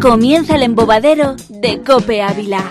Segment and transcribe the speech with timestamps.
[0.00, 2.70] Comienza el embobadero de Cope Ávila.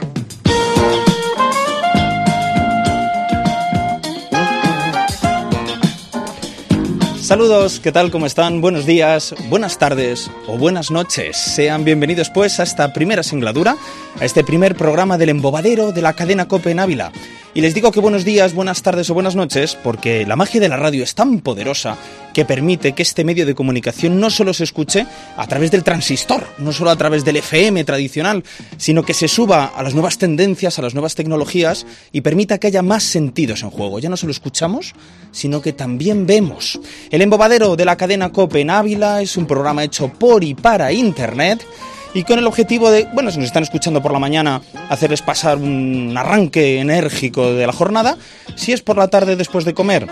[7.29, 8.09] Saludos, ¿qué tal?
[8.09, 8.59] ¿Cómo están?
[8.59, 11.37] Buenos días, buenas tardes o buenas noches.
[11.37, 13.77] Sean bienvenidos pues a esta primera singladura,
[14.19, 17.11] a este primer programa del embobadero de la cadena Cope Ávila.
[17.55, 20.69] Y les digo que buenos días, buenas tardes o buenas noches porque la magia de
[20.69, 21.97] la radio es tan poderosa
[22.31, 26.45] que permite que este medio de comunicación no solo se escuche a través del transistor,
[26.59, 28.43] no solo a través del FM tradicional,
[28.77, 32.67] sino que se suba a las nuevas tendencias, a las nuevas tecnologías y permita que
[32.67, 33.97] haya más sentidos en juego.
[33.97, 34.93] Ya no solo escuchamos,
[35.31, 36.79] sino que también vemos.
[37.09, 40.91] El embobadero de la cadena Cope en Ávila es un programa hecho por y para
[40.91, 41.65] Internet
[42.13, 45.57] y con el objetivo de, bueno, si nos están escuchando por la mañana, hacerles pasar
[45.57, 48.17] un arranque enérgico de la jornada,
[48.55, 50.07] si es por la tarde después de comer,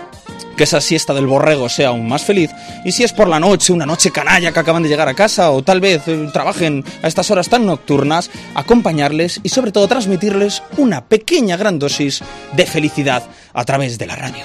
[0.56, 2.50] que esa siesta del borrego sea aún más feliz,
[2.84, 5.50] y si es por la noche, una noche canalla que acaban de llegar a casa,
[5.50, 10.62] o tal vez eh, trabajen a estas horas tan nocturnas, acompañarles y sobre todo transmitirles
[10.76, 12.22] una pequeña gran dosis
[12.54, 14.44] de felicidad a través de la radio.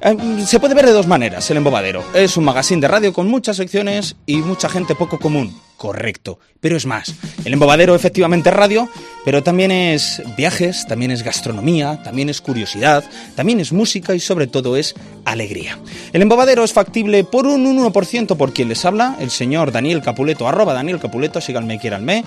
[0.00, 2.04] Eh, se puede ver de dos maneras el embobadero.
[2.14, 5.67] Es un magazine de radio con muchas secciones y mucha gente poco común.
[5.78, 6.40] Correcto.
[6.60, 7.14] Pero es más.
[7.44, 8.88] El embobadero efectivamente es radio,
[9.24, 13.04] pero también es viajes, también es gastronomía, también es curiosidad,
[13.36, 15.78] también es música y sobre todo es alegría.
[16.12, 20.52] El embobadero es factible por un 1% por quien les habla, el señor Daniel Capuleto,
[20.52, 22.24] Daniel Capuleto, síganme, quieranme.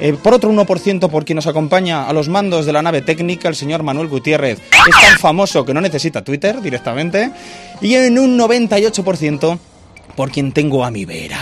[0.00, 3.48] Eh, por otro 1% por quien nos acompaña a los mandos de la nave técnica,
[3.48, 4.58] el señor Manuel Gutiérrez.
[4.60, 7.30] Es tan famoso que no necesita Twitter directamente.
[7.82, 9.58] Y en un 98%
[10.16, 11.40] por quien tengo a mi vera.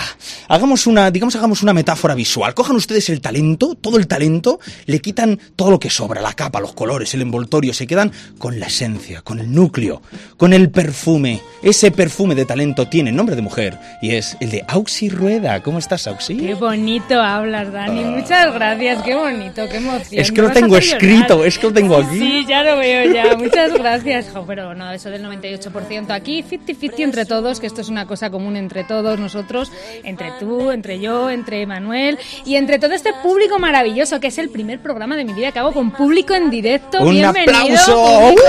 [0.49, 2.55] Hagamos una, digamos, hagamos una metáfora visual.
[2.55, 6.61] Cojan ustedes el talento, todo el talento, le quitan todo lo que sobra, la capa,
[6.61, 10.03] los colores, el envoltorio, se quedan con la esencia, con el núcleo,
[10.37, 11.41] con el perfume.
[11.63, 15.63] Ese perfume de talento tiene nombre de mujer y es el de Auxi Rueda.
[15.63, 16.37] ¿Cómo estás, Auxi?
[16.37, 18.05] Qué bonito hablas, Dani.
[18.05, 20.21] Muchas gracias, qué bonito, qué emoción.
[20.21, 22.19] Es que Me lo tengo escrito, es que lo tengo aquí.
[22.19, 23.37] Sí, ya lo veo ya.
[23.37, 24.27] Muchas gracias.
[24.33, 26.11] Jo, pero no, eso del 98%.
[26.11, 29.71] Aquí 50-50 entre todos, que esto es una cosa común entre todos nosotros,
[30.05, 34.49] entre tú, entre yo, entre Manuel y entre todo este público maravilloso, que es el
[34.49, 37.03] primer programa de mi vida que hago con público en directo.
[37.03, 37.57] ¡Un Bienvenido.
[37.57, 38.35] aplauso!
[38.35, 38.43] público.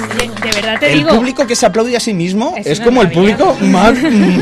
[0.00, 1.10] De, de verdad te El digo.
[1.16, 3.36] público que se aplaude a sí mismo Es es, como el maravilla.
[3.36, 3.94] público más,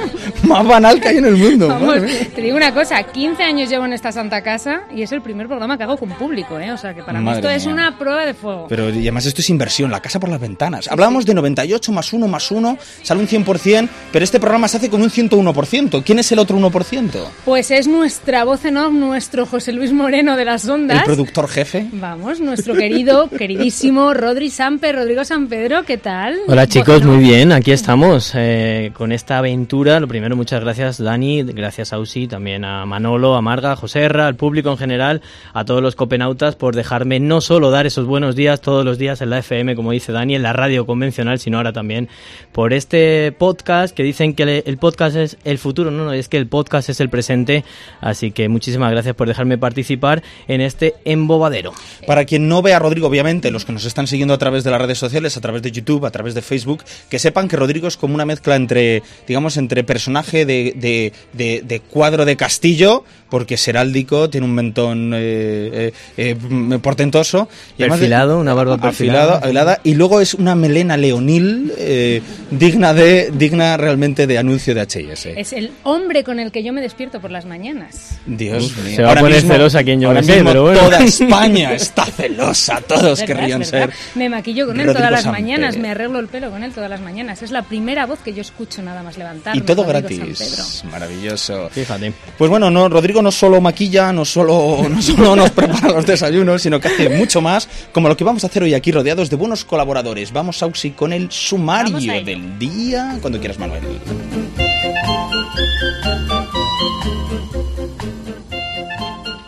[0.44, 1.68] más banal que hay en el mundo.
[1.68, 1.96] Vamos,
[2.34, 5.46] te digo una cosa, 15 años llevo en esta santa casa y es el primer
[5.46, 6.70] programa que hago con público, ¿eh?
[6.72, 7.74] O sea que para mí Madre esto es mía.
[7.74, 8.66] una prueba de fuego.
[8.68, 10.88] Pero y además esto es inversión, la casa por las ventanas.
[10.88, 14.90] Hablábamos de 98 más 1 más 1, sale un 100%, pero este programa se hace
[14.90, 16.02] con un 101%.
[16.04, 17.10] ¿Quién es el otro 1%?
[17.44, 21.04] Pues es nuestra voz en off, nuestro José Luis Moreno de las El ondas.
[21.04, 21.86] productor jefe.
[21.92, 26.36] Vamos, nuestro querido, queridísimo Rodri Sampe, Rodrigo San Pedro, ¿qué tal?
[26.46, 29.98] Hola chicos, Bueno, muy bien, aquí estamos eh, con esta aventura.
[29.98, 34.00] Lo primero, muchas gracias Dani, gracias a Usi, también a Manolo, a Marga, a José
[34.00, 35.22] Erra, al público en general,
[35.54, 39.22] a todos los copenautas por dejarme no solo dar esos buenos días todos los días
[39.22, 42.08] en la FM, como dice Dani, en la radio convencional, sino ahora también
[42.52, 45.90] por este podcast que dicen que el podcast es el futuro.
[45.90, 47.64] No, no, es que el podcast es el presente.
[48.00, 51.72] Así que muchísimas gracias por dejarme participar en este embobadero.
[52.06, 54.70] Para quien no ve a Rodrigo, obviamente, los que nos están siguiendo a través de
[54.70, 57.88] las redes sociales, a través de YouTube, a través de Facebook, que sepan que Rodrigo
[57.88, 63.04] es como una mezcla entre, digamos, entre personaje de, de, de- de cuadro de castillo,
[63.28, 67.48] porque es heráldico, tiene un mentón eh, eh, eh, portentoso.
[67.76, 69.22] y además de- Perfilado, una barba perfilada.
[69.38, 74.74] afilada, afilada, y luego es una melena leonil eh, digna de digna realmente de anuncio
[74.74, 75.34] de H&S.
[75.38, 78.18] Es el hombre con el que yo me despierto por las mañanas.
[78.26, 78.96] Dios mío.
[78.96, 80.80] se va a poner celosa quien yo ahora me sé, mismo pero bueno.
[80.80, 83.90] toda España está celosa, todos querrían ser.
[84.14, 86.90] Me maquillo con él Rodrigo todas las mañanas, me arreglo el pelo con él todas
[86.90, 87.42] las mañanas.
[87.42, 89.58] Es la primera voz que yo escucho nada más levantarme.
[89.60, 90.84] Y todo Rodrigo gratis.
[90.90, 91.68] Maravilloso.
[91.70, 92.12] Fíjate.
[92.36, 96.62] Pues bueno, no, Rodrigo no solo maquilla, no solo, no solo nos prepara los desayunos,
[96.62, 99.36] sino que hace mucho más, como lo que vamos a hacer hoy aquí rodeados de
[99.36, 100.32] buenos colaboradores.
[100.32, 103.82] Vamos, Auxi, con el sumario del día, cuando quieras, Manuel.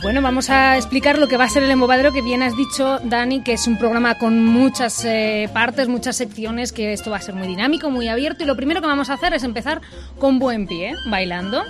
[0.02, 2.98] Bueno, vamos a explicar lo que va a ser el embobadero, que bien has dicho,
[3.04, 7.20] Dani, que es un programa con muchas eh, partes, muchas secciones, que esto va a
[7.20, 8.42] ser muy dinámico, muy abierto.
[8.42, 9.82] Y lo primero que vamos a hacer es empezar
[10.18, 11.62] con buen pie, bailando.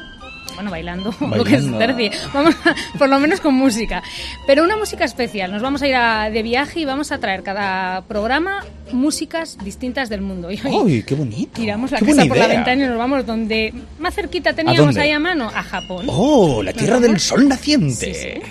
[0.55, 1.79] Bueno, bailando, lo que es Bailando.
[1.79, 2.11] terci.
[2.35, 4.03] Vamos a- por lo menos con música.
[4.47, 5.51] Pero una música especial.
[5.53, 10.09] Nos vamos a ir a- de viaje y vamos a traer cada programa músicas distintas
[10.09, 10.49] del mundo.
[10.49, 11.53] Hoy ¡Uy, qué bonito!
[11.55, 15.13] tiramos la qué casa por la ventana y nos vamos donde más cerquita teníamos ahí
[15.13, 16.07] a mano, a Japón.
[16.09, 18.13] ¡Oh, la tierra del sol naciente!
[18.13, 18.43] Sí, sí.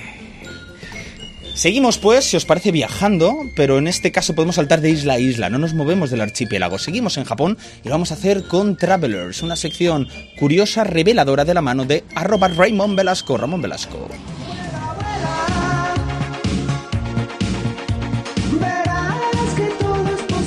[1.59, 5.19] Seguimos pues, si os parece, viajando, pero en este caso podemos saltar de isla a
[5.19, 6.79] isla, no nos movemos del archipiélago.
[6.79, 10.07] Seguimos en Japón y lo vamos a hacer con Travelers, una sección
[10.39, 14.07] curiosa, reveladora de la mano de arroba Raymond Velasco, Ramón Velasco.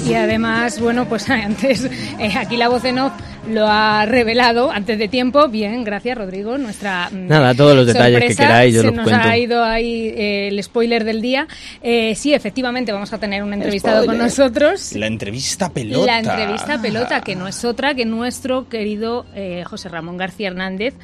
[0.09, 1.85] Y además, bueno, pues antes,
[2.19, 3.13] eh, aquí la voz en off
[3.49, 5.49] lo ha revelado antes de tiempo.
[5.49, 6.59] Bien, gracias Rodrigo.
[6.59, 9.29] Nuestra mm, Nada, todos los detalles que queráis, yo Se los nos cuento.
[9.29, 11.47] ha ido ahí eh, el spoiler del día.
[11.83, 14.93] Eh, sí, efectivamente, vamos a tener un entrevistado con nosotros.
[14.95, 16.07] La entrevista pelota.
[16.07, 20.95] La entrevista pelota, que no es otra que nuestro querido eh, José Ramón García Hernández,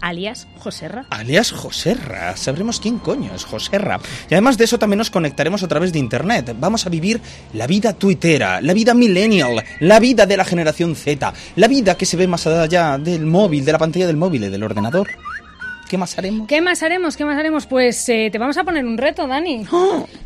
[0.00, 1.06] alias Joserra.
[1.10, 4.00] Alias Joserra, sabremos quién coño es Joserra.
[4.28, 6.54] Y además de eso también nos conectaremos a través de internet.
[6.58, 7.20] Vamos a vivir
[7.54, 12.06] la vida tuitera, la vida millennial, la vida de la generación Z, la vida que
[12.06, 15.08] se ve más allá del móvil, de la pantalla del móvil y del ordenador.
[15.88, 16.46] ¿Qué más haremos?
[16.46, 17.16] ¿Qué más haremos?
[17.16, 17.66] ¿Qué más haremos?
[17.66, 19.64] Pues eh, te vamos a poner un reto, Dani.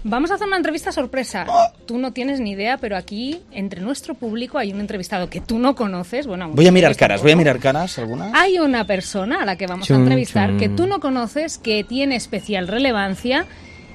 [0.03, 1.47] Vamos a hacer una entrevista sorpresa.
[1.87, 5.59] Tú no tienes ni idea, pero aquí, entre nuestro público, hay un entrevistado que tú
[5.59, 6.27] no conoces.
[6.27, 8.33] Bueno, Voy a mirar caras, voy a mirar caras algunas.
[8.35, 10.59] Hay una persona a la que vamos a entrevistar chun.
[10.59, 13.47] que tú no conoces, que tiene especial relevancia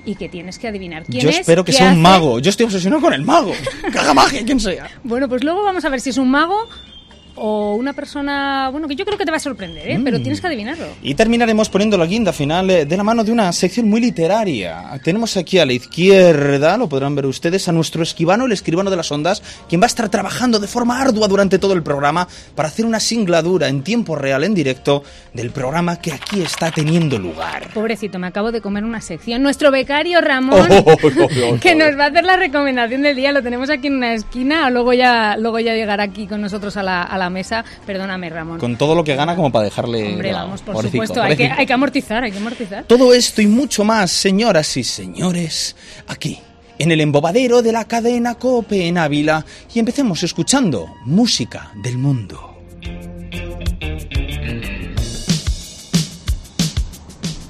[0.06, 1.40] y que tienes que adivinar quién Yo es.
[1.40, 2.40] espero que sea un mago.
[2.40, 3.52] Yo estoy obsesionado con el mago.
[3.94, 4.88] Caga magia, quien sea.
[5.04, 6.56] Bueno, pues luego vamos a ver si es un mago
[7.38, 9.98] o una persona, bueno, que yo creo que te va a sorprender, ¿eh?
[9.98, 10.04] Mm.
[10.04, 10.86] pero tienes que adivinarlo.
[11.01, 15.00] Y terminaremos poniendo la guinda final eh, de la mano de una sección muy literaria.
[15.04, 18.95] Tenemos aquí a la izquierda, lo podrán ver ustedes, a nuestro esquivano, el escribano de
[18.98, 22.69] las ondas, quien va a estar trabajando de forma ardua durante todo el programa para
[22.69, 27.69] hacer una singladura en tiempo real, en directo, del programa que aquí está teniendo lugar.
[27.74, 29.44] Pobrecito, me acabo de comer una sección.
[29.44, 31.60] Nuestro becario Ramón, Oh, oh, oh, oh, oh.
[31.60, 34.69] que nos va a hacer la recomendación del día, lo tenemos aquí en una esquina,
[34.69, 37.64] luego ya, luego ya llegará aquí con nosotros a la, a la mesa.
[37.86, 38.60] Perdóname, Ramón.
[38.60, 40.14] Con todo lo que gana como para dejarle...
[40.14, 42.84] Hombre, vamos, por Pobrecito, supuesto, hay que, hay que amortizar, hay que amortizar.
[42.86, 45.76] Todo esto y mucho más, señoras y señores,
[46.08, 46.40] aquí,
[46.80, 52.58] en el embobadero de la cadena Cope en Ávila, y empecemos escuchando música del mundo.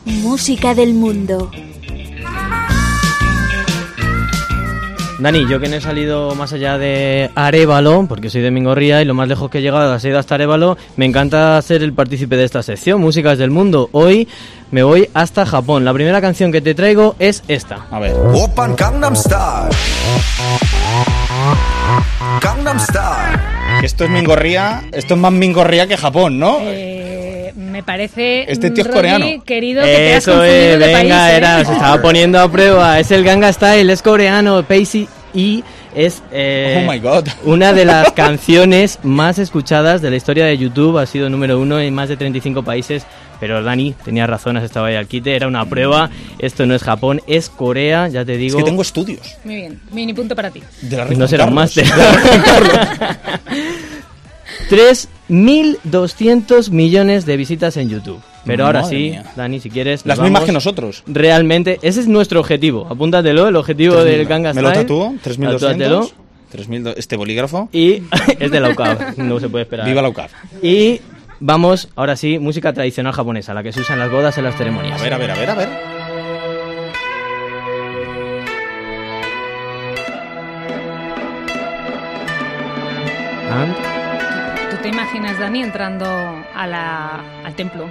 [0.06, 1.52] Música del mundo.
[5.19, 9.06] Dani, yo que no he salido más allá de Arevalo, porque soy de Mingorría y
[9.06, 12.38] lo más lejos que he llegado ha sido hasta Arevalo, me encanta ser el partícipe
[12.38, 13.90] de esta sección, Músicas del Mundo.
[13.94, 14.28] Hoy
[14.69, 15.86] me voy hasta Japón.
[15.86, 17.88] La primera canción que te traigo es esta.
[17.90, 18.14] A ver.
[18.14, 19.75] Open Gangnam Style.
[22.40, 23.40] Gangnam Style.
[23.81, 26.60] Esto es Mingorría, esto es más Mingorría que Japón, ¿no?
[26.62, 27.17] Eh,
[27.56, 29.44] me parece, Este tío es Rodri, coreano.
[29.44, 31.38] querido, que te has Eso confundido es, de venga, país, ¿eh?
[31.38, 33.00] era, se estaba poniendo a prueba.
[33.00, 35.64] Es el Ganga Style, es coreano, Pacey y
[35.96, 37.28] es eh, Oh my God.
[37.46, 40.98] una de las canciones más escuchadas de la historia de YouTube.
[40.98, 43.06] Ha sido número uno en más de 35 países.
[43.40, 46.10] Pero Dani tenía razón, has estado ahí al quite, era una prueba.
[46.40, 48.58] Esto no es Japón, es Corea, ya te Es digo.
[48.58, 49.38] que tengo estudios.
[49.44, 50.64] Muy bien, mini punto para ti.
[50.82, 51.86] De la No será un máster.
[54.69, 58.21] 3.200 millones de visitas en YouTube.
[58.45, 59.24] Pero ahora sí, mía.
[59.36, 60.06] Dani, si quieres.
[60.06, 61.04] Las mismas que nosotros.
[61.06, 62.88] Realmente, ese es nuestro objetivo.
[62.89, 65.62] Apúntatelo, el objetivo del Ganga Me lo tatúo, 3200.
[65.62, 66.09] Tatúatelo.
[66.50, 67.69] 3000, este bolígrafo.
[67.74, 68.04] Y
[68.39, 69.86] es de la no se puede esperar.
[69.86, 70.12] Viva la.
[70.62, 71.01] Y
[71.39, 74.56] vamos, ahora sí, música tradicional japonesa, la que se usa en las bodas, en las
[74.56, 75.00] ceremonias.
[75.00, 75.69] A ver, a ver, a ver, a ver.
[83.50, 83.87] And- ¿Tú
[85.38, 86.06] te imaginas, Dani, entrando
[86.56, 87.90] a la, al templo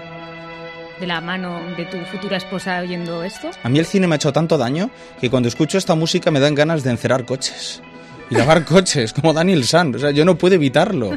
[1.01, 3.51] de la mano de tu futura esposa oyendo esto?
[3.63, 6.41] A mí el cine me ha hecho tanto daño que cuando escucho esta música me
[6.41, 7.83] dan ganas de encerar coches.
[8.31, 9.95] Y lavar coches, como Daniel San.
[9.95, 11.11] O sea, yo no puedo evitarlo.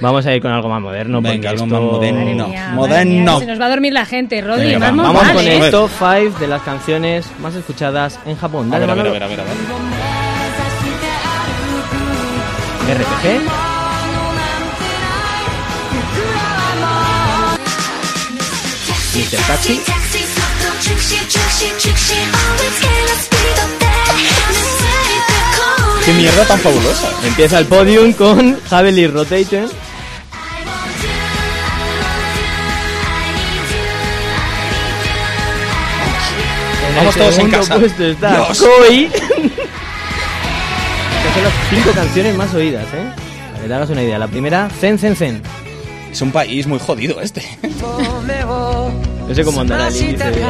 [0.00, 1.20] Vamos a ir con algo más moderno.
[1.22, 2.48] Venga, algo esto- más moderno.
[2.48, 3.38] Mía, moderno.
[3.40, 4.66] se nos va a dormir la gente, Rodri.
[4.72, 5.56] Venga, vamos, Vamos mal, con ¿eh?
[5.64, 8.68] el top 5 de las canciones más escuchadas en Japón.
[8.74, 9.54] A Dale, ver, a ver, a ver, a ver, a ver.
[12.98, 13.63] RPG.
[19.14, 19.38] Mr.
[19.46, 19.80] Taxi.
[26.04, 27.08] Qué mierda tan fabulosa.
[27.24, 29.68] Empieza el podium con Heavily Rotating.
[36.88, 37.78] En Vamos todos en casa.
[37.78, 38.48] puesto está.
[38.48, 39.08] Koi.
[39.08, 39.18] que
[41.34, 43.12] son las cinco canciones más oídas, ¿eh?
[43.52, 44.18] Para que te hagas una idea.
[44.18, 45.63] La primera, Zen Zen Zen.
[46.14, 47.42] Es un país muy jodido este.
[49.26, 50.44] No sé cómo andará el índice de,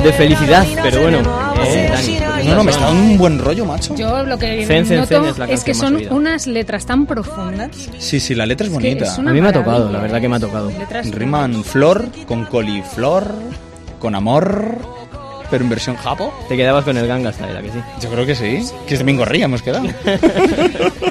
[0.02, 1.18] de felicidad, pero bueno,
[1.66, 2.48] eh, Dani.
[2.48, 3.94] No, no, me está dando un buen rollo, macho.
[3.96, 7.90] Yo lo que Zen, zen, noto zen es que son unas letras tan profundas.
[7.98, 9.04] Sí, sí, la letra es bonita.
[9.04, 10.70] es A mí me ha tocado, la verdad que me ha tocado.
[10.70, 13.34] Letras Riman flor con coliflor,
[13.98, 14.78] con amor.
[15.50, 16.32] pero en versión japo.
[16.48, 17.78] Te quedabas con el Gangnam Style, ¿a que sí?
[18.00, 18.64] Yo creo que sí.
[18.86, 19.86] Que es de Mingorría hemos quedado.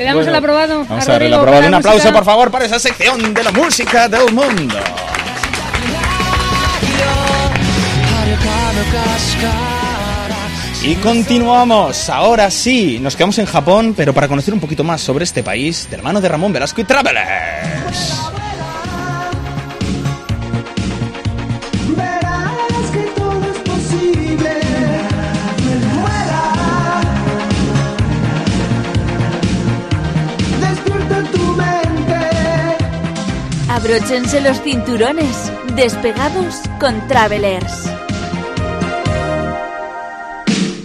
[0.00, 0.86] Le damos el aprobado.
[0.88, 1.66] Vamos a a ver el aprobado.
[1.66, 2.14] Un la aplauso, música.
[2.14, 4.74] por favor, para esa sección de la música del mundo.
[10.82, 15.24] Y continuamos, ahora sí, nos quedamos en Japón, pero para conocer un poquito más sobre
[15.24, 18.19] este país, de la mano de Ramón Velasco y Travelers.
[33.82, 35.50] Abróchense los cinturones.
[35.74, 37.88] Despegados con Travelers.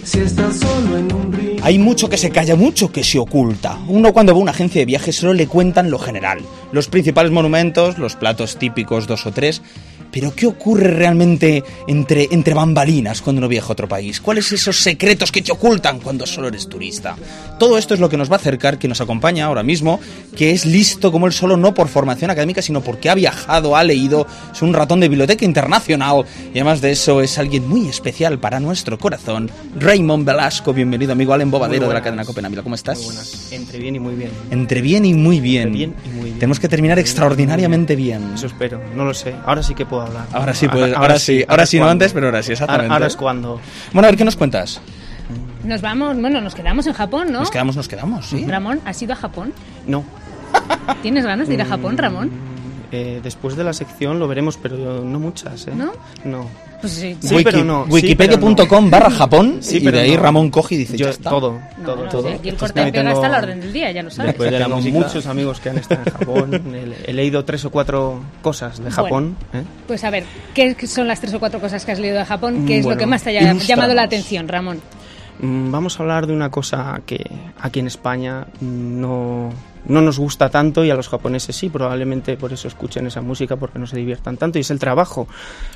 [0.02, 1.56] Si estás solo en un río.
[1.62, 3.78] Hay mucho que se calla, mucho que se oculta.
[3.86, 6.38] Uno cuando va a una agencia de viajes solo le cuentan lo general,
[6.72, 9.60] los principales monumentos, los platos típicos dos o tres.
[10.16, 14.18] Pero ¿qué ocurre realmente entre, entre bambalinas cuando uno viaja a otro país?
[14.18, 17.16] ¿Cuáles esos secretos que te ocultan cuando solo eres turista?
[17.58, 20.00] Todo esto es lo que nos va a acercar, que nos acompaña ahora mismo,
[20.34, 23.84] que es listo como él solo, no por formación académica, sino porque ha viajado, ha
[23.84, 28.38] leído, es un ratón de biblioteca internacional y además de eso es alguien muy especial
[28.38, 29.50] para nuestro corazón.
[29.78, 32.62] Raymond Velasco, bienvenido amigo al embobadero de la cadena Copenhague.
[32.62, 32.96] ¿Cómo estás?
[32.96, 33.52] Muy buenas.
[33.52, 34.30] Entre bien y muy bien.
[34.50, 35.66] Entre bien y muy bien.
[35.68, 36.38] Entre bien y muy bien.
[36.38, 38.32] Tenemos que terminar extraordinariamente bien.
[38.34, 38.80] Eso espero.
[38.94, 39.34] No lo sé.
[39.44, 40.26] Ahora sí que puedo hablar.
[40.32, 42.86] Ahora sí, pues, ahora, sí, ahora sí, no antes, pero ahora sí, exactamente.
[42.86, 43.60] Ahora, ahora es cuando.
[43.92, 44.80] Bueno, a ver, ¿qué nos cuentas?
[45.64, 47.40] Nos vamos, bueno, nos quedamos en Japón, ¿no?
[47.40, 48.46] Nos quedamos, nos quedamos, sí.
[48.46, 49.52] Ramón, ¿has ido a Japón?
[49.86, 50.04] No.
[51.02, 52.30] ¿Tienes ganas de ir a Japón, Ramón?
[52.92, 55.72] Eh, después de la sección lo veremos, pero no muchas, ¿eh?
[55.74, 55.92] ¿No?
[56.24, 56.48] No.
[56.86, 57.16] Pues sí.
[57.20, 57.84] Sí, pero no.
[57.86, 60.22] Sí, Wikipedia.com barra Japón Sí, y pero de ahí no.
[60.22, 61.30] Ramón coge y dice, Yo ya está.
[61.30, 64.10] todo, No, todo, el corte también pega está a la orden del día, ya lo
[64.10, 64.30] sabes.
[64.32, 64.98] Después de la tengo música.
[64.98, 66.62] muchos amigos que han estado en Japón.
[67.06, 69.36] he, leído tres o cuatro cosas de Japón.
[69.52, 69.62] ¿eh?
[69.86, 70.24] Pues a ver,
[70.54, 72.64] ¿qué son las tres o cuatro cosas que has leído de Japón?
[72.66, 73.66] ¿Qué es lo que más te haya ilústranos.
[73.66, 74.80] llamado la atención, Ramón?
[75.40, 77.24] Mm, Vamos a hablar de una cosa que
[77.60, 79.50] aquí en España no,
[79.86, 83.56] no nos gusta tanto y a los japoneses sí, probablemente por eso escuchen esa música
[83.56, 85.28] porque no se diviertan tanto y es el trabajo.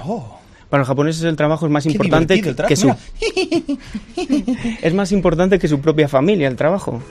[0.04, 0.38] Oh,
[0.70, 3.00] Para los japoneses el trabajo es más qué importante que, el que su trabajo.
[4.82, 7.02] es más importante que su propia familia el trabajo.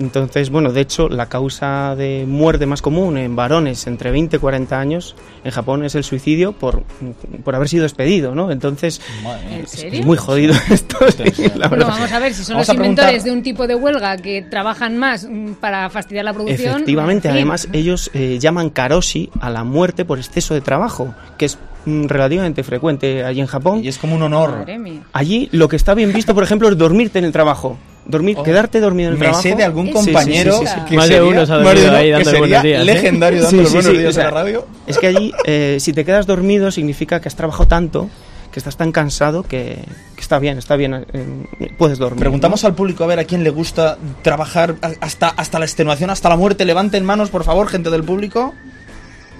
[0.00, 4.38] Entonces, bueno, de hecho, la causa de muerte más común en varones entre 20 y
[4.38, 6.84] 40 años en Japón es el suicidio por,
[7.42, 8.52] por haber sido despedido, ¿no?
[8.52, 9.56] Entonces, Madre mía.
[9.58, 10.04] ¿En es serio?
[10.04, 11.88] muy jodido esto, sí, la Bueno, verdad.
[11.88, 14.42] vamos a ver si son Vamos los preguntar- inventores de un tipo de huelga que
[14.42, 16.74] trabajan más mm, para fastidiar la producción.
[16.74, 21.58] Efectivamente, además ellos eh, llaman karoshi a la muerte por exceso de trabajo, que es
[21.86, 23.82] relativamente frecuente allí en Japón.
[23.84, 24.64] Y es como un honor.
[25.12, 27.78] Allí lo que está bien visto, por ejemplo, es dormirte en el trabajo.
[28.06, 28.42] Dormir, Oh.
[28.42, 29.42] quedarte dormido en el Me trabajo.
[29.42, 30.80] sé de algún Sí, compañero sí, sí, sí.
[30.88, 32.80] que Más de sería- uno se ha dormido de uno ahí dando sería buenos días,
[32.80, 32.84] ¿eh?
[32.84, 34.66] legendario dando Sí, los sí, buenos sí, días o sea, en la radio.
[34.86, 38.08] Es que allí, eh, si te quedas dormido, significa que has trabajado tanto,
[38.50, 41.26] que estás tan cansado, que, que está bien, está bien, eh,
[41.76, 42.20] puedes dormir.
[42.20, 46.08] Preguntamos al público a ver a quién le gusta trabajar a- hasta, hasta la extenuación,
[46.08, 46.64] hasta la muerte.
[46.64, 48.54] Levanten manos, por favor, gente del público.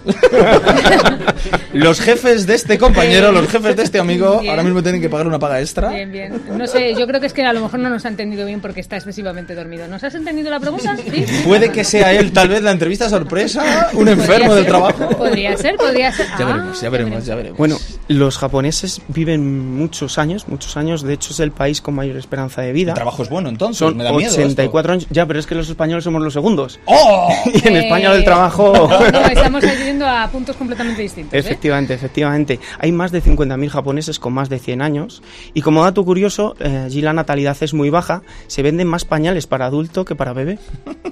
[1.72, 4.50] los jefes de este compañero, los jefes de este amigo, Bien.
[4.50, 5.88] ahora mismo tienen que pagar una paga extra.
[5.90, 6.42] Bien, bien.
[6.56, 8.60] No sé, yo creo que es que a lo mejor no nos ha entendido bien
[8.60, 9.86] porque está excesivamente dormido.
[9.88, 10.96] ¿Nos has entendido la pregunta?
[10.96, 11.24] Sí.
[11.44, 15.08] Puede que sea él, tal vez, la entrevista sorpresa, un enfermo del ser, trabajo.
[15.10, 16.26] Podría ser, podría ser.
[16.38, 17.58] Ya Ah, veremos, ya veremos, ya veremos.
[17.58, 17.76] Bueno,
[18.08, 22.62] los japoneses viven muchos años, muchos años, de hecho es el país con mayor esperanza
[22.62, 22.92] de vida.
[22.92, 23.78] el trabajo es bueno, entonces.
[23.78, 24.28] Son me da miedo.
[24.30, 24.40] esto.
[24.42, 26.78] 84 años, ya, pero es que los españoles somos los segundos.
[26.86, 27.28] ¡Oh!
[27.54, 28.72] Y en Eh, España el trabajo...
[29.12, 29.64] No, estamos
[30.06, 31.34] a puntos completamente distintos.
[31.34, 31.38] ¿eh?
[31.38, 32.60] Efectivamente, efectivamente.
[32.78, 35.22] Hay más de 50.000 japoneses con más de 100 años.
[35.54, 38.22] Y como dato curioso, eh, allí la natalidad es muy baja.
[38.46, 40.58] Se venden más pañales para adulto que para bebé.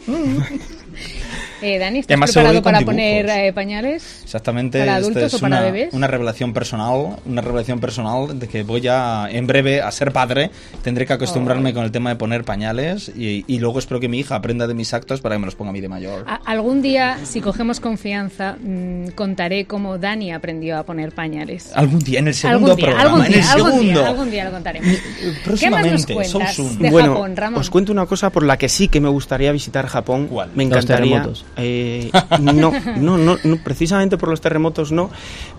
[1.62, 2.94] Eh, Dani, ¿estás además preparado para dibujos.
[2.94, 4.20] poner eh, pañales?
[4.24, 4.78] Exactamente.
[4.80, 5.94] ¿Para adultos es o para una, bebés?
[5.94, 10.50] Una revelación personal, una revelación personal de que voy a, en breve, a ser padre.
[10.82, 11.74] Tendré que acostumbrarme Oh.
[11.74, 14.74] con el tema de poner pañales y, y luego espero que mi hija aprenda de
[14.74, 16.24] mis actos para que me los ponga a mí de mayor.
[16.28, 21.70] A- algún día, si cogemos confianza, mm, contaré cómo Dani aprendió a poner pañales.
[21.74, 24.00] Algún día, en el segundo algún día, programa, algún en día, el algún segundo.
[24.00, 24.88] día, algún día lo contaremos.
[24.88, 27.60] ¿Qué más nos Próximamente, cuentas de bueno, Japón, Ramón?
[27.60, 30.26] os cuento una cosa por la que sí que me gustaría visitar Japón.
[30.28, 30.50] ¿Cuál?
[30.54, 31.26] Me Los encantaría.
[31.56, 32.10] Eh,
[32.40, 35.10] no, no, no, no, precisamente por los terremotos no,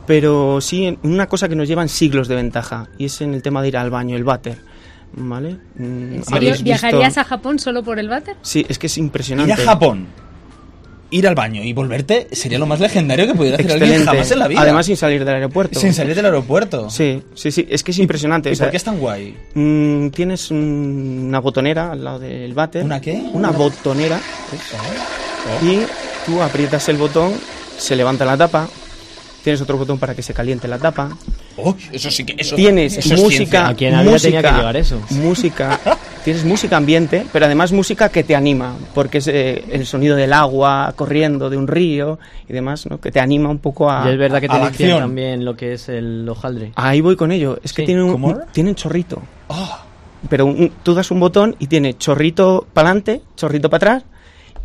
[0.05, 3.41] pero sí en una cosa que nos llevan siglos de ventaja y es en el
[3.41, 4.57] tema de ir al baño, el váter.
[5.13, 5.57] ¿Vale?
[5.75, 5.83] Mm,
[6.15, 6.25] ¿En serio?
[6.35, 8.35] ¿habéis visto- ¿Viajarías a Japón solo por el váter?
[8.41, 9.53] Sí, es que es Ir impresionante.
[9.53, 10.05] a Japón,
[11.09, 14.11] ir al baño y volverte sería lo más legendario que pudiera hacer alguien Excelente.
[14.11, 14.61] jamás en la vida.
[14.61, 15.79] Además sin salir del aeropuerto.
[15.79, 16.89] sin salir del aeropuerto.
[16.89, 18.49] Sí, sí, sí, es que es impresionante.
[18.49, 19.35] ¿Y o sea, por qué es tan guay?
[19.55, 22.83] mm, tienes un- una botonera al lado del váter.
[22.83, 23.13] ¿Una qué?
[23.33, 24.19] Una botonera.
[24.19, 25.26] Oh.
[25.61, 25.81] Y
[26.25, 27.33] tú aprietas el botón,
[27.77, 28.67] se levanta la tapa,
[29.43, 31.15] tienes otro botón para que se caliente la tapa
[31.57, 33.69] Uy, eso sí que eso, tienes eso música.
[33.69, 35.01] A quien había música, tenía que llevar eso.
[35.09, 35.79] música,
[36.23, 40.33] tienes música ambiente, pero además música que te anima, porque es eh, el sonido del
[40.33, 42.99] agua corriendo de un río y demás, ¿no?
[42.99, 44.03] Que te anima un poco a.
[44.07, 44.99] Y es verdad que te acción.
[44.99, 46.73] también lo que es el hojaldre.
[46.75, 47.57] Ahí voy con ello.
[47.63, 49.21] Es que Sí, tiene un, un- chorrito.
[49.49, 49.83] Ah,
[50.29, 54.03] Pero un- tú das un botón y tiene chorrito para adelante, chorrito para atrás.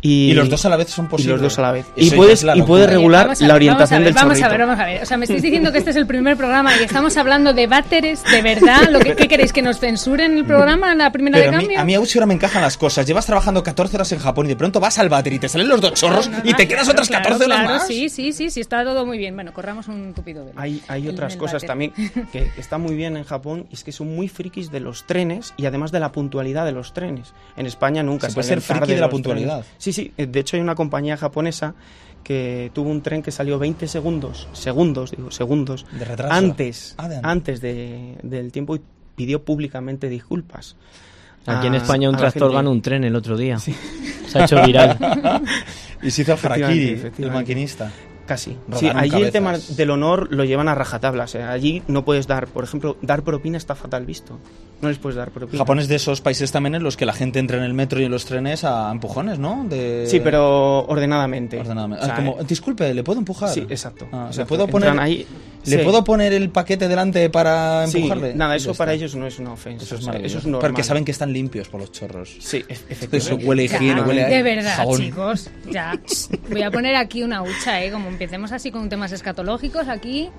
[0.05, 1.31] Y, y, los dos a la vez son y posibles.
[1.39, 1.85] los dos a la vez.
[1.95, 4.45] Y puedes, y puedes regular vamos la orientación vamos ver, del vamos chorrito.
[4.45, 5.01] a ver, vamos a ver.
[5.01, 7.67] O sea, me estáis diciendo que este es el primer programa y estamos hablando de
[7.67, 8.89] váteres, de verdad.
[8.91, 9.53] ¿Lo que, ¿Qué queréis?
[9.53, 11.79] ¿Que nos censuren el programa en la primera Pero de a mí, cambio?
[11.79, 13.07] a mí ahora me encajan las cosas.
[13.07, 15.69] Llevas trabajando 14 horas en Japón y de pronto vas al váter y te salen
[15.69, 17.87] los dos chorros No, no, y te quedas claro, otras claro, 14 horas claro, más.
[17.87, 19.35] Sí, sí, sí, sí, está todo muy bien.
[19.35, 20.59] Bueno, corramos un tupido velo.
[20.59, 21.67] Hay, hay El- otras el cosas váter.
[21.69, 21.93] también
[22.33, 25.53] que están muy bien en Japón y es que son muy frikis de los trenes
[25.55, 27.33] y además de la puntualidad de los trenes.
[27.55, 29.59] En España nunca Se puede ser friki de la puntualidad.
[29.61, 29.73] trenes.
[29.77, 30.11] Sí, sí.
[30.17, 31.73] eh, De hecho, hay una compañía japonesa
[32.23, 36.33] que tuvo un tren que salió 20 segundos, segundos, digo, segundos, De retraso.
[36.33, 38.81] antes, Ah, de- antes de- del tiempo y
[39.15, 40.75] pidió públicamente disculpas.
[41.45, 43.59] Aquí en a- España un tractor ganó un tren el otro día.
[43.59, 43.73] Se
[44.39, 44.97] ha hecho viral.
[46.01, 47.91] Y se hizo el Efectivamente, harakiri, el maquinista.
[48.25, 48.57] Casi.
[48.77, 51.25] Sí, allí el tema del honor lo llevan a rajatabla.
[51.25, 54.39] O sea, allí no puedes dar, por ejemplo, dar propina está fatal visto.
[54.81, 55.57] No les puedes dar propina.
[55.59, 57.99] Japón es de esos países también en los que la gente entra en el metro
[58.01, 59.65] y en los trenes a empujones, ¿no?
[59.69, 60.05] De...
[60.07, 61.59] Sí, pero ordenadamente.
[61.59, 62.03] Ordenadamente.
[62.03, 63.49] O sea, Ah, como, disculpe, ¿le puedo empujar?
[63.49, 64.07] Sí, exacto.
[64.11, 65.25] Ah, ¿Le puedo poner, ahí-
[65.65, 65.83] ¿le Sí.
[65.83, 68.33] puedo poner el paquete delante para Sí, empujarle?
[68.35, 68.81] nada, Ya eso está.
[68.83, 69.85] para ellos no es una ofensa.
[69.85, 70.61] Eso es o sea, eso es normal.
[70.71, 72.35] Porque saben que están limpios por los chorros.
[72.39, 73.45] Sí, e- Eso efectivamente.
[73.45, 74.99] huele a higiene, huele a de verdad, jabón.
[74.99, 75.49] chicos.
[75.71, 75.93] Ya.
[76.49, 77.91] Voy a poner aquí una hucha, ¿eh?
[77.91, 80.29] Como empecemos así con temas escatológicos, aquí.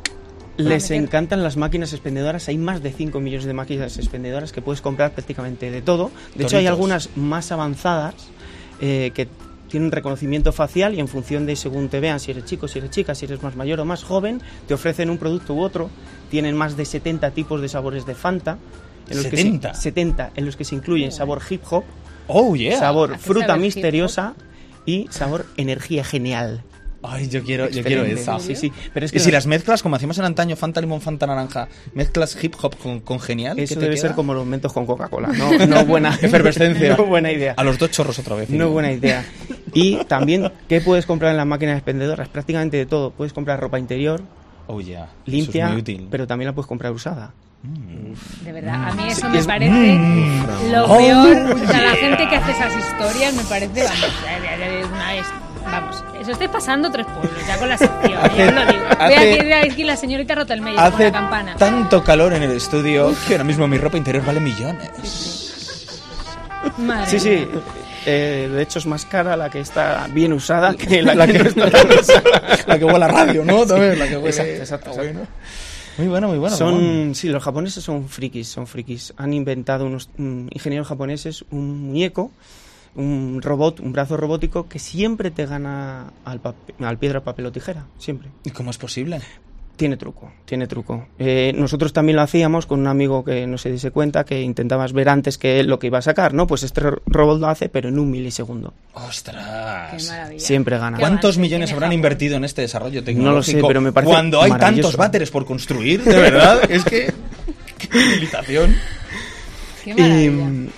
[0.57, 1.03] Les meter.
[1.03, 2.47] encantan las máquinas expendedoras.
[2.49, 6.13] Hay más de 5 millones de máquinas expendedoras que puedes comprar prácticamente de todo.
[6.37, 6.69] De hecho, hay Toritos.
[6.71, 8.15] algunas más avanzadas
[8.81, 9.27] eh, que
[9.75, 12.91] tienen reconocimiento facial y en función de según te vean, si eres chico, si eres
[12.91, 15.91] chica, si eres más mayor o más joven, te ofrecen un producto u otro.
[16.31, 18.57] Tienen más de 70 tipos de sabores de Fanta.
[19.11, 19.75] En los Que 70.
[19.75, 21.83] se, 70 en los que se incluyen sabor hip hop,
[22.29, 22.79] Oh, yeah.
[22.79, 24.35] sabor ¿A qué fruta misteriosa
[24.87, 26.63] y sabor energía genial.
[27.07, 28.39] Ay, yo quiero, yo quiero esa.
[28.39, 28.73] Sí, sí.
[28.95, 31.27] Pero es y que si no- las mezclas, como hacíamos en antaño, Fanta Limón, Fanta
[31.27, 33.57] Naranja, mezclas hip hop con, con genial.
[33.57, 34.01] ¿qué Eso te debe queda?
[34.09, 35.29] ser como los mentos con Coca-Cola.
[35.29, 36.97] No, no buena Efervescencia.
[36.97, 37.53] No buena idea.
[37.59, 38.49] A los dos chorros otra vez.
[38.49, 39.23] No buena idea.
[39.75, 42.29] Y también, ¿qué puedes comprar en las máquinas expendedoras?
[42.29, 43.11] Prácticamente de todo.
[43.11, 44.23] Puedes comprar ropa interior
[44.67, 45.09] Oh, yeah.
[45.27, 46.09] limpia, Eso es muy útil.
[46.11, 47.33] pero también la puedes comprar usada.
[48.43, 49.99] De verdad, a mí eso Sí, me parece
[50.71, 50.99] lo Oh.
[50.99, 51.37] peor.
[51.55, 55.27] O sea, la gente que hace esas historias me parece, vamos, una vez.
[56.21, 58.85] Eso estoy pasando tres pueblos ya con la sección, yo lo digo.
[59.09, 61.57] Ve aquí, ve aquí la señorita rota el medio con Hace la campana.
[61.57, 65.41] tanto calor en el estudio que ahora mismo mi ropa interior vale millones.
[66.79, 67.49] Madre Sí, sí.
[68.07, 71.49] Eh, de hecho, es más cara la que está bien usada que la, que no
[71.49, 72.23] está usada.
[72.67, 73.67] la que huele a radio, ¿no?
[73.67, 74.29] También, la que huele...
[74.29, 75.13] Exacto, exacto, exacto.
[75.13, 75.27] bueno.
[75.97, 76.57] Muy bueno, muy bueno.
[76.57, 79.15] Son, sí, los japoneses son frikis, son frikis.
[79.17, 82.33] Han inventado unos mm, ingenieros japoneses un muñeco,
[82.97, 86.41] un robot, un brazo robótico que siempre te gana al,
[86.81, 88.31] al piedra, papel o tijera, siempre.
[88.45, 89.21] ¿Y cómo es posible?
[89.77, 91.09] Tiene truco, tiene truco.
[91.19, 94.93] Eh, nosotros también lo hacíamos con un amigo que no se diese cuenta, que intentabas
[94.93, 96.47] ver antes que él lo que iba a sacar, ¿no?
[96.47, 98.73] Pues este ro- robot lo hace, pero en un milisegundo.
[98.93, 100.01] ¡Ostras!
[100.05, 100.41] Qué maravilla.
[100.41, 100.97] Siempre gana.
[100.97, 101.95] Qué ¿Cuántos millones habrán Japón.
[101.95, 103.31] invertido en este desarrollo tecnológico?
[103.31, 106.85] No lo sé, pero me parece Cuando hay tantos váteres por construir, de verdad, es
[106.85, 107.13] que...
[107.79, 108.77] ¡Qué utilización!
[109.83, 109.91] Qué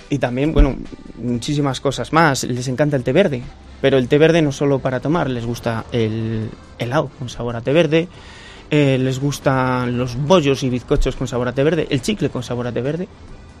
[0.09, 0.75] Y, y también, bueno,
[1.21, 2.43] muchísimas cosas más.
[2.45, 3.41] Les encanta el té verde.
[3.79, 7.61] Pero el té verde no solo para tomar, les gusta el helado con sabor a
[7.61, 8.07] té verde,
[8.69, 12.43] eh, les gustan los bollos y bizcochos con sabor a té verde, el chicle con
[12.43, 13.07] sabor a té verde.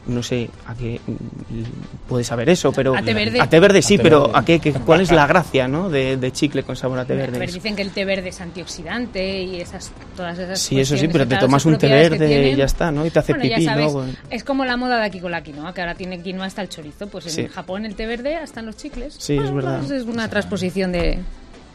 [0.07, 3.41] No sé a qué mm, puede saber eso, pero A té verde.
[3.41, 4.33] A té verde sí, A té pero verde.
[4.39, 5.89] a qué, qué- cuál es la gracia, ¿no?
[5.89, 7.37] De, de chicle con sabor a té verde.
[7.37, 11.09] ver, dicen que el té verde es antioxidante y esas, todas esas Sí, eso sí,
[11.09, 13.05] pero te tomas un té verde y ya está, ¿no?
[13.05, 14.05] Y te hace Bueno, ya pipí sabes, luego.
[14.29, 16.69] es como la moda de aquí con la quinoa, que ahora tiene quinoa hasta el
[16.69, 17.07] chorizo.
[17.07, 17.47] Pues en Sí.
[17.49, 19.13] Japón el té verde hasta en los chicles.
[19.17, 19.79] Sí, es Bueno, verdad.
[19.79, 21.19] pues es una transposición de...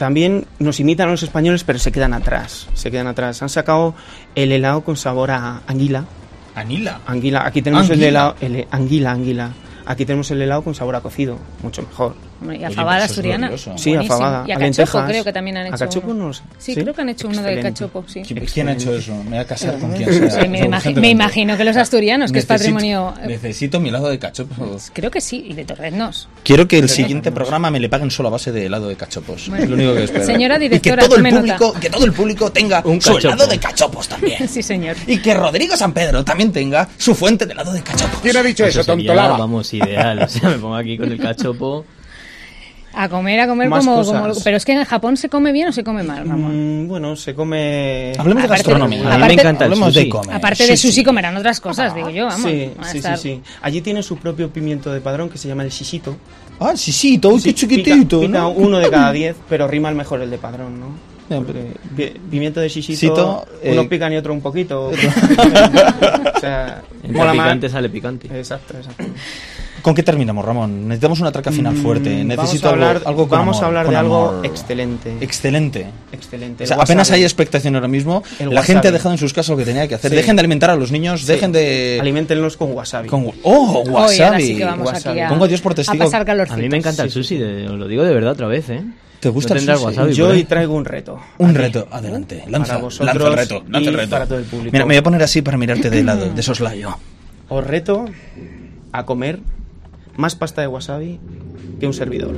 [0.03, 2.67] También nos imitan a los españoles, pero se quedan atrás.
[2.75, 3.41] Se quedan atrás.
[3.41, 3.95] Han sacado
[4.35, 6.07] el helado con sabor a anguila.
[6.57, 7.03] Anila.
[7.07, 7.47] Anguila.
[7.47, 8.09] Aquí tenemos el Anguila.
[8.09, 8.35] helado.
[8.41, 9.53] El, anguila, anguila.
[9.87, 11.39] Aquí tenemos el helado con sabor a cocido.
[11.63, 12.17] Mucho mejor.
[12.43, 13.51] Y pues eso es asturiana.
[13.57, 14.01] Sí, Buenísimo.
[14.15, 14.45] afabada.
[14.47, 15.11] Y a a cachopo lentejas.
[15.11, 16.27] creo que también han hecho A cachopo uno.
[16.27, 16.43] no sé.
[16.59, 18.23] Sí, creo que han hecho uno de cachopo, sí.
[18.23, 19.15] ¿Quién ha hecho eso?
[19.25, 20.31] Me voy a casar con quien sea.
[20.43, 21.01] Sí, me, imagi- Urgentemente.
[21.01, 23.15] me imagino que los asturianos, que es patrimonio...
[23.23, 24.77] eh, Necesito mi helado de cachopo.
[24.93, 26.29] Creo que sí, y de torreznos.
[26.45, 29.49] Quiero que el siguiente programa me le paguen solo a base de helado de cachopos.
[29.49, 29.65] Bueno.
[29.65, 30.25] Es lo único que espero.
[30.27, 33.47] Señora directora, y que todo el público, que todo el público tenga Un su helado
[33.47, 34.49] de cachopos también.
[34.49, 34.97] Sí, señor.
[35.07, 38.21] Y que Rodrigo San Pedro también tenga su fuente de helado de cachopos.
[38.21, 39.39] ¿Quién ha dicho eso, tontolaba?
[39.39, 40.19] vamos, ideal.
[40.23, 41.85] O sea, me pongo aquí con el cachopo.
[42.95, 44.21] A comer, a comer Más como, cosas.
[44.21, 46.85] como- Pero es que en Japón se come bien o se come mal, Ramón.
[46.85, 48.13] Mm, bueno, se come...
[48.19, 48.99] Hablemos de Aparte- gastronomía.
[49.01, 50.11] A mí me Aparte- encanta el Hablemos de sushi.
[50.11, 50.37] comer.
[50.37, 52.51] Aparte de sushi comerán otras cosas, digo yo, vamos.
[52.51, 53.41] Sí, sí, sí, estar- sí.
[53.63, 56.17] Allí tiene su propio pimiento de padrón que se llama el shishito.
[56.61, 58.51] Ah, sí, sí, todo Sí, qué chiquitito, pica, pica ¿no?
[58.51, 61.13] uno de cada diez, pero rima el mejor el de padrón, ¿no?
[61.45, 64.89] Porque pi- pimiento de shishito, Shito, eh, uno pican y otro un poquito.
[66.37, 67.47] o sea, Entre mola más.
[67.47, 68.29] picante sale picante.
[68.39, 69.05] Exacto, exacto.
[69.83, 70.87] ¿Con qué terminamos, Ramón?
[70.87, 72.23] Necesitamos una traca final fuerte.
[72.23, 74.47] Mm, Necesito vamos a hablar, algo, algo con vamos amor, a hablar de algo amor.
[74.47, 75.17] excelente.
[75.21, 75.87] Excelente.
[76.13, 76.63] excelente.
[76.63, 78.23] O El sea, apenas hay expectación ahora mismo.
[78.39, 80.11] El La gente ha dejado en sus casas lo que tenía que hacer.
[80.11, 80.17] Sí.
[80.17, 81.99] Dejen de alimentar a los niños, dejen de...
[82.01, 83.09] Aliméntenlos con wasabi.
[83.09, 83.33] Con...
[83.43, 84.23] ¡Oh, wasabi!
[84.23, 85.19] ahora sí que vamos Wasabi.
[85.19, 86.05] aquí a, Pongo a Dios por a testigo.
[86.05, 86.61] pasar A calorcito.
[86.61, 88.85] mí me encanta el sushi, de- os lo digo de verdad otra vez, ¿eh?
[89.19, 89.85] ¿Te gusta ¿No el sushi?
[89.85, 91.19] wasabi Yo hoy traigo un reto.
[91.39, 92.45] Un reto, adelante.
[92.49, 94.11] Lanza, Para vosotros lanza el reto, lanza el reto.
[94.11, 94.71] para todo el público.
[94.73, 96.97] Mira, me voy a poner así para mirarte de lado, de soslayo.
[97.49, 98.05] Os reto
[98.93, 99.41] a comer
[100.17, 101.21] más pasta de wasabi
[101.81, 102.33] que un servidor.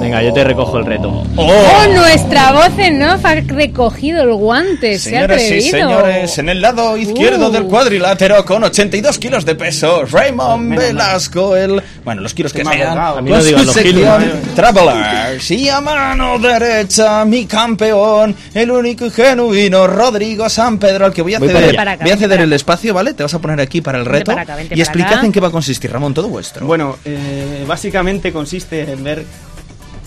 [0.00, 1.22] Venga, yo te recojo el reto.
[1.36, 4.98] ¡Oh, nuestra voz en off ha recogido el guante!
[4.98, 7.52] ¡Se ha y señores, en el lado izquierdo Uh.
[7.52, 10.94] del cuadrilátero con 82 kilos de peso, Raymond Menos mal.
[10.94, 11.80] Velasco, el...
[12.04, 12.98] Bueno, los kilos que sean.
[12.98, 14.18] A mí no digan los kilos.
[14.56, 15.50] Travelers.
[15.50, 21.22] Y a mano derecha, mi campeón, el único y genuino Rodrigo San Pedro, al que
[21.22, 23.14] voy a Voy ceder, acá, voy a ceder el espacio, ¿vale?
[23.14, 25.26] Te vas a poner aquí para el reto para acá, y explicad acá.
[25.26, 26.66] en qué va a consistir, Ramón, todo vuestro.
[26.66, 29.24] Bueno, eh, básicamente consiste en ver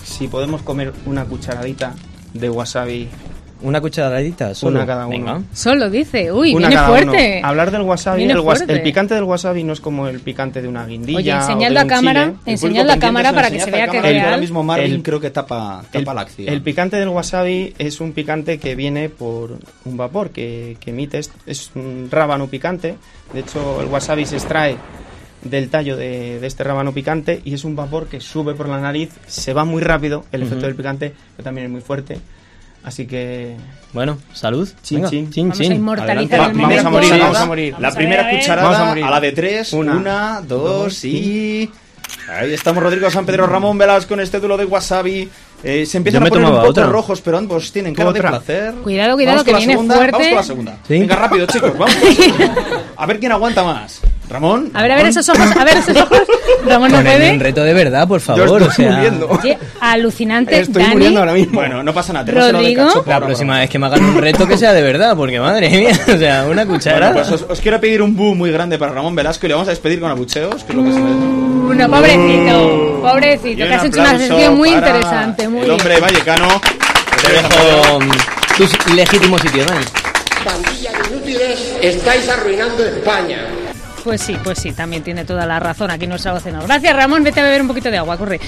[0.04, 1.94] si podemos comer una cucharadita
[2.32, 3.08] de wasabi.
[3.62, 4.76] Una cucharadita solo.
[4.76, 5.16] Una cada uno.
[5.16, 5.42] Venga.
[5.54, 7.36] Solo dice, uy, una viene cada fuerte.
[7.38, 7.48] uno.
[7.48, 8.72] Hablar del wasabi, el, was- fuerte.
[8.74, 11.16] el picante del wasabi no es como el picante de una guindilla.
[11.18, 12.22] Oye, o enseñadlo a cámara.
[12.44, 14.40] El enseñadlo a cámara para que se vea a que es y ahora real.
[14.40, 16.52] mismo Marvin El- creo que tapa, El, tapa la acción.
[16.52, 21.20] el picante del wasabi es un picante que viene por un vapor que, que emite,
[21.20, 22.96] es, es un rábano picante.
[23.32, 24.76] De hecho, el wasabi se extrae
[25.44, 28.80] del tallo de, de este rábano picante y es un vapor que sube por la
[28.80, 32.18] nariz, se va muy rápido, el efecto del picante que también es muy fuerte.
[32.82, 33.56] Así que
[33.94, 34.68] Bueno, salud.
[34.82, 35.08] Chin, Venga.
[35.10, 35.30] chin.
[35.30, 35.72] Chin, Vamos a chin.
[35.72, 37.72] inmortalizar Va- el vamos a morir, vamos a morir.
[37.72, 39.04] Vamos La a primera a cucharada Vamos a morir.
[39.04, 39.72] a la de tres.
[39.72, 41.70] Una, Una, dos dos y...
[42.28, 45.28] Ahí estamos Rodrigo San Pedro Ramón Velasco con este duelo de wasabi.
[45.62, 46.86] Eh, se empiezan a poner un poco otra.
[46.86, 48.74] rojos, pero ambos tienen cara de placer.
[48.82, 50.12] Cuidado, cuidado, Vamos que con la viene segunda, fuerte.
[50.12, 50.72] Vamos con la segunda.
[50.86, 50.98] Sí.
[51.00, 51.96] Venga, rápido, chicos, vamos.
[52.96, 54.00] A ver quién aguanta más.
[54.28, 54.70] Ramón.
[54.74, 56.18] A ver, a ver esos ojos, a ver esos ojos.
[56.66, 57.32] Ramón no puede.
[57.32, 58.62] un reto de verdad, por yo favor.
[58.62, 59.28] estoy o sea, muriendo.
[59.28, 60.58] Oye, alucinante.
[60.60, 61.54] Estoy Dani, muriendo ahora mismo.
[61.60, 62.32] Bueno, no pasa nada.
[62.32, 62.82] Rodrigo.
[62.82, 65.38] de cachopo La próxima vez que me hagan un reto que sea de verdad, porque
[65.40, 67.12] madre mía, o sea, una cuchara.
[67.12, 69.54] Bueno, pues os, os quiero pedir un bu muy grande para Ramón Velasco y le
[69.54, 71.18] vamos a despedir con abucheos, que es lo que se merece.
[71.64, 73.00] Uno, pobrecito.
[73.02, 75.48] Pobrecito, Y que un has hecho una sesión muy interesante.
[75.48, 76.48] Muy El hombre vallecano.
[77.22, 78.10] Te dejo mm,
[78.56, 79.84] tu legítimo sitio, Dani.
[80.44, 83.38] pandilla de inútiles, estáis arruinando España.
[84.04, 86.64] Pues sí, pues sí, también tiene toda la razón aquí nuestra vocenor.
[86.64, 87.22] Gracias, Ramón.
[87.24, 88.38] Vete a beber un poquito de agua, corre.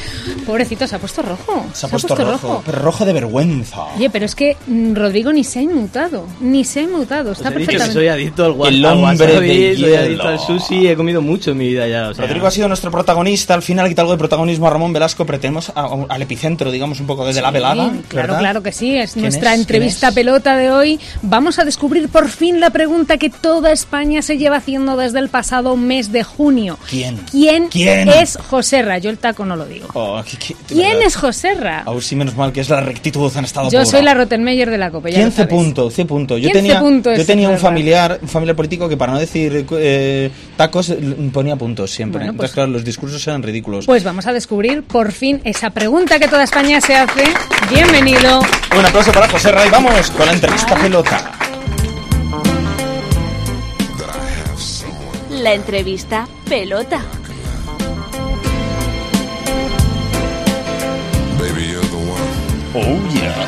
[0.44, 1.64] Pobrecito, se ha puesto rojo.
[1.72, 3.84] Se ha puesto rojo, pero rojo de vergüenza.
[3.96, 6.26] Oye, pero es que mm, Rodrigo ni se ha inmutado.
[6.40, 7.32] Ni se ha inmutado.
[7.32, 7.94] Está que perfectamente.
[7.94, 9.98] soy adicto al, wa- El hombre wasabi, de soy hielo.
[9.98, 12.10] adicto al sushi, he comido mucho en mi vida ya.
[12.10, 13.54] O sea, Rodrigo ha sido nuestro protagonista.
[13.54, 15.24] Al final quita algo de protagonismo a Ramón Velasco.
[15.24, 17.90] Pretendemos al epicentro, digamos, un poco desde la velada.
[18.08, 18.38] Claro, ¿verdad?
[18.40, 18.94] claro que sí.
[18.94, 19.60] Es ¿Quién nuestra es?
[19.60, 21.00] entrevista pelota de hoy.
[21.22, 25.30] Vamos a descubrir por fin la pregunta que toda España se lleva haciendo desde el
[25.30, 25.45] pasado
[25.76, 26.78] mes de junio.
[26.88, 27.16] ¿Quién?
[27.30, 28.08] ¿Quién, ¿Quién?
[28.08, 28.98] es Joserra?
[28.98, 29.86] Yo el taco no lo digo.
[29.94, 31.06] Oh, qué- qué- ¿Quién verdad.
[31.06, 31.82] es Joserra?
[31.86, 34.78] Aún sí, menos mal que es la rectitud en estado Yo soy la Rottenmeier de
[34.78, 35.08] la copa.
[35.08, 35.50] ya 15 sabes.
[35.50, 36.36] puntos, 15 puntos.
[36.40, 39.66] Yo 15 tenía, puntos, yo tenía un familiar, un familiar político que para no decir
[39.72, 40.92] eh, tacos
[41.32, 42.18] ponía puntos siempre.
[42.20, 43.86] Bueno, Entonces, pues- claro, los discursos eran ridículos.
[43.86, 47.24] Pues vamos a descubrir por fin esa pregunta que toda España se hace.
[47.70, 48.40] Bienvenido.
[48.78, 49.70] Un aplauso para José Ray.
[49.70, 51.32] Vamos con la entrevista pelota.
[55.46, 57.04] La entrevista pelota.
[62.74, 63.46] Oh, yeah.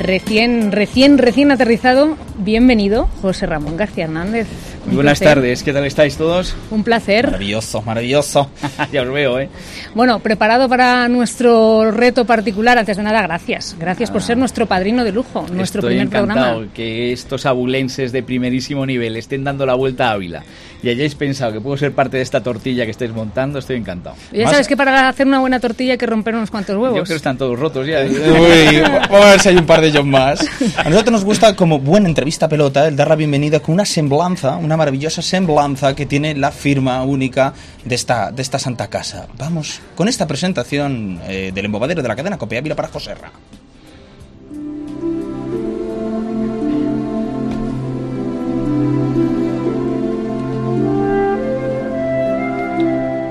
[0.00, 2.18] Recién, recién, recién aterrizado.
[2.36, 4.48] Bienvenido, José Ramón García Hernández.
[4.86, 5.36] Un buenas placer.
[5.38, 6.54] tardes, ¿qué tal estáis todos?
[6.70, 7.24] Un placer.
[7.26, 8.50] Maravilloso, maravilloso.
[8.92, 9.48] ya os veo, ¿eh?
[9.94, 12.76] Bueno, preparado para nuestro reto particular.
[12.76, 13.74] Antes de nada, gracias.
[13.78, 16.72] Gracias por ser nuestro padrino de lujo, nuestro Estoy primer encantado programa.
[16.74, 20.42] que estos abulenses de primerísimo nivel estén dando la vuelta a Ávila
[20.82, 24.16] y hayáis pensado que puedo ser parte de esta tortilla que estáis montando, estoy encantado.
[24.32, 26.80] Ya Más- sabes que para hacer una buena tortilla hay que romper unos cuantos Yo
[26.82, 27.08] creo huevos.
[27.08, 28.00] que están todos rotos ya.
[28.02, 30.46] Uy, vamos a ver si hay un par de ellos más.
[30.76, 34.56] A nosotros nos gusta, como buena entrevista pelota, el dar la bienvenida con una semblanza,
[34.56, 39.26] una maravillosa semblanza que tiene la firma única de esta, de esta santa casa.
[39.38, 43.32] Vamos con esta presentación eh, del embobadero de la cadena Copia Ávila para Joserra.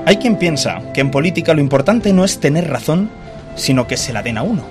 [0.06, 3.10] Hay quien piensa que en política lo importante no es tener razón,
[3.56, 4.62] sino que se la den a uno.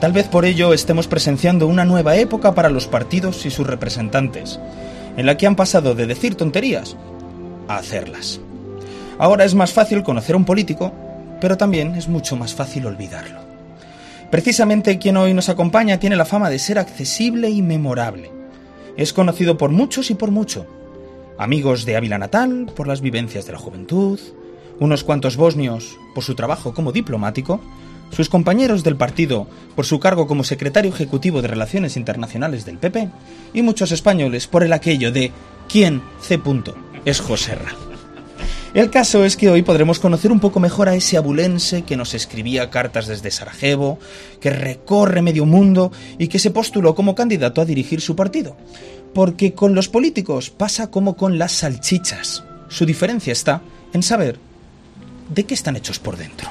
[0.00, 4.58] Tal vez por ello estemos presenciando una nueva época para los partidos y sus representantes,
[5.16, 6.96] en la que han pasado de decir tonterías
[7.68, 8.40] a hacerlas.
[9.18, 10.92] Ahora es más fácil conocer a un político,
[11.40, 13.40] pero también es mucho más fácil olvidarlo.
[14.30, 18.30] Precisamente quien hoy nos acompaña tiene la fama de ser accesible y memorable.
[18.96, 20.66] Es conocido por muchos y por mucho.
[21.38, 24.18] Amigos de Ávila Natal por las vivencias de la juventud,
[24.80, 27.60] unos cuantos bosnios por su trabajo como diplomático,
[28.10, 33.08] sus compañeros del partido por su cargo como secretario ejecutivo de Relaciones Internacionales del PP
[33.52, 35.32] y muchos españoles por el aquello de
[35.68, 36.40] ¿quién C.
[37.04, 37.72] es Joserra?
[38.74, 42.12] El caso es que hoy podremos conocer un poco mejor a ese abulense que nos
[42.12, 44.00] escribía cartas desde Sarajevo,
[44.40, 48.56] que recorre medio mundo y que se postuló como candidato a dirigir su partido.
[49.14, 52.42] Porque con los políticos pasa como con las salchichas.
[52.68, 53.62] Su diferencia está
[53.92, 54.40] en saber
[55.32, 56.50] de qué están hechos por dentro.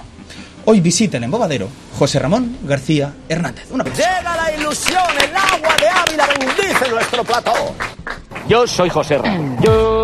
[0.66, 1.68] Hoy visita el embobadero
[2.00, 3.66] José Ramón García Hernández.
[3.72, 3.98] Una vez.
[3.98, 7.54] Llega la ilusión, el agua de Ávila bendice nuestro plató.
[8.48, 9.38] Yo soy Joserra.
[9.60, 10.04] Yo,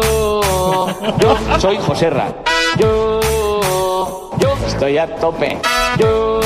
[1.19, 2.33] yo soy Joserra.
[2.77, 5.57] Yo, yo estoy a tope.
[5.97, 6.41] Yo,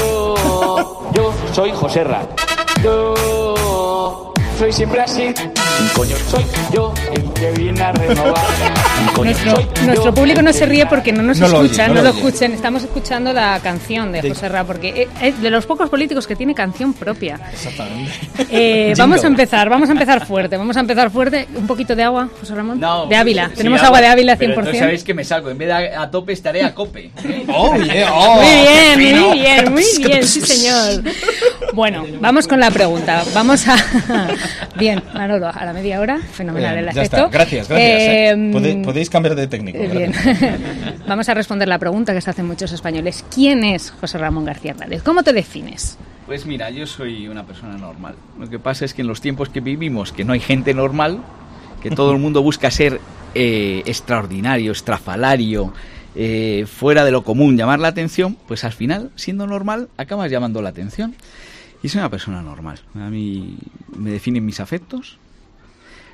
[1.14, 2.22] yo soy Joserra.
[2.84, 5.34] Yo soy siempre así.
[5.96, 8.34] Coño, soy yo el que viene a renovar.
[9.22, 12.04] Nuestro, nuestro público no se ríe porque no nos No lo oye, escuchan, no no,
[12.04, 12.54] lo escuchen.
[12.54, 16.36] Estamos escuchando la canción de De- José Ra, porque es de los pocos políticos que
[16.36, 17.40] tiene canción propia.
[17.52, 18.12] Exactamente.
[18.50, 21.48] Eh, vamos a empezar, vamos a empezar fuerte, vamos a empezar fuerte.
[21.56, 22.80] Un poquito de agua, José Ramón.
[22.80, 23.50] No, de Ávila.
[23.50, 24.54] sí, Tenemos agua, agua de Ávila 100%.
[24.64, 25.50] Pero sabéis que me salgo.
[25.50, 27.12] En vez de a, a tope, estaré a cope.
[27.56, 31.04] Oh, yeah, oh, Muy bien, muy bien, muy bien, sí señor.
[31.74, 33.24] Bueno, vamos con la pregunta.
[33.34, 33.76] Vamos a...
[34.76, 37.30] Bien, Manolo, a la media hora, fenomenal Bien, el efecto.
[37.34, 38.02] Gracias, gracias.
[38.04, 38.30] ¿eh?
[38.32, 39.80] Eh, podéis cambiar de técnico.
[39.80, 40.14] Eh, Bien.
[41.08, 43.26] Vamos a responder la pregunta que se hacen muchos españoles.
[43.34, 45.02] ¿Quién es José Ramón García Hernández?
[45.02, 45.98] ¿Cómo te defines?
[46.28, 48.16] Pues mira, yo soy una persona normal.
[48.40, 51.22] Lo que pasa es que en los tiempos que vivimos, que no hay gente normal,
[51.82, 53.02] que todo el mundo busca ser
[53.34, 55.74] eh, extraordinario, estrafalario,
[56.16, 60.62] eh, fuera de lo común, llamar la atención, pues al final, siendo normal, acabas llamando
[60.62, 61.16] la atención.
[61.82, 62.80] Y soy una persona normal.
[62.96, 63.58] A mí
[63.98, 65.18] me definen mis afectos,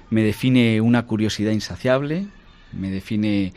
[0.10, 2.28] me define una curiosidad insaciable,
[2.74, 3.54] me define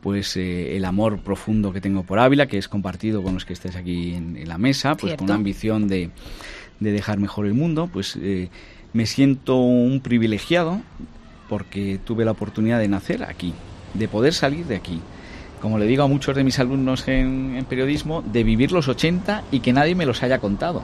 [0.00, 3.54] pues eh, el amor profundo que tengo por Ávila, que es compartido con los que
[3.54, 5.18] estáis aquí en, en la mesa, pues Cierto.
[5.18, 6.10] con una ambición de,
[6.80, 8.50] de dejar mejor el mundo, pues eh,
[8.92, 10.82] me siento un privilegiado
[11.48, 13.54] porque tuve la oportunidad de nacer aquí,
[13.94, 15.00] de poder salir de aquí.
[15.60, 19.44] Como le digo a muchos de mis alumnos en, en periodismo, de vivir los 80
[19.50, 20.82] y que nadie me los haya contado.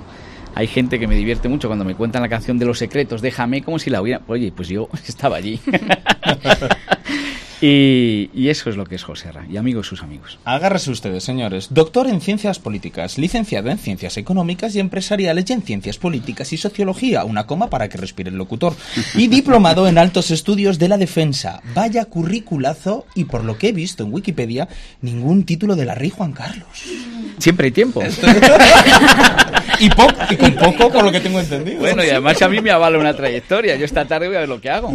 [0.55, 3.63] Hay gente que me divierte mucho cuando me cuentan la canción de los secretos, déjame
[3.63, 4.21] como si la hubiera...
[4.27, 5.61] Oye, pues yo estaba allí.
[7.61, 10.39] y, y eso es lo que es José Ra, y amigos sus amigos.
[10.45, 11.69] Agárrese ustedes, señores.
[11.71, 16.57] Doctor en Ciencias Políticas, licenciado en Ciencias Económicas y Empresariales y en Ciencias Políticas y
[16.57, 18.75] Sociología, una coma para que respire el locutor,
[19.15, 21.63] y diplomado en Altos Estudios de la Defensa.
[21.75, 24.69] Vaya curriculazo y por lo que he visto en Wikipedia,
[25.01, 26.67] ningún título de la Rey Juan Carlos.
[27.39, 28.03] Siempre hay tiempo.
[29.81, 31.81] Y, poco, y con poco, por lo que tengo entendido.
[31.81, 33.77] Bueno, y además a mí me avala una trayectoria.
[33.77, 34.95] Yo esta tarde voy a ver lo que hago.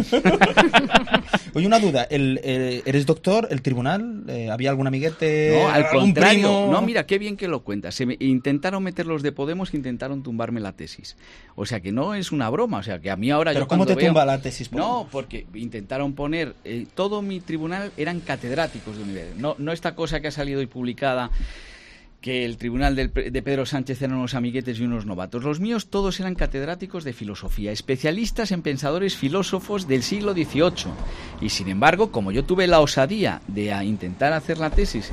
[1.54, 2.06] Oye, una duda.
[2.10, 3.48] El, eh, ¿Eres doctor?
[3.50, 4.24] ¿El tribunal?
[4.28, 5.58] Eh, ¿Había algún amiguete?
[5.62, 6.40] No, al contrario.
[6.40, 6.68] primo?
[6.70, 7.94] No, mira, qué bien que lo cuentas.
[7.94, 11.16] Se me- intentaron meter los de Podemos, intentaron tumbarme la tesis.
[11.54, 12.78] O sea que no es una broma.
[12.78, 14.78] O sea que a mí ahora ¿Pero yo cómo te veo- tumba la tesis No,
[14.78, 15.06] Podemos?
[15.10, 19.36] porque intentaron poner eh, todo mi tribunal eran catedráticos de universidad.
[19.36, 21.30] No, no esta cosa que ha salido hoy publicada
[22.26, 25.44] que el tribunal de Pedro Sánchez eran unos amiguetes y unos novatos.
[25.44, 30.90] Los míos todos eran catedráticos de filosofía, especialistas en pensadores filósofos del siglo XVIII.
[31.40, 35.12] Y sin embargo, como yo tuve la osadía de intentar hacer la tesis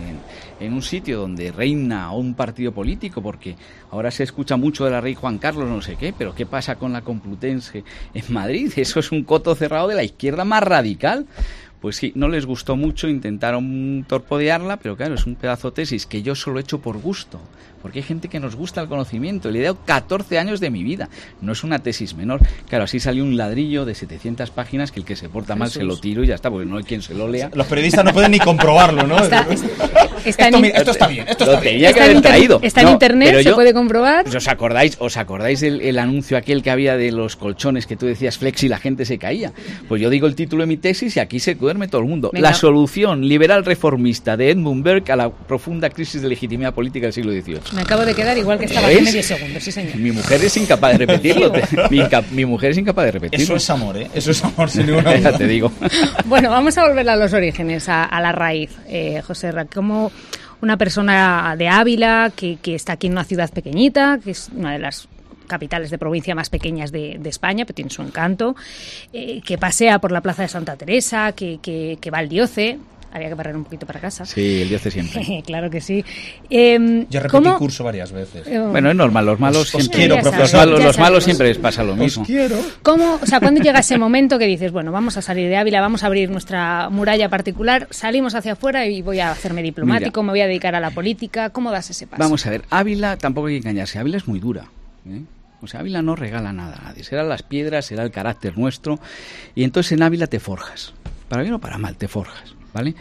[0.60, 3.58] en un sitio donde reina un partido político, porque
[3.91, 6.78] ahora se escucha mucho de la rey Juan Carlos, no sé qué, pero ¿qué pasa
[6.78, 7.84] con la Complutense
[8.15, 8.73] en Madrid?
[8.78, 11.28] Eso es un coto cerrado de la izquierda más radical.
[11.84, 16.22] Pues sí, no les gustó mucho, intentaron torpedearla, pero claro, es un pedazo tesis que
[16.22, 17.41] yo solo he hecho por gusto,
[17.84, 20.82] porque hay gente que nos gusta el conocimiento, le he dado 14 años de mi
[20.84, 21.10] vida,
[21.41, 22.39] no es una tesis menor.
[22.69, 25.84] Claro, así salió un ladrillo de 700 páginas que el que se porta mal se
[25.84, 27.52] lo tiro y ya está, porque no hay quien se lo lea.
[27.54, 29.19] Los periodistas no pueden ni comprobarlo, ¿no?
[29.22, 29.46] Está,
[30.26, 31.74] está esto, en, mira, esto está bien, esto Lo está bien.
[31.76, 32.60] tenía que está en traído.
[32.63, 34.24] está en No, internet, pero se yo- puede comprobar.
[34.24, 37.98] Pues ¿Os acordáis, os acordáis el, el anuncio aquel que había de los colchones que
[37.98, 39.52] tú decías flex y la gente se caía?
[39.89, 42.30] Pues yo digo el título de mi tesis y aquí se duerme todo el mundo.
[42.32, 42.50] Venga.
[42.50, 47.13] La solución liberal reformista de Edmund Burke a la profunda crisis de legitimidad política del
[47.13, 47.60] siglo XVIII.
[47.76, 49.96] Me acabo de quedar igual que estaba hace medio segundo, sí señor.
[49.96, 51.52] Mi mujer es incapaz de repetirlo.
[51.90, 53.44] mi, inca- mi mujer es incapaz de repetirlo.
[53.44, 54.10] Eso es amor, ¿eh?
[54.14, 55.32] Eso es amor, sin ninguna duda.
[55.32, 55.72] ya te digo.
[56.26, 59.66] Bueno, vamos a volver a los orígenes, a, a la raíz, eh, José Ra.
[59.66, 60.12] ¿Cómo
[60.62, 64.72] una persona de Ávila que, que está aquí en una ciudad pequeñita, que es una
[64.74, 65.08] de las
[65.48, 68.56] capitales de provincia más pequeñas de, de España, pero tiene su encanto,
[69.12, 72.78] eh, que pasea por la Plaza de Santa Teresa, que, que, que va al Dioce.
[73.15, 74.26] Había que barrer un poquito para casa.
[74.26, 75.43] Sí, el dios de siempre.
[75.45, 76.04] claro que sí.
[76.49, 78.47] Em, Yo repetí ¿cómo- curso varias veces.
[78.47, 79.99] Eh, Bueno, es normal, los malos Os- os siempre.
[79.99, 80.60] quiero, los profesor.
[80.62, 82.26] malos, Ya los malos siempre les pasa lo mismo.
[82.26, 82.58] quiero.
[82.82, 85.80] ¿Cómo, o sea, cuando llega ese momento que dices, bueno, vamos a salir de Ávila,
[85.80, 90.32] vamos a abrir nuestra muralla particular, salimos hacia afuera y voy a hacerme diplomático, me
[90.32, 91.52] voy a dedicar a la política?
[91.52, 92.19] ¿Cómo das ese paso?
[92.21, 93.99] Vamos a ver, Ávila tampoco hay que engañarse.
[93.99, 94.65] Ávila es muy dura.
[95.08, 95.21] ¿eh?
[95.62, 97.04] O sea, Ávila no regala nada a nadie.
[97.04, 98.99] Serán las piedras, será el carácter nuestro.
[99.56, 100.93] Y entonces en Ávila te forjas.
[101.30, 102.56] Para bien o para mal, te forjas.
[102.74, 102.96] ¿Vale?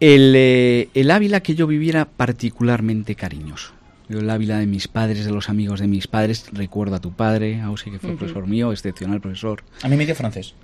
[0.00, 3.72] El, eh, el Ávila que yo viviera particularmente cariñoso.
[4.08, 7.12] Yo el Ávila de mis padres, de los amigos de mis padres, recuerdo a tu
[7.12, 8.18] padre, Ausi, que fue Ujú.
[8.18, 9.62] profesor mío, excepcional profesor.
[9.82, 10.54] A mí me dio francés.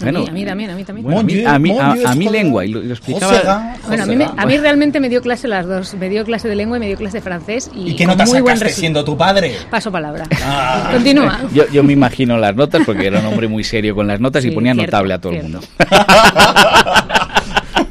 [0.00, 1.04] A mí- a mí también, a mí también.
[1.04, 3.32] Bueno, a mí, a mí, a- a lengua, y lo, y lo explicaba.
[3.34, 5.92] Josega, Bueno, a mí, me- a mí realmente me dio clase las dos.
[5.92, 7.70] Me dio clase de lengua y me dio clase de francés.
[7.74, 9.56] ¿Y, ¿Y qué con nota muy buen siendo tu padre?
[9.70, 10.24] Paso palabra.
[10.42, 10.88] Ah.
[10.92, 11.40] Continúa.
[11.54, 14.42] Yo, yo me imagino las notas porque era un hombre muy serio con las notas
[14.46, 15.46] y Sí, ponía cierto, notable a todo cierto.
[15.48, 15.68] el mundo.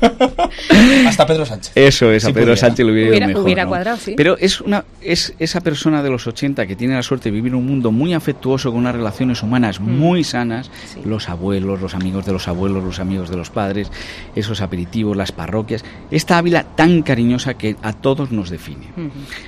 [1.08, 1.72] Hasta Pedro Sánchez.
[1.76, 2.58] Eso es, a Pedro pudiera.
[2.58, 3.44] Sánchez lo hubiera, ido Hubiera- mejor.
[3.44, 3.70] hubiera ¿no?
[3.70, 4.14] cuadrado, sí.
[4.16, 7.56] Pero es, una, es esa persona de los 80 que tiene la suerte de vivir
[7.56, 9.90] un mundo muy afectuoso, con unas relaciones humanas Mm.
[9.98, 10.72] muy sanas,
[11.06, 13.92] los abuelos, los amigos de los abuelos, los amigos de los padres,
[14.36, 18.88] esos aperitivos, las parroquias, esta Ávila tan cariñosa que a todos nos define.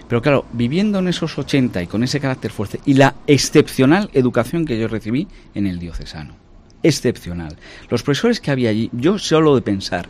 [0.07, 4.65] Pero claro, viviendo en esos 80 y con ese carácter fuerte y la excepcional educación
[4.65, 6.35] que yo recibí en el diocesano.
[6.83, 7.57] Excepcional.
[7.89, 10.07] Los profesores que había allí, yo solo de pensar,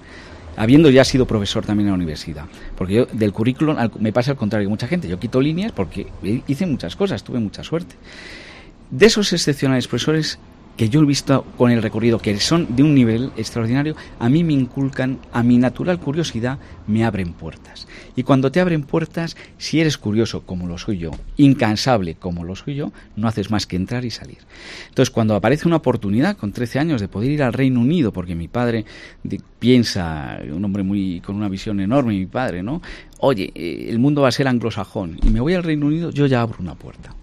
[0.58, 2.46] habiendo ya sido profesor también en la universidad,
[2.78, 5.72] porque yo del currículum al- me pasa al contrario que mucha gente, yo quito líneas
[5.72, 6.08] porque
[6.48, 7.96] hice muchas cosas, tuve mucha suerte.
[8.90, 10.40] De esos excepcionales profesores
[10.78, 14.44] que yo he visto con el recorrido, que son de un nivel extraordinario, a mí
[14.44, 16.58] me inculcan, a mi natural curiosidad,
[16.88, 17.88] me abren puertas.
[18.16, 22.56] Y cuando te abren puertas, si eres curioso como lo soy yo, incansable como lo
[22.56, 24.40] soy yo, no haces más que entrar y salir.
[24.90, 28.36] Entonces, cuando aparece una oportunidad con 13 años de poder ir al Reino Unido, porque
[28.36, 28.86] mi padre
[29.60, 32.82] piensa, un hombre muy con una visión enorme, mi padre, ¿no?
[33.24, 36.26] Oye, eh, el mundo va a ser anglosajón y me voy al Reino Unido, yo
[36.26, 37.14] ya abro una puerta.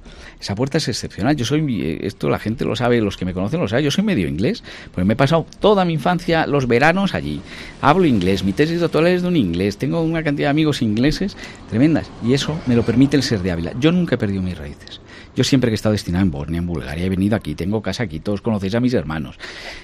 [0.40, 1.34] Esa puerta es excepcional.
[1.34, 3.90] Yo soy, eh, esto la gente lo sabe, los que me conocen lo saben, yo
[3.90, 7.40] soy medio inglés, porque me he pasado toda mi infancia, los veranos allí.
[7.80, 11.36] Hablo inglés, mi tesis doctoral es de un inglés, tengo una cantidad de amigos ingleses
[11.68, 13.72] tremendas, y eso me lo permite el ser de Ávila.
[13.80, 15.00] Yo nunca he perdido mis raíces.
[15.38, 18.02] Yo siempre que he estado destinado en Bosnia, en Bulgaria, he venido aquí, tengo casa
[18.02, 19.38] aquí, todos conocéis a mis hermanos.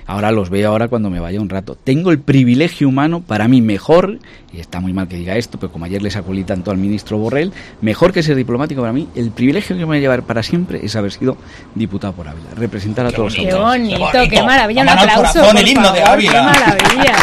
[0.05, 1.77] Ahora los veo ahora cuando me vaya un rato.
[1.77, 4.19] Tengo el privilegio humano, para mí mejor,
[4.53, 6.77] y está muy mal que diga esto, pero como ayer le sacó el tanto al
[6.77, 10.25] ministro Borrell, mejor que ser diplomático para mí, el privilegio que me va a llevar
[10.25, 11.37] para siempre es haber sido
[11.77, 14.45] diputado por Ávila, representar a todos Qué los bonito, Qué qué, bonito.
[14.47, 14.83] maravilla.
[14.83, 15.17] Un aplauso.
[15.19, 16.33] corazón, por el himno de Ávila.
[16.33, 17.14] Qué maravilla.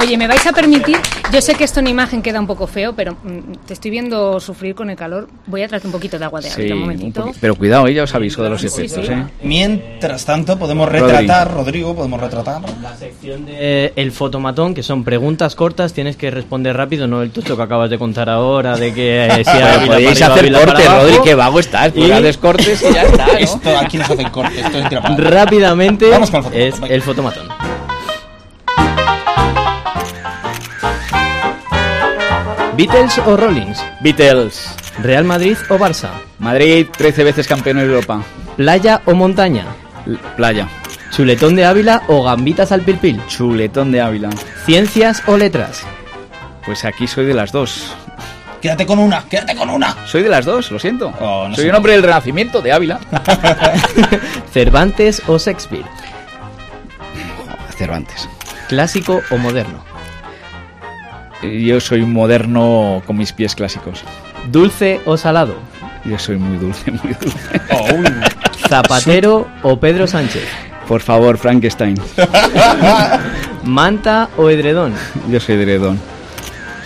[0.00, 0.96] Oye, ¿me vais a permitir?
[1.30, 4.40] Yo sé que esto en imagen queda un poco feo, pero mm, te estoy viendo
[4.40, 5.28] sufrir con el calor.
[5.46, 7.26] Voy a traerte un poquito de agua de Sí, un un momentito.
[7.26, 9.12] poqui- pero cuidado, ella os aviso de los efectos, sí.
[9.12, 9.24] ¿eh?
[9.42, 12.62] Mientras tanto, podemos retratar, Rodrigo, podemos retratar.
[12.80, 17.30] La sección de el fotomatón, que son preguntas cortas, tienes que responder rápido, no el
[17.30, 20.88] tucho que acabas de contar ahora, de que eh, si podéis para arriba, hacer cortes,
[20.88, 21.04] abajo.
[21.06, 23.32] Rodri, que vago estás, Y- haces cortes y ya está, ¿no?
[23.34, 25.16] Esto aquí no se hacen cortes, esto es.
[25.18, 26.94] Rápidamente Vamos con el fotomatón, es venga.
[26.94, 27.69] el fotomatón.
[32.80, 38.22] Beatles o Rollins, Beatles, Real Madrid o Barça, Madrid, 13 veces campeón de Europa,
[38.56, 39.66] playa o montaña,
[40.06, 40.66] L- playa,
[41.10, 44.30] chuletón de Ávila o gambitas al pilpil, chuletón de Ávila.
[44.64, 45.82] ciencias o letras,
[46.64, 47.94] Pues aquí soy de las dos.
[48.62, 49.94] Quédate con una, quédate con una.
[50.06, 51.12] Soy de las dos, lo siento.
[51.20, 51.70] Oh, no soy sé.
[51.70, 52.98] un hombre del Renacimiento, de Ávila.
[54.54, 55.84] Cervantes o Shakespeare,
[57.76, 58.26] Cervantes.
[58.68, 59.82] clásico o moderno,
[61.42, 64.02] Yo soy un moderno con mis pies clásicos.
[64.50, 65.54] dulce o salado,
[66.04, 67.60] Yo soy muy dulce, muy dulce.
[67.72, 68.04] Oh, uy.
[68.68, 70.44] zapatero o Pedro Sánchez,
[70.86, 71.96] Por favor, Frankenstein.
[73.64, 74.92] manta o edredón,
[75.30, 75.98] Yo soy Dredón.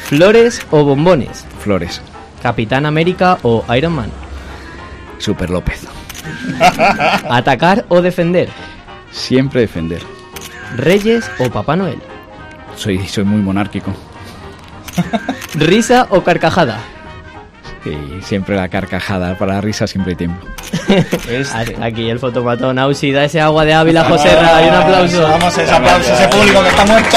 [0.05, 2.01] flores o bombones, Flores.
[2.43, 4.11] Capitán América o Iron Man,
[5.19, 5.87] Super López.
[7.31, 8.49] atacar o defender,
[9.11, 10.03] Siempre defender.
[10.77, 11.99] Reyes o Papá Noel,
[12.77, 13.93] Soy, soy muy monárquico.
[15.55, 16.79] risa o carcajada.
[17.85, 19.37] Y siempre la carcajada.
[19.37, 20.47] Para la risa siempre hay tiempo.
[21.29, 21.77] Este.
[21.83, 25.23] Aquí el fotomatón Ausi da ese agua de Ávila José Ra, y un aplauso.
[25.23, 27.17] Vamos, ese aplauso, ese público que está muerto.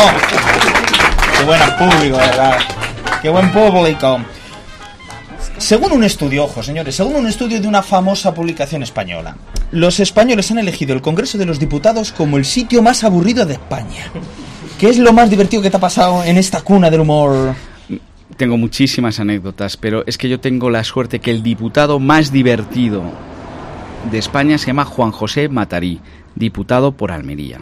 [1.38, 2.58] Qué buen público, ¿verdad?
[3.22, 4.20] Qué buen público.
[5.58, 9.36] Según un estudio, ojo señores, según un estudio de una famosa publicación española,
[9.72, 13.54] los españoles han elegido el Congreso de los Diputados como el sitio más aburrido de
[13.54, 14.12] España.
[14.80, 17.56] ¿Qué es lo más divertido que te ha pasado en esta cuna del humor?
[18.38, 23.02] tengo muchísimas anécdotas, pero es que yo tengo la suerte que el diputado más divertido
[24.12, 26.00] de España se llama Juan José Matarí,
[26.36, 27.62] diputado por Almería.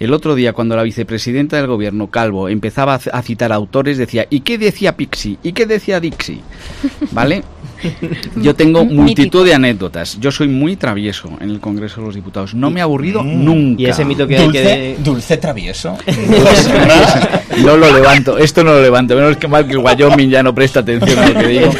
[0.00, 4.40] El otro día, cuando la vicepresidenta del gobierno, Calvo, empezaba a citar autores, decía, ¿y
[4.40, 5.36] qué decía Pixi?
[5.42, 6.40] ¿Y qué decía Dixie?
[7.12, 7.42] ¿Vale?
[8.36, 10.18] Yo tengo multitud de anécdotas.
[10.20, 12.54] Yo soy muy travieso en el Congreso de los Diputados.
[12.54, 13.82] No me he aburrido nunca.
[13.82, 14.58] Y ese mito que hay que...
[14.62, 15.96] Dulce, de- dulce travieso.
[17.64, 19.14] No lo levanto, esto no lo levanto.
[19.14, 21.70] Menos que mal que el Wyoming ya no presta atención a lo que digo.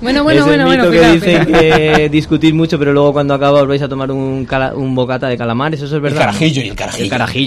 [0.00, 1.62] Bueno, bueno, ese bueno, bueno, mito que cuidado, dicen cuidado.
[1.66, 5.28] que discutís mucho, pero luego cuando acaba os vais a tomar un, cala- un bocata
[5.28, 6.20] de calamares, eso es El verdad.
[6.20, 7.04] carajillo y el carajillo.
[7.04, 7.41] El carajillo,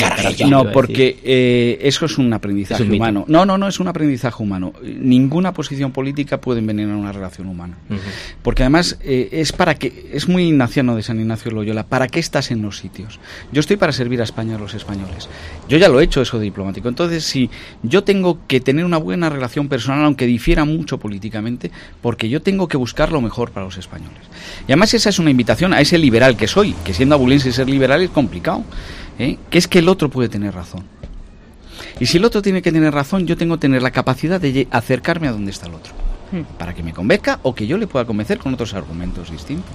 [0.50, 3.04] No, porque eh, eso es un aprendizaje Es un mito.
[3.04, 3.26] humano.
[3.28, 4.74] No, no, no es un aprendizaje humano.
[4.84, 7.78] Ninguna posición política puede envenenar una relación humana.
[8.42, 11.86] Porque además eh, es para que es muy ignaciano de San Ignacio Loyola.
[11.86, 13.20] ¿Para qué estás en los sitios?
[13.52, 15.30] Yo estoy para servir a España a los españoles.
[15.68, 16.90] Yo ya lo he hecho eso de diplomático.
[16.90, 17.50] Entonces, si
[17.84, 21.72] yo tengo que tener una buena relación personal, aunque difiera mucho políticamente,
[22.02, 24.20] porque yo tengo que buscar lo mejor para los españoles.
[24.68, 27.70] Y además esa es una invitación a ese liberal que soy, que siendo abulense ser
[27.70, 28.64] liberal es complicado,
[29.20, 29.38] ¿eh?
[29.50, 30.84] que es que el otro puede tener razón.
[32.00, 34.68] Y si el otro tiene que tener razón, yo tengo que tener la capacidad de
[34.72, 35.94] acercarme a donde está el otro.
[36.58, 39.72] Para que me convenzca o que yo le pueda convencer con otros argumentos distintos.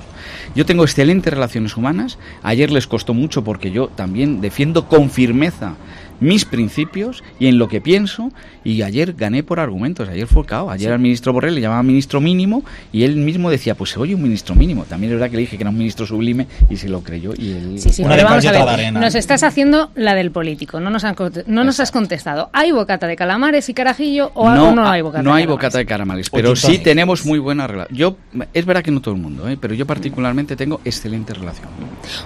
[0.55, 2.18] Yo tengo excelentes relaciones humanas.
[2.43, 5.76] Ayer les costó mucho porque yo también defiendo con firmeza
[6.21, 8.31] mis principios y en lo que pienso.
[8.62, 10.09] Y ayer gané por argumentos.
[10.09, 10.71] Ayer fue cao.
[10.71, 12.62] Ayer al ministro Borrell le llamaba ministro mínimo
[12.93, 14.85] y él mismo decía, pues se oye un ministro mínimo.
[14.85, 17.33] También es verdad que le dije que era un ministro sublime y se lo creyó.
[17.37, 17.75] Y él...
[17.79, 18.77] Sí, sí, Una pero de vamos cal y a otra ver.
[18.81, 19.01] de arena.
[19.01, 20.79] Nos estás haciendo la del político.
[20.81, 21.16] No nos, han
[21.47, 22.51] no nos has contestado.
[22.53, 25.49] ¿Hay bocata de calamares y carajillo o o no, hay bocata no de hay calamares?
[25.49, 27.97] bocata de caramales, O pero sí tenemos muy buena relación.
[27.99, 28.16] Yo
[28.53, 29.57] es verdad que no todo el mundo, ¿eh?
[29.61, 31.68] pero yo particularmente tengo excelente relación.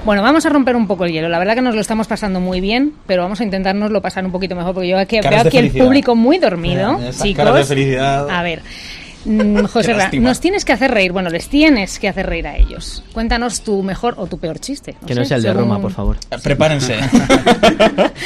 [0.05, 1.29] Bueno, vamos a romper un poco el hielo.
[1.29, 3.45] La verdad que nos lo estamos pasando muy bien, pero vamos a
[3.85, 6.99] intentárnoslo pasar un poquito mejor, porque yo aquí Caras veo aquí el público muy dormido,
[7.01, 7.45] Esas chicos.
[7.45, 8.29] caras de felicidad.
[8.31, 8.63] A ver.
[9.25, 11.13] mm, José, Ra, nos tienes que hacer reír.
[11.13, 13.03] Bueno, les tienes que hacer reír a ellos.
[13.13, 14.97] Cuéntanos tu mejor o tu peor chiste.
[15.07, 16.17] Que no sea el de según- Roma, por favor.
[16.43, 16.97] Prepárense.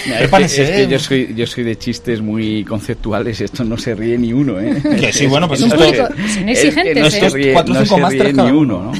[0.09, 0.57] Es Prepárense.
[0.57, 4.17] que, es que yo soy yo soy de chistes muy conceptuales, esto no se ríe
[4.19, 4.81] ni uno, ¿eh?
[4.99, 6.09] Que sí, bueno, pues Es un público-
[6.47, 7.31] exigentes, no se ¿eh?
[7.31, 8.85] ríe, no se ni uno.
[8.85, 8.93] ¿no?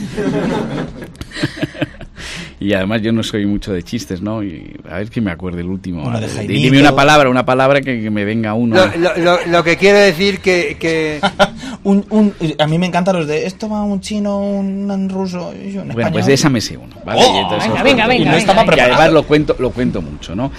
[2.61, 4.43] Y además yo no soy mucho de chistes, ¿no?
[4.43, 6.11] Y a ver que me acuerde el último.
[6.19, 6.53] De Jaimito.
[6.61, 8.75] Dime una palabra, una palabra que, que me venga uno.
[8.77, 11.21] Lo, lo- lo- lo que quiere decir que, que
[11.85, 15.69] un, un- a mí me encantan los de esto va un chino, un ruso y
[15.69, 16.13] un Bueno, español.
[16.13, 17.21] pues de esa me sé uno, ¿vale?
[17.25, 18.73] Oh, Y entonces venga, venga, venga, Y no venga, estaba venga.
[18.73, 18.95] Y preparado.
[19.03, 20.51] además lo cuento, lo cuento mucho, ¿no?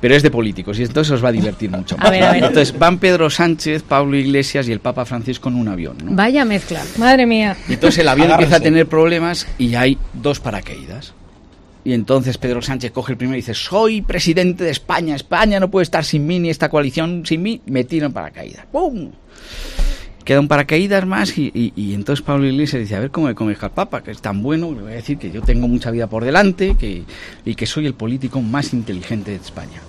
[0.00, 1.96] Pero es de políticos y entonces os va a divertir mucho.
[2.00, 2.44] A ver, a ver.
[2.44, 6.16] Entonces van Pedro Sánchez, Pablo Iglesias y el Papa Francisco en un avión, ¿no?
[6.16, 6.82] Vaya mezcla.
[6.98, 7.56] Madre mía.
[7.68, 8.56] Y entonces el avión Agárrense.
[8.56, 11.14] empieza a tener problemas y hay dos paracaídas.
[11.84, 15.70] Y entonces Pedro Sánchez coge el primero y dice, soy presidente de España, España no
[15.70, 18.64] puede estar sin mí ni esta coalición sin mí, me tiro en paracaídas.
[18.72, 19.10] ¡Pum!
[20.24, 23.66] Queda un paracaídas más y, y- entonces Pablo Iglesias dice, a ver cómo me convenzca
[23.66, 26.06] el Papa, que es tan bueno, le voy a decir que yo tengo mucha vida
[26.06, 27.02] por delante que,
[27.44, 29.82] y que soy el político más inteligente de España.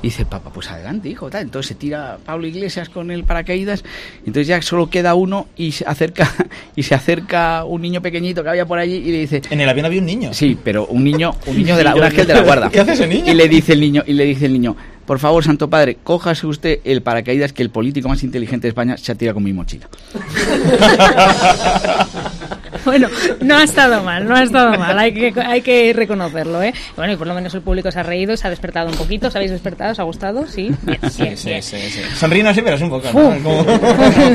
[0.00, 1.28] Y dice el Papa, pues adelante, hijo.
[1.28, 1.42] Tal.
[1.42, 3.84] Entonces se tira Pablo Iglesias con el paracaídas.
[4.20, 6.32] Entonces ya solo queda uno y se acerca
[6.76, 9.68] y se acerca un niño pequeñito que había por allí y le dice, En el
[9.68, 10.32] avión había un niño.
[10.32, 12.70] sí, pero un niño, un niño de la, un ángel de la guarda.
[12.70, 13.30] ¿Qué hace ese niño?
[13.30, 16.46] Y le dice el niño, y le dice el niño, por favor, Santo Padre, cójase
[16.46, 19.52] usted el paracaídas que el político más inteligente de España se ha tirado con mi
[19.52, 19.88] mochila.
[22.88, 23.08] Bueno,
[23.40, 26.72] no ha estado mal, no ha estado mal, hay que, hay que reconocerlo, ¿eh?
[26.96, 29.28] Bueno, y por lo menos el público se ha reído, se ha despertado un poquito,
[29.28, 29.92] ¿os habéis despertado?
[29.92, 30.46] ¿Os ha gustado?
[30.46, 31.62] Sí, bien, Sí, bien, sí, bien.
[31.62, 32.00] sí, sí.
[32.16, 33.08] Sonríen así, pero es un poco.
[33.12, 33.12] ¿no?
[33.42, 33.64] Como-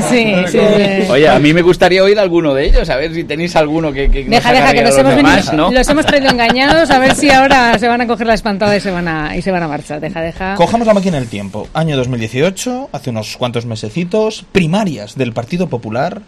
[0.08, 1.10] sí, sí, sí.
[1.10, 4.10] Oye, a mí me gustaría oír alguno de ellos, a ver si tenéis alguno que,
[4.10, 5.72] que Deja, deja, que los hemos, demás, venido- ¿no?
[5.72, 8.80] los hemos traído engañados, a ver si ahora se van a coger la espantada y
[8.80, 10.00] se van a, y se van a marchar.
[10.00, 10.54] Deja, deja.
[10.54, 11.68] Cojamos la máquina del tiempo.
[11.74, 16.22] Año 2018, hace unos cuantos mesecitos, primarias del Partido Popular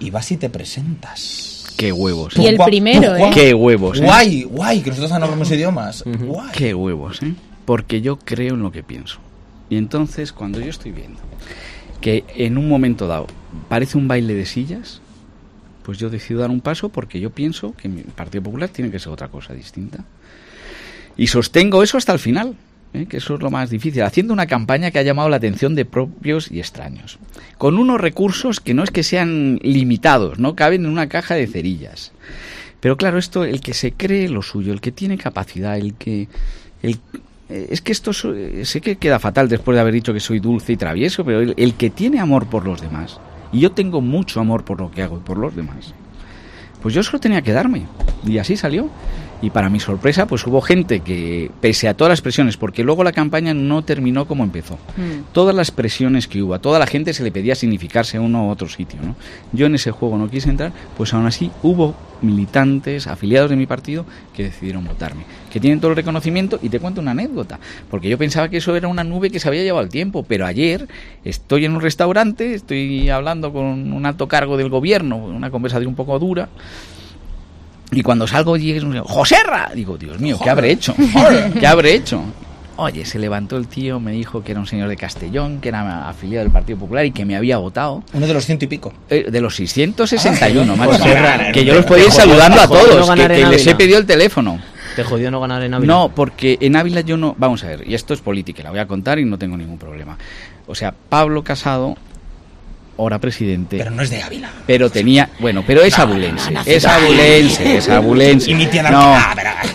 [0.00, 1.53] y vas y te presentas.
[1.76, 2.36] Qué huevos.
[2.36, 3.30] Y el Gua- primero, ¿eh?
[3.34, 4.04] Qué huevos, ¿eh?
[4.04, 6.04] Guay, guay, que nosotros no hablamos idiomas.
[6.06, 6.50] Guay.
[6.52, 7.34] Qué huevos, ¿eh?
[7.64, 9.18] Porque yo creo en lo que pienso.
[9.70, 11.20] Y entonces, cuando yo estoy viendo
[12.00, 13.26] que en un momento dado
[13.68, 15.00] parece un baile de sillas,
[15.82, 18.98] pues yo decido dar un paso porque yo pienso que mi Partido Popular tiene que
[18.98, 20.04] ser otra cosa distinta.
[21.16, 22.56] Y sostengo eso hasta el final,
[22.94, 23.06] ¿eh?
[23.06, 25.84] que eso es lo más difícil, haciendo una campaña que ha llamado la atención de
[25.84, 27.18] propios y extraños,
[27.58, 31.46] con unos recursos que no es que sean limitados, no caben en una caja de
[31.46, 32.12] cerillas.
[32.80, 36.28] Pero claro, esto, el que se cree lo suyo, el que tiene capacidad, el que...
[36.82, 36.98] El,
[37.48, 40.38] eh, es que esto eh, sé que queda fatal después de haber dicho que soy
[40.38, 43.20] dulce y travieso, pero el, el que tiene amor por los demás,
[43.52, 45.94] y yo tengo mucho amor por lo que hago y por los demás,
[46.84, 47.86] pues yo solo tenía que darme.
[48.26, 48.90] Y así salió.
[49.42, 53.04] Y para mi sorpresa, pues hubo gente que, pese a todas las presiones, porque luego
[53.04, 54.74] la campaña no terminó como empezó.
[54.96, 55.32] Mm.
[55.32, 58.46] Todas las presiones que hubo, a toda la gente se le pedía significarse a uno
[58.46, 58.98] u otro sitio.
[59.02, 59.16] ¿no?
[59.52, 63.66] Yo en ese juego no quise entrar, pues aún así hubo militantes, afiliados de mi
[63.66, 65.24] partido, que decidieron votarme.
[65.52, 67.60] Que tienen todo el reconocimiento y te cuento una anécdota,
[67.90, 70.46] porque yo pensaba que eso era una nube que se había llevado el tiempo, pero
[70.46, 70.88] ayer
[71.24, 75.94] estoy en un restaurante, estoy hablando con un alto cargo del gobierno, una conversación un
[75.94, 76.48] poco dura,
[77.98, 79.70] y cuando salgo llega un señor, ¡Joserra!
[79.74, 80.94] Digo, Dios mío, ¿qué habré hecho?
[81.60, 82.22] ¿Qué habré hecho?
[82.76, 86.08] Oye, se levantó el tío, me dijo que era un señor de Castellón, que era
[86.08, 88.02] afiliado del Partido Popular y que me había votado.
[88.12, 88.92] Uno de los ciento y pico.
[89.08, 90.92] Eh, de los 661, Ah, macho.
[90.98, 93.98] Joserra, que yo los podía ir saludando a no todos, que, que les he pedido
[93.98, 94.58] el teléfono.
[94.96, 95.92] ¿Te jodió no ganar en Ávila?
[95.92, 97.36] No, porque en Ávila yo no.
[97.38, 99.78] Vamos a ver, y esto es política, la voy a contar y no tengo ningún
[99.78, 100.18] problema.
[100.66, 101.96] O sea, Pablo Casado,
[102.98, 103.78] ahora presidente.
[103.78, 104.50] Pero no es de Ávila.
[104.66, 105.28] Pero tenía.
[105.38, 106.50] Bueno, pero es abulense.
[106.50, 108.50] no, no, es abulense, es abulense.
[108.50, 109.14] Y mi tía No,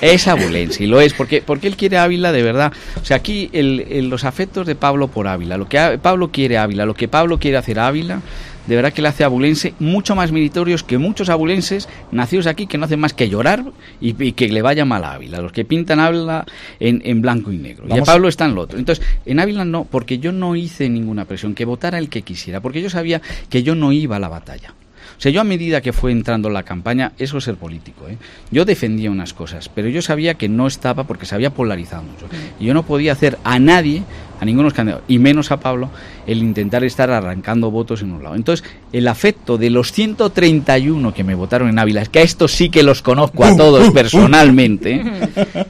[0.01, 2.71] es abulense, y lo es, porque, porque él quiere Ávila de verdad.
[3.01, 6.29] O sea, aquí el, el- los afectos de Pablo por Ávila, lo que a- Pablo
[6.31, 8.21] quiere Ávila, lo que Pablo quiere hacer Ávila,
[8.69, 12.67] de verdad que le hace a abulense mucho más meritorios que muchos abulenses nacidos aquí
[12.67, 13.65] que no hacen más que llorar
[13.99, 15.41] y, y que le vaya mal a Ávila.
[15.41, 16.45] Los que pintan Ávila
[16.79, 17.85] en, en blanco y negro.
[17.89, 18.77] Y a Pablo está en lo otro.
[18.77, 22.61] Entonces, en Ávila no, porque yo no hice ninguna presión, que votara el que quisiera,
[22.61, 24.75] porque yo sabía que yo no iba a la batalla.
[25.17, 28.07] O sea, yo a medida que fue entrando la campaña, eso es ser político.
[28.07, 28.17] ¿eh?
[28.51, 32.27] Yo defendía unas cosas, pero yo sabía que no estaba porque se había polarizado mucho.
[32.57, 34.03] Y yo no podía hacer a nadie,
[34.39, 35.89] a ninguno de los candidatos, y menos a Pablo,
[36.25, 38.35] el intentar estar arrancando votos en un lado.
[38.35, 42.51] Entonces, el afecto de los 131 que me votaron en Ávila, es que a estos
[42.51, 45.03] sí que los conozco a todos personalmente,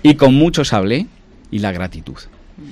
[0.03, 1.07] y con muchos hablé,
[1.51, 2.17] y la gratitud.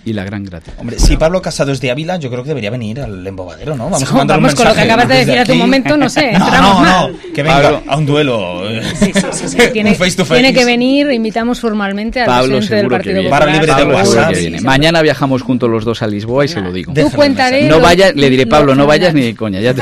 [0.05, 0.77] Y la gran gratitud.
[0.79, 3.85] Hombre, si Pablo Casado es de Ávila, yo creo que debería venir al embobadero, ¿no?
[3.85, 6.09] Vamos, Sí, a un vamos con lo que acabas de decir hace un momento, no
[6.09, 7.83] sé, No, entramos no, no, que venga Pablo.
[7.87, 8.69] a un duelo.
[8.69, 9.57] eh, Sí, sí, sí, sí.
[9.73, 10.41] Tiene, un face to face.
[10.41, 13.15] tiene que venir, invitamos formalmente al Pablo presidente del Partido.
[13.23, 13.39] Popular.
[13.39, 14.33] Barra libre de Pablo seguro WhatsApp.
[14.33, 14.61] que viene.
[14.61, 16.93] Mañana viajamos juntos los dos a Lisboa y se lo digo.
[16.93, 17.63] Tú cuéntale.
[17.67, 19.81] No lo- vayas, le diré, lo Pablo, no vayas ni de coña, ya te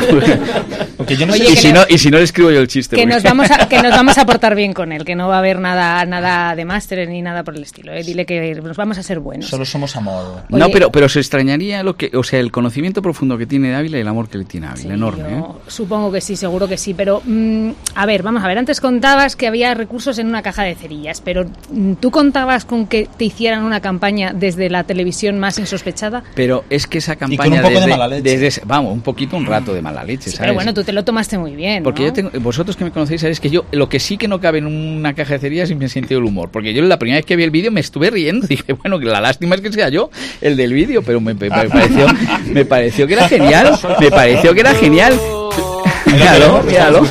[1.05, 2.59] Porque yo no Oye, sé y, si le- no, y si no le escribo yo
[2.59, 2.95] el chiste.
[2.95, 5.27] que porque- nos vamos a que nos vamos a portar bien con él, que no
[5.27, 7.93] va a haber nada nada de máster ni nada por el estilo.
[7.93, 8.01] ¿eh?
[8.03, 9.47] Dile que nos vamos a ser buenos.
[9.47, 10.41] Solo somos amor.
[10.49, 13.69] No, Oye- pero, pero se extrañaría lo que, o sea, el conocimiento profundo que tiene
[13.69, 15.23] de Ávila y el amor que le tiene a Ávila, Sí, enorme.
[15.29, 15.61] yo ¿eh?
[15.67, 16.95] Supongo que sí, seguro que sí.
[16.95, 18.57] Pero, mm, a ver, vamos a ver.
[18.57, 22.87] Antes contabas que había recursos en una caja de cerillas, pero mm, ¿tú contabas con
[22.87, 26.23] que te hicieran una campaña desde la televisión más insospechada?
[26.33, 28.37] Pero es que esa con campaña un poco de mala leche.
[28.39, 30.39] desde vamos, un poquito, un rato de mala leche, Sí, ¿sabes?
[30.39, 31.83] pero bueno, tú te lo tomaste muy bien.
[31.83, 32.07] Porque ¿no?
[32.07, 34.57] yo tengo, vosotros que me conocéis sabéis que yo lo que sí que no cabe
[34.57, 36.49] en una caja de cerillas es mi sentido del humor.
[36.51, 38.47] Porque yo la primera vez que vi el vídeo me estuve riendo.
[38.55, 40.09] Dije, bueno, que la lástima es que sea yo
[40.41, 42.07] el del vídeo, pero me, me- me pareció,
[42.51, 43.77] me pareció que era genial.
[43.99, 45.13] Me pareció que era genial.
[46.05, 47.03] Míralo, míralo.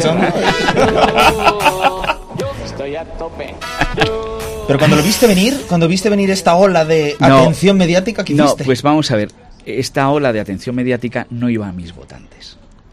[2.64, 3.55] Estoy a tope.
[4.66, 7.39] Pero cuando lo viste venir, cuando viste venir esta ola de No.
[7.41, 9.30] atención mediática, ¿qué No, pues vamos a ver.
[9.66, 12.44] Esta ola de atención mediática no iba a mis votantes.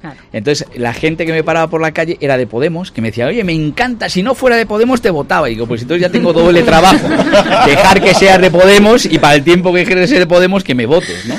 [0.02, 0.18] Claro.
[0.34, 3.28] Entonces, la gente que me paraba por la calle era de Podemos, que me decía,
[3.28, 5.50] oye, me encanta, si no fuera de Podemos te votaba.
[5.50, 7.08] Y digo, pues entonces ya tengo doble trabajo.
[7.68, 10.74] Dejar que seas de Podemos y para el tiempo que de ser de Podemos que
[10.74, 11.36] me votes, ¿no?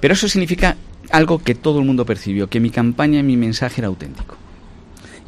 [0.00, 0.76] Pero eso significa
[1.10, 4.36] algo que todo el mundo percibió, que mi campaña y mi mensaje era auténtico.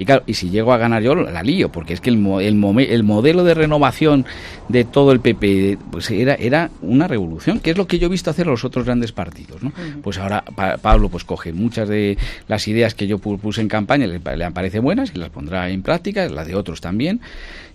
[0.01, 2.81] Y claro, y si llego a ganar yo, la lío, porque es que el, el,
[2.81, 4.25] el modelo de renovación
[4.69, 8.11] de todo el PP pues era, era una revolución, que es lo que yo he
[8.11, 9.63] visto hacer a los otros grandes partidos.
[9.63, 9.73] ¿no?
[10.03, 12.17] Pues ahora Pa- Pablo pues coge muchas de
[12.49, 15.69] las ideas que yo pu- puse en campaña, le, le parecen buenas y las pondrá
[15.69, 17.21] en práctica, las de otros también.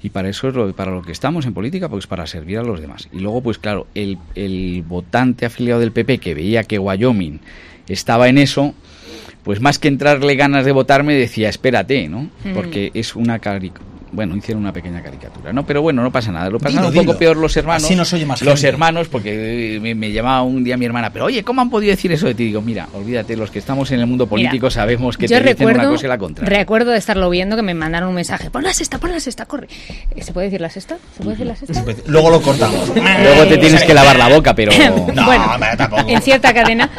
[0.01, 2.63] Y para eso es lo, para lo que estamos en política, pues para servir a
[2.63, 3.07] los demás.
[3.13, 7.39] Y luego, pues claro, el, el votante afiliado del PP que veía que Wyoming
[7.88, 8.73] estaba en eso,
[9.45, 12.29] pues más que entrarle ganas de votarme decía, espérate, ¿no?
[12.55, 13.94] Porque es una caricatura.
[14.16, 15.66] Bueno, hicieron una pequeña caricatura, ¿no?
[15.66, 16.49] Pero bueno, no pasa nada.
[16.49, 17.84] Lo pasaron Dilo, un poco peor los hermanos.
[17.84, 18.68] Así nos oye más Los gente.
[18.70, 22.11] hermanos, porque me, me llamaba un día mi hermana, pero oye, ¿cómo han podido decir
[22.11, 22.45] eso de ti?
[22.45, 25.43] Digo, mira, olvídate, los que estamos en el mundo político Mira, sabemos que yo te
[25.43, 26.57] dicen recuerdo, una cosa y la contraria.
[26.59, 28.49] recuerdo de estarlo viendo que me mandaron un mensaje.
[28.49, 29.68] Pon la sexta, pon la sexta, corre.
[30.16, 30.97] Eh, ¿Se puede decir la sexta?
[31.18, 31.84] ¿Se puede decir la sexta?
[32.07, 32.89] Luego lo cortamos.
[32.95, 34.72] Luego te tienes que lavar la boca, pero...
[35.16, 35.45] No, bueno,
[35.78, 36.09] tampoco.
[36.09, 36.89] en cierta cadena.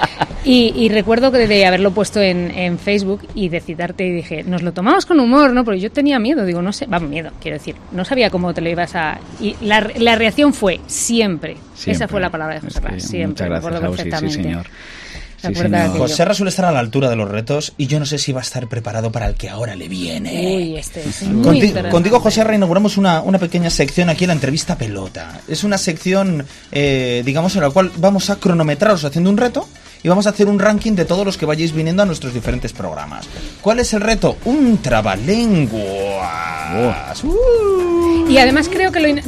[0.44, 4.42] Y, y recuerdo que de haberlo puesto en, en Facebook y de citarte y dije,
[4.44, 5.64] nos lo tomamos con humor, ¿no?
[5.64, 8.60] Porque yo tenía miedo, digo, no sé, vamos, miedo, quiero decir, no sabía cómo te
[8.60, 9.18] lo ibas a...
[9.40, 11.56] Y la, la reacción fue siempre.
[11.86, 13.96] Esa fue la palabra de José Es que Ras, siempre, Muchas me gracias, acuerdo sí,
[13.96, 14.42] perfectamente.
[14.42, 14.66] señor.
[15.40, 15.98] ¿Se Sí, señor.
[15.98, 18.32] José Ra suele estar a la altura de los retos y yo no sé si
[18.32, 20.56] va a estar preparado para el que ahora le viene.
[20.56, 21.90] Uy, este es muy Conti- interesante.
[21.90, 25.40] contigo, José Ra, inauguramos una, una pequeña sección aquí en la entrevista pelota.
[25.46, 29.68] Es una sección, eh, digamos, en la cual vamos a cronometraros haciendo un reto
[30.06, 32.72] y vamos a hacer un ranking de todos los que vayáis viniendo a nuestros diferentes
[32.72, 33.26] programas.
[33.60, 34.36] ¿Cuál es el reto?
[34.44, 37.24] Un trabalenguas.
[37.24, 38.26] Uh.
[38.28, 39.22] Y además creo que lo in-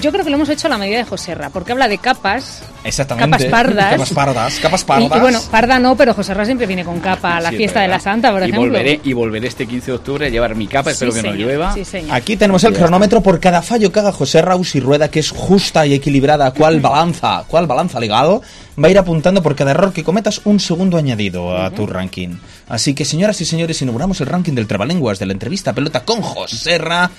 [0.00, 2.62] yo creo que lo hemos hecho a la medida de Joserra, porque habla de capas,
[2.84, 3.48] Exactamente.
[3.48, 3.90] capas pardas.
[3.92, 4.54] Capas pardas.
[4.60, 5.16] Capas pardas.
[5.16, 7.88] y bueno, parda no, pero Joserra siempre viene con capa a la Sí, fiesta de
[7.88, 7.98] la.
[8.00, 8.62] Santa, por y ejemplo.
[8.62, 11.34] Volveré, y volveré este 15 de octubre a llevar mi capa, espero Sí, que no
[11.34, 11.74] llueva.
[11.74, 12.14] sí, señor.
[12.14, 15.30] Aquí tenemos el cronómetro por cada fallo que haga José Raus y Rueda, que es
[15.30, 16.52] justa y equilibrada.
[16.52, 17.44] ¿Cuál balanza?
[17.48, 18.42] ¿Cuál balanza legado?
[18.82, 20.02] Va a ir apuntando por cada error que
[20.44, 22.36] un segundo añadido a tu ranking.
[22.68, 26.22] Así que, señoras y señores, inauguramos el ranking del Trabalenguas de la entrevista pelota con
[26.22, 27.10] José Ra.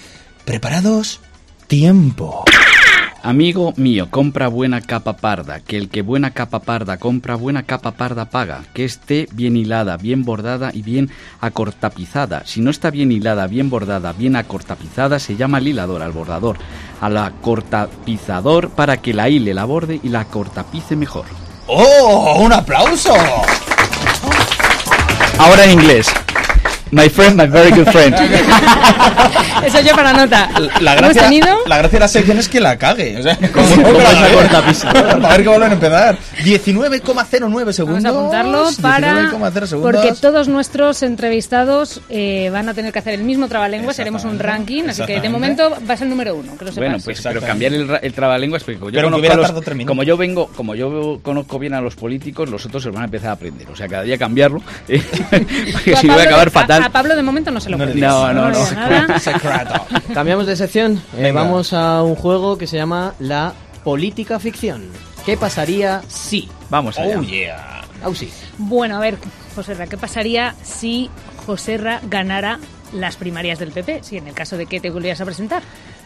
[0.43, 1.19] ¿Preparados?
[1.67, 2.45] Tiempo.
[3.21, 7.93] Amigo mío, compra buena capa parda, que el que buena capa parda compra, buena capa
[7.93, 11.09] parda paga, que esté bien hilada, bien bordada y bien
[11.41, 12.43] acortapizada.
[12.45, 16.57] Si no está bien hilada, bien bordada, bien acortapizada, se llama al hilador, al bordador,
[17.01, 21.25] al acortapizador para que la hile, la borde y la acortapice mejor.
[21.67, 22.37] ¡Oh!
[22.39, 23.15] ¡Un aplauso!
[25.39, 26.07] Ahora en inglés.
[26.95, 28.15] My friend, my very good friend.
[29.65, 30.49] Eso yo para nota.
[30.79, 33.17] La Hemos gracia, tenido la gracia de la sección es que la cague.
[33.17, 34.33] O sea, como como que la cague.
[34.33, 34.89] cortapisa.
[34.91, 36.17] A ver que vuelven a empezar.
[36.43, 38.03] 19,09 segundos.
[38.03, 39.95] Vamos a apuntarlo para 19,0 segundos.
[39.95, 44.39] porque todos nuestros entrevistados eh, van a tener que hacer el mismo trabalenguas, haremos un
[44.39, 46.71] ranking, así que de momento va a ser el número uno, que lo.
[46.73, 49.85] Bueno, pues pero cambiar el, ra- el trabalenguas, porque como yo, Pero que conozco los-
[49.85, 53.05] como yo vengo, como yo conozco bien a los políticos, los otros se van a
[53.05, 53.67] empezar a aprender.
[53.69, 55.01] O sea, cada día cambiarlo, eh,
[55.73, 56.84] porque si no voy a acabar fatal.
[56.85, 58.01] A, Pablo de momento no se lo No cuentes.
[58.01, 58.71] No, no, no.
[58.71, 59.19] nada.
[59.19, 59.85] Secreto.
[60.13, 61.01] Cambiamos de sección.
[61.17, 64.83] Eh, vamos a un juego que se llama la política ficción.
[65.25, 66.47] ¿Qué pasaría si?
[66.69, 67.19] Vamos allá.
[67.19, 67.81] Oh yeah.
[68.13, 68.31] Sí.
[68.57, 69.17] Bueno, a ver,
[69.55, 71.09] Joserra, ¿qué pasaría si
[71.45, 72.59] Joserra ganara
[72.93, 74.03] las primarias del PP?
[74.03, 75.63] Si en el caso de que te volvieras a presentar.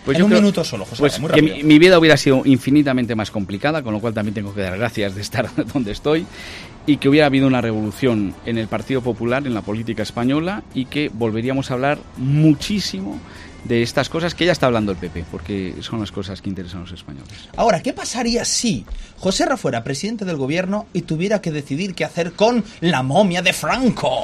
[0.09, 2.41] Pues En yo un creo- minuto solo, José, Pues muy que mi vida hubiera sido
[2.45, 6.25] infinitamente más complicada, con lo cual también tengo que dar gracias de estar donde estoy
[6.87, 10.85] y que hubiera habido una revolución en el Partido Popular, en la política española y
[10.85, 13.19] que volveríamos a hablar muchísimo
[13.65, 16.79] de estas cosas que ya está hablando el PP, porque son las cosas que interesan
[16.79, 17.29] a los españoles.
[17.55, 18.85] Ahora, ¿qué pasaría si
[19.19, 23.43] José Ra fuera presidente del gobierno y tuviera que decidir qué hacer con la momia
[23.43, 24.23] de Franco?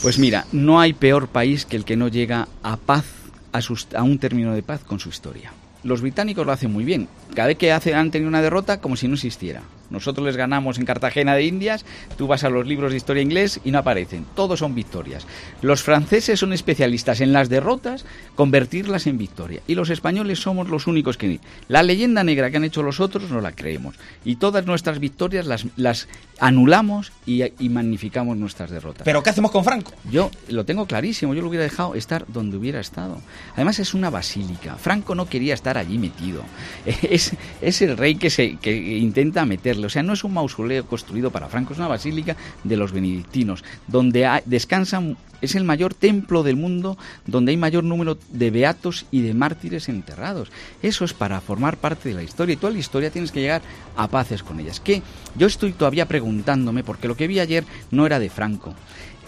[0.00, 3.04] Pues mira, no hay peor país que el que no llega a paz,
[3.52, 5.52] a, un término de paz con su historia.
[5.84, 7.08] Los británicos lo hacen muy bien.
[7.34, 9.62] Cada vez que han tenido una derrota, como si no existiera.
[9.90, 11.84] Nosotros les ganamos en Cartagena de Indias,
[12.16, 14.24] tú vas a los libros de historia inglés y no aparecen.
[14.34, 15.26] Todos son victorias.
[15.62, 19.60] Los franceses son especialistas en las derrotas, convertirlas en victoria.
[19.66, 21.40] Y los españoles somos los únicos que...
[21.68, 23.96] La leyenda negra que han hecho los otros no la creemos.
[24.24, 26.08] Y todas nuestras victorias las, las
[26.40, 29.04] anulamos y, y magnificamos nuestras derrotas.
[29.04, 29.92] ¿Pero qué hacemos con Franco?
[30.10, 33.20] Yo lo tengo clarísimo, yo lo hubiera dejado estar donde hubiera estado.
[33.54, 34.76] Además es una basílica.
[34.76, 36.42] Franco no quería estar allí metido.
[37.08, 37.32] Es,
[37.62, 39.46] es el rey que, se, que intenta
[39.86, 43.64] O sea, no es un mausoleo construido para Franco, es una basílica de los benedictinos,
[43.86, 49.22] donde descansan, es el mayor templo del mundo, donde hay mayor número de beatos y
[49.22, 50.50] de mártires enterrados.
[50.82, 52.54] Eso es para formar parte de la historia.
[52.54, 53.62] Y toda la historia tienes que llegar
[53.96, 54.80] a paces con ellas.
[54.80, 55.02] Que
[55.36, 58.74] yo estoy todavía preguntándome, porque lo que vi ayer no era de Franco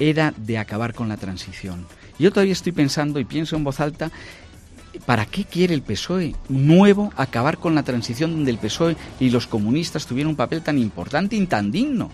[0.01, 1.87] era de acabar con la transición.
[2.19, 4.11] Yo todavía estoy pensando y pienso en voz alta,
[5.07, 9.47] ¿para qué quiere el PSOE nuevo acabar con la transición donde el PSOE y los
[9.47, 12.11] comunistas tuvieron un papel tan importante y tan digno?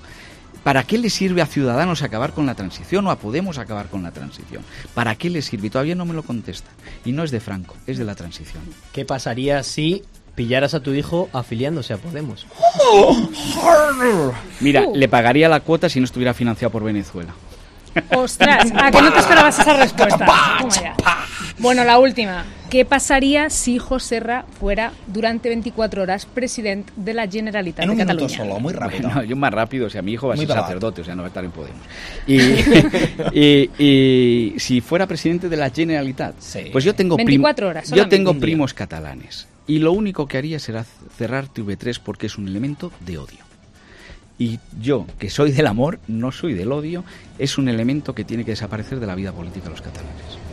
[0.62, 4.02] ¿Para qué le sirve a Ciudadanos acabar con la transición o a Podemos acabar con
[4.02, 4.62] la transición?
[4.94, 5.68] ¿Para qué le sirve?
[5.68, 6.68] Y todavía no me lo contesta.
[7.04, 8.62] Y no es de Franco, es de la transición.
[8.92, 10.02] ¿Qué pasaría si
[10.34, 12.46] pillaras a tu hijo afiliándose a Podemos?
[14.60, 14.96] Mira, Uh.
[14.96, 17.32] le pagaría la cuota si no estuviera financiado por Venezuela.
[18.14, 20.26] Ostras, a que no te esperabas esa respuesta.
[21.58, 22.44] Bueno, la última.
[22.68, 28.04] ¿Qué pasaría si Joserra fuera durante 24 horas presidente de la Generalitat En un de
[28.04, 29.22] minuto solo, muy rápido.
[29.22, 31.26] Yo más rápido, o sea, mi hijo va a ser sacerdote, o sea, no va
[31.26, 31.80] a estar en Podemos.
[32.26, 32.40] Y,
[33.32, 36.64] y- y si fuera presidente de la Generalitat, Sí.
[36.72, 39.46] pues yo tengo, prim- 24 horas yo tengo primos catalanes.
[39.68, 40.84] Y lo único que haría será
[41.16, 43.45] cerrar TV3 porque es un elemento de odio.
[44.38, 47.04] Y yo, que soy del amor, no soy del odio,
[47.38, 50.45] es un elemento que tiene que desaparecer de la vida política de los catalanes.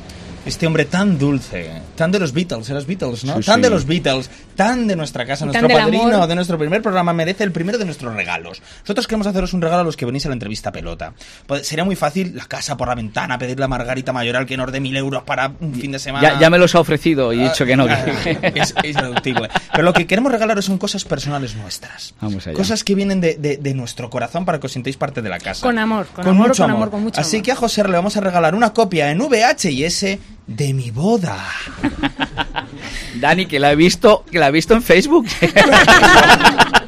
[0.45, 3.37] Este hombre tan dulce, tan de los Beatles, de los Beatles, ¿no?
[3.37, 3.61] Sí, tan sí.
[3.61, 7.43] de los Beatles, tan de nuestra casa, nuestro tan padrino de nuestro primer programa, merece
[7.45, 8.61] el primero de nuestros regalos.
[8.81, 11.13] Nosotros queremos haceros un regalo a los que venís a la entrevista pelota.
[11.47, 14.69] Pues sería muy fácil la casa por la ventana, pedirle a Margarita Mayoral que nos
[14.71, 16.33] dé mil euros para un fin de semana.
[16.33, 17.85] Ya, ya me los ha ofrecido y he dicho que no.
[17.89, 18.05] Ah,
[18.53, 19.49] es, es irreductible.
[19.71, 22.13] Pero lo que queremos regalaros son cosas personales nuestras.
[22.19, 22.57] Vamos allá.
[22.57, 25.39] Cosas que vienen de, de- de nuestro corazón para que os sintáis parte de la
[25.39, 25.65] casa.
[25.65, 27.45] Con amor, con amor, mucho con amor, con mucho Así amor.
[27.45, 30.17] que a José le vamos a regalar una copia en VHS
[30.47, 31.37] de mi boda.
[33.19, 35.27] Dani, que la he visto, que la he visto en Facebook.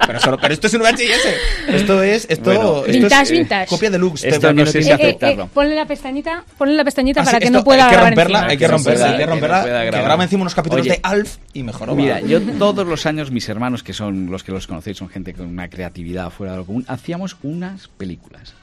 [0.08, 1.74] Pero solo- pero esto es un VHS.
[1.74, 3.66] Esto es, esto, Bueno, esto es, Vintage, eh, vintage.
[3.68, 4.24] copia deluxe.
[4.28, 5.48] Esto no sé si tiene- Eh, eh, aceptarlo.
[5.48, 8.12] ponle la pestañita, ponle la pestañita Ah, para sí, que no pueda hay que grabar
[8.12, 8.52] romperla, encima.
[8.52, 9.64] hay que romperla, sí, hay que que no romperla.
[9.64, 10.04] Que grabar.
[10.04, 11.96] graba encima unos capítulos Oye, de Alf y mejor.
[11.96, 15.34] Mira, yo todos los años, mis hermanos, que son los que los conocéis, son gente
[15.34, 18.54] con una creatividad fuera de lo común, hacíamos unas películas.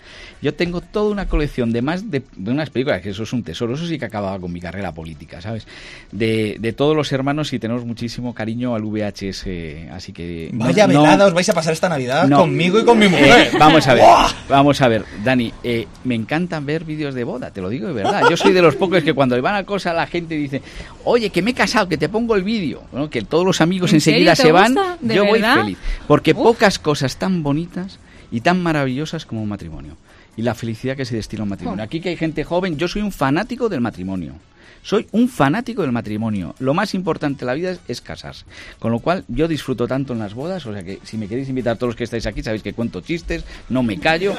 [0.42, 3.44] Yo tengo toda una colección de más de, de unas películas, que eso es un
[3.44, 5.66] tesoro, eso sí que acababa con mi carrera política, ¿sabes?
[6.10, 9.46] De, de todos los hermanos y tenemos muchísimo cariño al VHS,
[9.92, 10.50] así que...
[10.52, 12.38] Vaya no- velada os vais a pasar esta Navidad no.
[12.38, 13.50] conmigo y con mi Eh, mujer.
[13.58, 14.04] vamos a ver,
[14.48, 17.94] vamos a ver, Dani, eh, me encantan ver vídeos de boda, te lo digo de
[17.94, 18.22] verdad.
[18.28, 20.60] Yo soy de los pocos que cuando van a cosa la gente dice,
[21.04, 23.08] oye, que me he casado, que te pongo el vídeo, ¿no?
[23.08, 25.78] que todos los amigos ¿En enseguida se ¿Te van, yo voy feliz.
[26.08, 26.38] Porque Uf.
[26.42, 27.98] pocas cosas tan bonitas
[28.32, 29.96] y tan maravillosas como un matrimonio.
[30.36, 31.84] Y la felicidad que se destila a un matrimonio.
[31.84, 34.34] Aquí que hay gente joven, yo soy un fanático del matrimonio.
[34.82, 36.54] Soy un fanático del matrimonio.
[36.58, 38.44] Lo más importante de la vida es, es casarse.
[38.80, 40.66] Con lo cual, yo disfruto tanto en las bodas.
[40.66, 43.00] O sea que si me queréis invitar todos los que estáis aquí, sabéis que cuento
[43.00, 44.34] chistes, no me callo.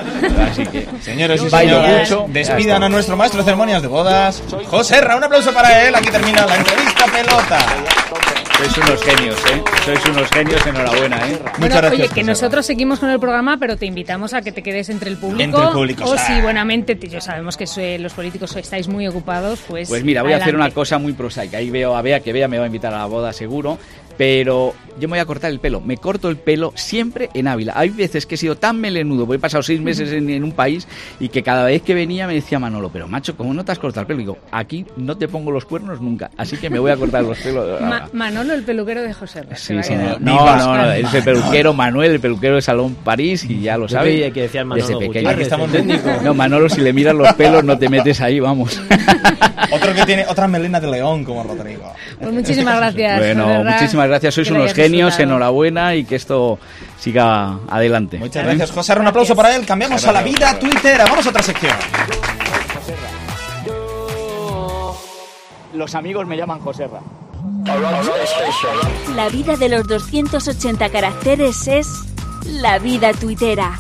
[0.51, 2.25] Así que, Señores y bailo señores, mucho.
[2.31, 5.15] despidan a nuestro maestro de ceremonias de bodas, José Ra.
[5.15, 5.95] Un aplauso para él.
[5.95, 7.59] Aquí termina la entrevista pelota.
[8.57, 9.63] Sois unos genios, ¿eh?
[9.83, 11.37] Sois unos genios, enhorabuena, ¿eh?
[11.41, 12.01] Bueno, Muchas gracias.
[12.01, 15.09] oye, que nosotros seguimos con el programa, pero te invitamos a que te quedes entre
[15.09, 15.41] el público.
[15.43, 16.23] Entre el público, O sí.
[16.35, 19.89] si buenamente, te- yo sabemos que soy- los políticos estáis muy ocupados, pues.
[19.89, 21.57] Pues mira, voy a hacer una cosa muy prosaica.
[21.57, 23.77] Ahí veo a Bea, que Bea me va a invitar a la boda seguro.
[24.18, 25.82] Pero yo me voy a cortar el pelo.
[25.82, 27.74] Me corto el pelo siempre en Ávila.
[27.76, 30.51] Hay veces que he sido tan melenudo, porque he pasado seis meses en, en un
[30.51, 30.88] país
[31.20, 33.80] y que cada vez que venía me decía Manolo, pero macho, ¿cómo no te has
[33.80, 34.20] cortado el pelo?
[34.20, 36.30] Y digo, aquí no te pongo los cuernos nunca.
[36.38, 37.82] Así que me voy a cortar los pelos.
[37.82, 40.22] Ma- Manolo, el peluquero de José Sí, quedar.
[40.22, 43.88] No, no, no, es el peluquero Manuel, el peluquero de Salón París, y ya lo
[43.89, 44.32] sabe.
[44.32, 45.30] que decías Manolo Desde pequeño.
[45.30, 46.09] Gutiérrez, Aquí estamos el técnico.
[46.24, 48.80] No, Manolo, si le miras los pelos, no te metes ahí, vamos.
[49.72, 51.91] Otro que tiene otra melena de león como Rodrigo.
[52.20, 53.18] Pues muchísimas gracias.
[53.20, 53.72] Bueno, Ra,
[54.03, 55.23] muchísimas gracias, sois unos genios, disfrutado.
[55.23, 56.59] enhorabuena y que esto
[56.99, 58.17] siga adelante.
[58.17, 58.93] Muchas gracias, José.
[58.99, 59.65] Un aplauso para él.
[59.65, 61.05] Cambiamos a la vida tuitera.
[61.05, 61.73] Vamos a otra sección.
[65.73, 66.99] Los amigos me llaman Joserra.
[69.15, 71.87] La vida de los 280 caracteres es
[72.45, 73.79] la vida tuitera.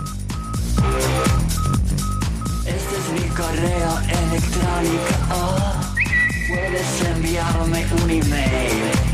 [2.65, 3.99] Este es mi correo
[4.29, 5.13] electrónico.
[6.49, 9.12] Puedes enviarme un email.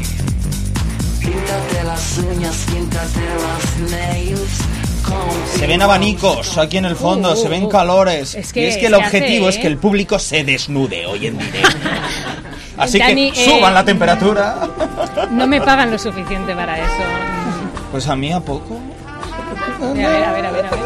[1.20, 4.60] Píntate las uñas, píntate las nails.
[5.56, 7.70] Se ven abanicos aquí en el fondo, Uh, uh, se ven uh.
[7.70, 8.36] calores.
[8.36, 9.72] Es que y es que el objetivo hace, es que ¿eh?
[9.72, 11.70] el público se desnude hoy en directo.
[12.78, 14.56] Así Dani, que eh, suban la temperatura.
[15.32, 17.04] No me pagan lo suficiente para eso.
[17.92, 18.80] Pues a mí a poco.
[19.82, 20.80] A ver, a ver, a ver, a ver.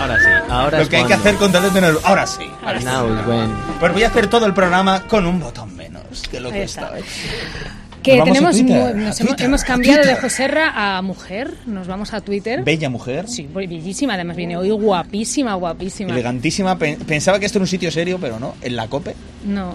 [0.00, 1.96] Ahora sí, ahora Lo es que hay que hacer con tal de tener.
[2.02, 2.50] Ahora sí.
[2.64, 2.84] ahora sí.
[2.84, 3.54] Now is when.
[3.78, 5.71] Pues voy a hacer todo el programa con un botón
[6.12, 6.98] menos que lo que está.
[6.98, 7.81] está.
[8.02, 10.22] Que Nos vamos a tenemos, Twitter, mu- a nos hemos, Twitter, hemos cambiado de Twitter.
[10.22, 11.54] Joserra a mujer.
[11.66, 12.64] Nos vamos a Twitter.
[12.64, 13.28] Bella mujer.
[13.28, 14.14] Sí, muy bellísima.
[14.14, 16.12] Además viene hoy guapísima, guapísima.
[16.12, 16.76] Elegantísima.
[16.78, 18.54] Pe- Pensaba que esto era un sitio serio, pero no.
[18.60, 19.14] En la COPE.
[19.44, 19.74] No,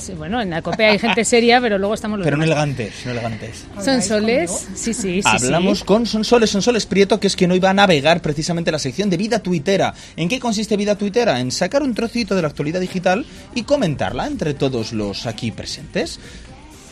[0.00, 2.56] sí, bueno, en la copia hay gente seria, pero luego estamos los Pero no demás.
[2.56, 3.64] elegantes, no elegantes.
[3.84, 5.28] Son soles, sí, sí, sí.
[5.28, 5.84] Hablamos sí.
[5.84, 9.18] con Sonsoles, Sonsoles Prieto, que es quien hoy va a navegar precisamente la sección de
[9.18, 9.92] vida tuitera.
[10.16, 11.40] ¿En qué consiste vida tuitera?
[11.40, 16.18] En sacar un trocito de la actualidad digital y comentarla entre todos los aquí presentes.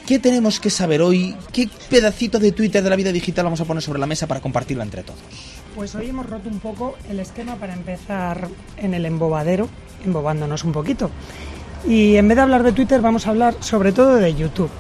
[0.06, 1.36] ¿Qué tenemos que saber hoy?
[1.52, 4.40] ¿Qué pedacito de Twitter de la vida digital vamos a poner sobre la mesa para
[4.40, 5.20] compartirla entre todos?
[5.74, 9.68] Pues hoy hemos roto un poco el esquema para empezar en el embobadero,
[10.04, 11.10] embobándonos un poquito.
[11.86, 14.70] Y en vez de hablar de Twitter, vamos a hablar sobre todo de YouTube.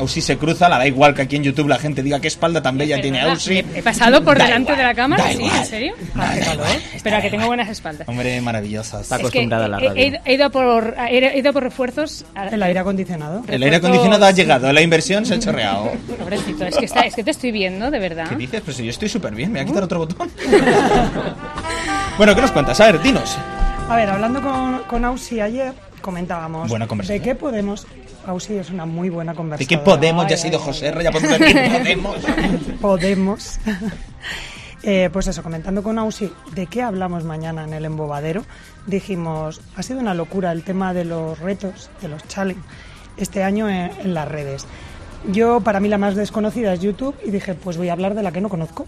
[0.00, 2.62] Ausi se cruza, la da igual que aquí en YouTube la gente diga qué espalda
[2.62, 3.58] tan bella tiene Ausi.
[3.58, 5.24] ¿He pasado por Da delante igual, de la cámara?
[5.28, 5.34] ¿Sí?
[5.38, 5.56] igual.
[5.58, 5.94] ¿En serio?
[6.14, 6.58] Da igual.
[6.94, 8.08] Espera, que tengo buenas espaldas.
[8.08, 9.00] Hombre, maravillosa.
[9.00, 10.02] Está Es que acostumbrada a la he- radio.
[10.02, 12.24] He, ido- he ido a por, he ido a por refuerzos.
[12.34, 13.42] a- El aire acondicionado.
[13.46, 15.92] El aire acondicionado ha llegado, la inversión se ha chorreado.
[16.18, 18.28] Pobrecito, es que, está, es que te estoy viendo, de verdad.
[18.28, 18.62] ¿Qué dices?
[18.64, 20.30] Pues si yo estoy súper bien, me voy a quitar otro botón.
[22.16, 22.80] bueno, ¿qué nos cuentas?
[22.80, 23.36] A ver, dinos.
[23.88, 27.22] A ver, hablando con, con Ausi ayer, comentábamos Buena conversación.
[27.22, 27.86] de qué podemos...
[28.30, 29.80] Ausi es una muy buena ¿De conversación.
[29.80, 30.26] qué Podemos?
[30.28, 32.16] Ya ha sido José R, ya podemos Podemos.
[32.80, 33.58] Podemos.
[34.82, 38.44] Eh, pues eso, comentando con Ausi de qué hablamos mañana en el embobadero,
[38.86, 42.62] dijimos, ha sido una locura el tema de los retos, de los challenge,
[43.18, 44.66] este año en, en las redes.
[45.30, 48.22] Yo, para mí, la más desconocida es YouTube y dije, pues voy a hablar de
[48.22, 48.86] la que no conozco.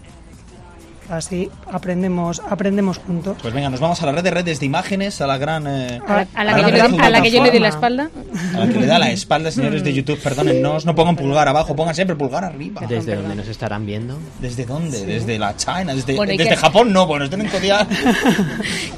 [1.17, 3.37] Así aprendemos, aprendemos juntos.
[3.41, 5.65] Pues venga, nos vamos a la red de redes de imágenes, a la gran...
[5.67, 7.43] eh, A la, a la a que, la yo le, gran a la que yo
[7.43, 8.03] le di la plataforma.
[8.03, 8.57] espalda.
[8.57, 11.75] a la que le da la espalda, señores de YouTube, perdónennos, no pongan pulgar abajo,
[11.75, 12.81] pongan siempre pulgar arriba.
[12.87, 14.17] ¿Desde dónde nos estarán viendo?
[14.39, 15.05] ¿Desde dónde?
[15.05, 16.55] Desde la China, desde, Bueno, ¿y desde?
[16.55, 17.87] Japón no, bueno, tienen que odiar.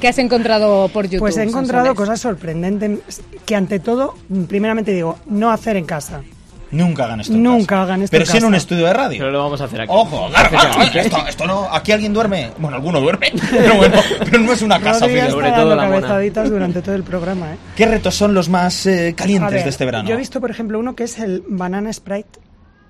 [0.00, 1.20] ¿Qué has encontrado por YouTube?
[1.20, 2.08] Pues he encontrado Sonsoles?
[2.08, 4.14] cosas sorprendentes que ante todo,
[4.48, 6.22] primeramente digo, no hacer en casa.
[6.70, 7.32] Nunca hagan esto.
[7.32, 7.82] en Nunca casa.
[7.82, 9.18] hagan esto Pero en sí en un estudio de radio.
[9.18, 9.92] Pero lo vamos a hacer aquí.
[9.94, 12.50] Ojo, claro, claro, claro, esto, esto no, aquí alguien duerme.
[12.58, 15.06] Bueno, alguno duerme, pero bueno, pero no es una casa.
[15.06, 15.28] Fidel.
[15.28, 17.56] está dando cabezaditas durante todo el programa, ¿eh?
[17.76, 20.08] ¿Qué retos son los más eh, calientes ver, de este verano?
[20.08, 22.40] Yo he visto, por ejemplo, uno que es el Banana Sprite,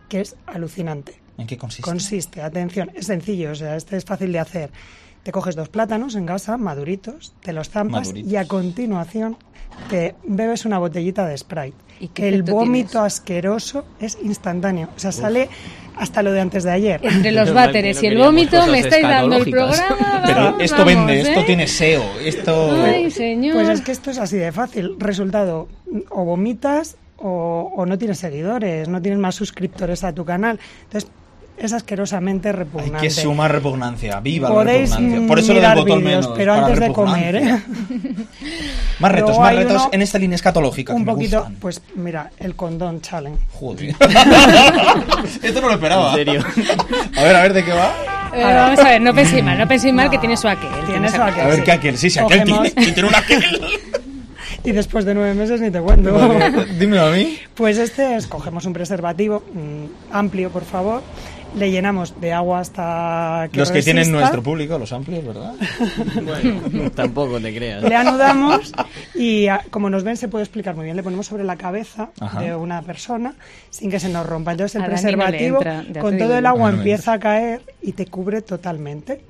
[0.08, 1.20] que es alucinante.
[1.38, 1.82] ¿En qué consiste?
[1.82, 4.70] Consiste, atención, es sencillo, o sea, este es fácil de hacer.
[5.26, 8.32] Te coges dos plátanos en casa, maduritos, te los zampas Maduritos.
[8.32, 9.36] y a continuación
[9.90, 11.74] te bebes una botellita de Sprite.
[11.98, 13.14] ¿Y qué el vómito tienes?
[13.14, 15.48] asqueroso es instantáneo, o sea, sale
[15.96, 17.00] hasta lo de antes de ayer.
[17.02, 20.22] Entre los váteres y el vómito me estáis dando el programa.
[20.26, 21.20] Pero vamos, esto vende, ¿eh?
[21.22, 22.84] esto tiene SEO, esto...
[22.84, 23.54] Ay, señor.
[23.54, 24.94] Pues es que esto es así de fácil.
[25.00, 25.66] Resultado,
[26.08, 30.60] o vomitas o, o no tienes seguidores, no tienes más suscriptores a tu canal.
[30.84, 31.10] Entonces,
[31.59, 32.98] es asquerosamente Hay repugnante.
[33.00, 35.26] que sumar repugnancia, viva la repugnancia.
[35.26, 36.38] Por eso lo del botón vídeos, menos.
[36.38, 37.62] pero antes de comer, ¿eh?
[38.98, 41.36] Más retos, Luego más hay retos uno en esta línea escatológica que Un me poquito,
[41.40, 41.57] gustan.
[41.57, 43.38] pues mira, el condón challenge.
[43.52, 43.90] Joder.
[45.42, 46.11] Esto no lo esperaba.
[46.11, 46.44] En serio.
[47.16, 47.92] A ver, a ver, ¿de qué va?
[48.34, 50.68] Eh, vamos a ver, no penséis mal, no penséis mal que tiene su aquel.
[50.86, 51.40] Tiene su aquel.
[51.44, 51.62] A ver, sí.
[51.62, 51.98] ¿qué aquel?
[51.98, 53.44] Sí, sí, aquel Cogemos- tiene, ¿quién tiene un aquel.
[54.64, 56.11] Y después de nueve meses ni te cuento.
[56.76, 57.38] Dímelo a mí.
[57.54, 61.02] Pues este es, cogemos un preservativo mm, amplio, por favor,
[61.57, 65.54] le llenamos de agua hasta que Los que tienen nuestro público, los amplios, ¿verdad?
[66.22, 67.82] Bueno, tampoco te creas.
[67.82, 68.72] Le anudamos
[69.14, 70.96] y a- como nos ven se puede explicar muy bien.
[70.96, 72.40] Le ponemos sobre la cabeza Ajá.
[72.40, 73.34] de una persona
[73.70, 74.52] sin que se nos rompa.
[74.52, 77.62] Entonces el A no preservativo entra, con digo todo el agua Ah, empieza a caer
[77.82, 79.22] y te cubre totalmente.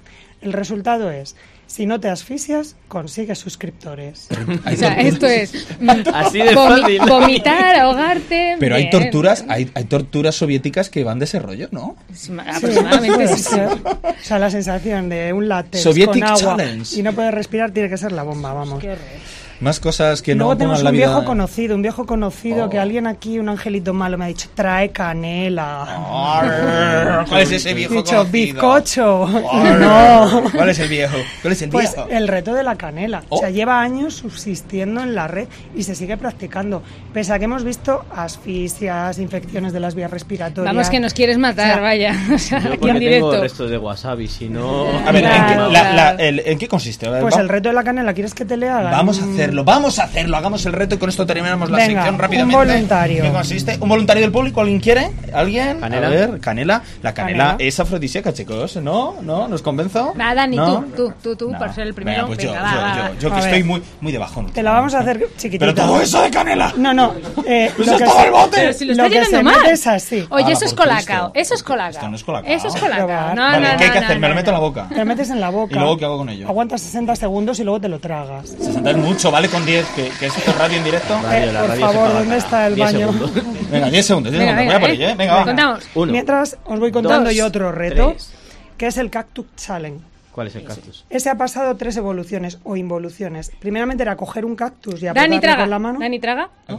[0.43, 1.37] El resultado es,
[1.67, 4.29] si no te asfixias, consigues suscriptores.
[4.67, 7.01] O sea, esto es mm, Así de fácil.
[7.09, 8.57] vomitar, ahogarte.
[8.59, 11.97] Pero hay torturas, hay, hay torturas soviéticas que van de ese rollo, ¿no?
[12.15, 13.57] Sí, aproximadamente sí, sí.
[13.57, 16.99] O sea, la sensación de un látex Sovietic con agua Challenge.
[16.99, 18.81] y no poder respirar tiene que ser la bomba, vamos.
[18.81, 19.46] Qué horror.
[19.61, 21.07] Más cosas que Luego no tenemos la un vida...
[21.07, 22.71] viejo conocido, un viejo conocido Oh.
[22.71, 25.83] que alguien aquí, un angelito malo, me ha dicho, trae canela.
[25.83, 28.33] Arr, ¿Cuál es ese viejo He dicho, conocido?
[28.33, 29.27] bizcocho.
[29.27, 30.43] No.
[30.55, 31.17] ¿Cuál es el viejo?
[31.43, 32.09] ¿Cuál es el Pues viejo?
[32.11, 33.23] el reto de la canela.
[33.29, 33.51] O sea, Oh.
[33.51, 36.83] lleva años subsistiendo en la red y se sigue practicando.
[37.13, 40.75] Pese a que hemos visto asfixias, infecciones de las vías respiratorias.
[40.75, 42.15] Vamos que nos quieres matar, O sea, vaya.
[42.35, 43.41] O sea, Yo aquí en tengo directo.
[43.41, 44.87] restos de wasabi, si no...
[45.07, 46.19] A ver, ¿en qué, Claro, la- la- claro.
[46.19, 47.09] el- ¿en qué consiste?
[47.09, 48.79] Ver, Pues va- el reto de la canela, ¿quieres que te lea?
[48.81, 51.79] Vamos a Mm, hacerlo, vamos a hacerlo, hagamos el reto y con esto terminamos la
[51.79, 52.57] Venga, sección un rápidamente.
[52.57, 53.23] voluntario.
[53.23, 53.77] ¿Qué consiste?
[53.81, 54.61] ¿Un voluntario del público?
[54.61, 55.11] ¿Alguien quiere?
[55.33, 55.79] ¿Alguien?
[55.81, 56.07] Canela.
[56.07, 56.83] A ver, canela.
[57.03, 57.57] La canela, Canela.
[57.59, 59.17] es afrodisíaca, chicos, ¿no?
[59.23, 59.47] ¿No?
[59.49, 60.15] ¿Nos convenzo?
[60.19, 60.81] Va, Dani, ¿No?
[60.81, 61.59] tú, tú, tú, tú, No.
[61.59, 62.25] para ser el primero.
[62.25, 63.19] Venga, pues yo, Venga, va, yo, va, yo, va.
[63.21, 64.51] yo que estoy muy, muy de bajón.
[64.53, 65.59] Te la vamos a hacer chiquitita.
[65.67, 66.73] Pero todo eso de canela.
[66.77, 67.15] No, no.
[67.49, 68.51] Eh, Pues lo que se- el bote.
[68.57, 69.67] Pero si lo está llenando mal.
[69.67, 70.27] es así.
[70.31, 71.31] Oye, Ah, eso es por colacao.
[71.35, 71.91] Eso es colacao.
[71.91, 72.51] Esto no es colacao.
[72.53, 73.07] Eso es colacao.
[73.07, 73.37] Probar.
[73.37, 74.19] No, Vale, no, ¿qué hay que hacer?
[74.19, 74.87] Me lo meto en la boca.
[74.89, 75.75] Te lo metes en la boca.
[75.77, 76.49] ¿Y luego qué hago con ello?
[76.49, 78.49] Aguantas 60 segundos y luego te lo tragas.
[78.49, 79.49] 60 es mucho, ¿vale?
[79.51, 81.21] Con 10, que, que esto es radio en directo.
[81.23, 83.13] Radio, la por radio se favor, paga ¿dónde está el 10 baño?
[83.13, 83.45] segundos.
[83.71, 84.67] Venga, 10 segundos, 10 Venga, segundos.
[84.67, 85.11] Voy a por ello, ¿eh?
[85.11, 85.15] ¿eh?
[85.19, 85.45] Venga, va.
[85.45, 85.85] Contamos.
[85.95, 86.13] Uno.
[86.13, 88.33] Mientras os voy contando Dos, yo otro reto, tres.
[88.79, 90.01] que es el Cactus Challenge.
[90.33, 91.05] ¿Cuál es el cactus?
[91.11, 93.53] Ese ha pasado tres evoluciones o involuciones.
[93.59, 95.61] Primeramente era coger un cactus y Dani apretarlo traga.
[95.63, 95.99] con la mano.
[95.99, 96.49] Dani traga.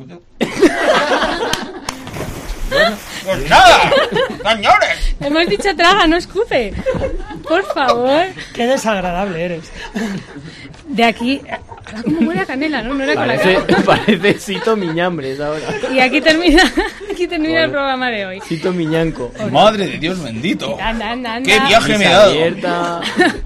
[3.25, 3.91] Pues nada,
[4.55, 5.15] señores.
[5.19, 6.73] Hemos dicho traga, no escupe.
[7.47, 8.25] Por favor.
[8.53, 9.71] Qué desagradable eres.
[10.87, 11.41] De aquí.
[11.85, 12.93] Ahora como huele a canela, ¿no?
[12.93, 13.83] No era Parece, colacao.
[13.85, 15.61] parece Cito Miñambres ahora.
[15.93, 16.61] Y aquí termina,
[17.09, 18.41] aquí termina el programa de hoy.
[18.45, 19.31] Cito Miñanco.
[19.51, 20.77] Madre de Dios bendito.
[20.81, 21.49] Anda, anda, anda.
[21.49, 22.31] ¡Qué viaje me he dado!
[22.31, 23.01] abierta.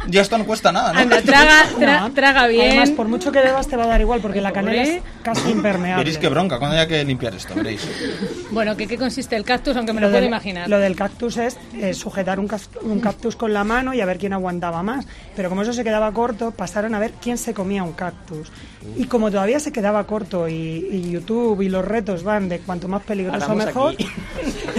[0.08, 1.00] Ya esto no cuesta nada, ¿no?
[1.02, 2.12] Anda, traga, tra- No.
[2.14, 2.70] traga bien.
[2.70, 5.52] Además, por mucho que bebas te va a dar igual porque la canela es casi
[5.52, 5.98] impermeable.
[6.04, 7.88] Veréis qué bronca cuando haya que limpiar esto, veréis.
[8.50, 9.76] Bueno, ¿qué, ¿qué consiste el cactus?
[9.76, 10.69] Aunque me lo, Lo puedo del, imaginar.
[10.69, 14.34] lo del cactus es eh, sujetar un, cactus con la mano y a ver quién
[14.34, 15.05] aguantaba más.
[15.36, 18.51] Pero como eso se quedaba corto, pasaron a ver quién se comía un cactus.
[18.97, 22.88] Y como todavía se quedaba corto y, y YouTube y los retos van de cuanto
[22.88, 23.95] más peligroso mejor,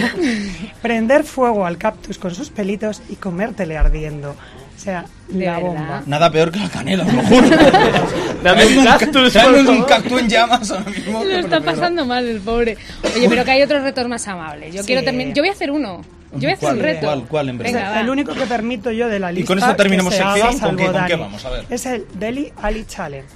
[0.82, 4.34] prender fuego al cactus con sus pelitos y comértele ardiendo.
[4.82, 5.68] O sea, De la verdad.
[5.68, 6.02] bomba.
[6.06, 7.48] Nada peor que la canela, os lo juro.
[8.42, 11.22] Dame un cactus, Dame un cactus en llamas ahora mismo.
[11.24, 12.76] Lo está pasando mal el pobre.
[13.14, 14.74] Oye, pero que hay otros retos más amables.
[14.74, 14.88] Yo Sí.
[14.88, 15.34] quiero terminar.
[15.34, 16.02] Yo voy a hacer uno.
[16.32, 16.76] Yo voy a hacer ¿Cuál?
[16.78, 17.06] un reto.
[17.06, 17.24] ¿Cuál?
[17.28, 17.74] ¿Cuál, en breve?
[17.74, 18.00] Venga, va.
[18.00, 19.46] el único que permito yo de la lista.
[19.46, 21.44] con esto terminamos sección, ¿con qué- con qué vamos?
[21.44, 21.64] A ver.
[21.70, 23.28] Es el Delhi Ali Challenge.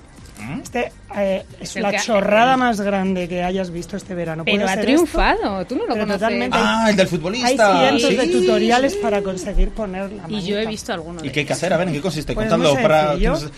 [0.62, 4.44] Este eh, es la que- chorrada más grande que hayas visto este verano.
[4.44, 5.64] Pero Puede ha ser triunfado.
[5.66, 6.20] Tú no lo Pero conoces.
[6.20, 6.58] totalmente.
[6.60, 7.78] Ah, el del Hay futbolista.
[7.80, 8.32] cientos de Sí.
[8.32, 10.70] tutoriales para conseguir poner la Y yo he manita.
[10.70, 11.20] visto alguno.
[11.20, 11.72] ¿Y de qué hay que hacer?
[11.72, 12.34] A ver, ¿en qué consiste?
[12.34, 13.32] Pues Contadlo muy para sencillo.
[13.34, 13.52] quien nos,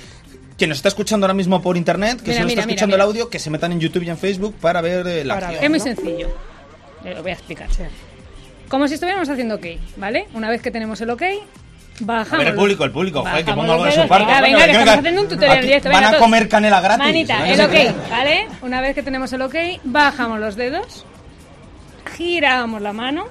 [0.57, 2.75] quien nos está escuchando ahora mismo por internet, que Mira, se nos mira, está mira,
[2.75, 3.05] escuchando mira.
[3.05, 5.47] el audio, que se metan en YouTube y en Facebook para ver eh, la Para
[5.49, 5.65] acción.
[5.65, 5.85] Es muy ¿no?
[5.85, 6.29] sencillo.
[7.05, 7.69] Eh, Lo voy a explicar.
[7.73, 7.83] Sí.
[8.69, 9.67] Como si estuviéramos haciendo OK,
[9.97, 10.27] ¿vale?
[10.35, 11.23] Una vez que tenemos el OK,
[12.01, 12.35] bajamos.
[12.35, 14.27] A ver, el público, el público, joder, que ponga algo de su parte.
[14.27, 15.89] Venga, Venga, venga, que venga, estamos haciendo un tutorial directo.
[15.91, 16.99] van venga, a comer canela gratis.
[17.07, 17.45] Manita, ¿no?
[17.47, 17.61] el.
[17.61, 18.47] OK, ¿vale?
[18.63, 21.05] Una vez que tenemos el OK, bajamos los dedos.
[22.17, 23.27] giramos la mano,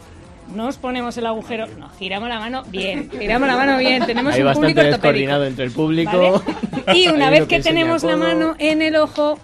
[0.56, 4.42] nos ponemos el agujero, no, giramos la mano bien, giramos la mano bien, tenemos Hay
[4.42, 5.02] un bastante público ortopédico.
[5.02, 6.44] descoordinado entre el público.
[6.86, 7.00] ¿vale?
[7.00, 9.40] Y una Hay vez que tenemos la mano en el ojo,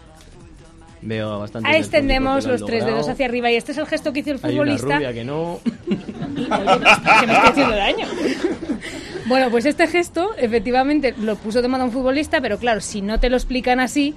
[1.05, 1.67] Veo bastante.
[1.69, 4.39] ahí extendemos los tres dedos hacia arriba y este es el gesto que hizo el
[4.43, 4.95] Hay una futbolista.
[4.95, 5.59] rubia que no.
[5.65, 8.07] que me estoy haciendo daño.
[9.25, 13.19] Bueno, pues este gesto efectivamente lo puso de moda un futbolista, pero claro, si no
[13.19, 14.15] te lo explican así,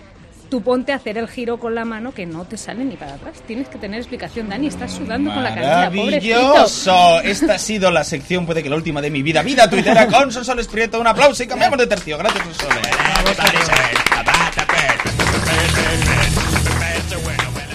[0.51, 3.15] tú ponte a hacer el giro con la mano que no te sale ni para
[3.15, 3.43] atrás.
[3.47, 6.41] Tienes que tener explicación, Dani, estás sudando con la pobrecito.
[6.41, 7.21] Maravilloso.
[7.21, 9.43] Esta ha sido la sección, puede que la última de mi vida.
[9.43, 11.01] Vida tuitera con Sonsoles Prieto.
[11.01, 12.19] Un aplauso y cambiamos de tercio.
[12.19, 12.87] Gracias, Sonsoles.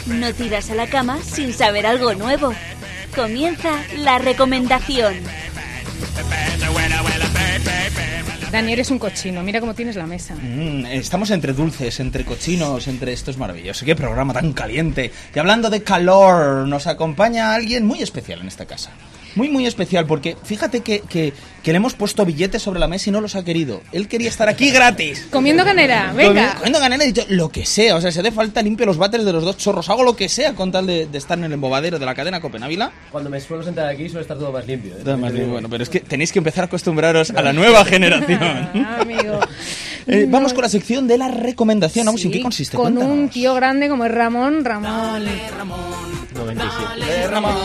[0.08, 2.54] No tiras a la cama sin saber algo nuevo.
[3.16, 5.16] Comienza la recomendación.
[8.52, 10.36] Dani, eres un cochino, mira cómo tienes la mesa.
[10.36, 13.86] Mm, estamos entre dulces, entre cochinos, entre esto es maravilloso.
[13.86, 15.10] Qué programa tan caliente.
[15.34, 18.92] Y hablando de calor, nos acompaña alguien muy especial en esta casa.
[19.36, 23.10] Muy, muy especial, porque fíjate que, que, que le hemos puesto billetes sobre la mesa
[23.10, 23.82] y no los ha querido.
[23.92, 25.28] Él quería estar aquí gratis.
[25.32, 26.56] Comiendo canera, venga.
[26.56, 27.96] Comiendo ganera he dicho lo que sea.
[27.96, 29.90] O sea, si hace falta limpio los váteres de los dos chorros.
[29.90, 32.42] Hago lo que sea con tal de, de estar en el embobadero de la cadena
[32.42, 32.92] Copenávila.
[33.12, 34.96] Cuando me suelo sentar aquí suele estar todo más limpio.
[34.96, 35.02] ¿eh?
[35.04, 37.86] Todo más bien, bueno, pero es que tenéis que empezar a acostumbraros a la nueva
[37.86, 38.42] generación.
[38.92, 39.40] Ah, amigo.
[40.08, 42.06] Eh, vamos con la sección de la recomendación.
[42.06, 42.76] Vamos, ¿en Sí, qué consiste?
[42.76, 43.12] Con Cuéntanos.
[43.18, 45.24] un tío grande como es Ramón, Ramón.
[46.34, 47.28] 97.
[47.28, 47.56] Ramón.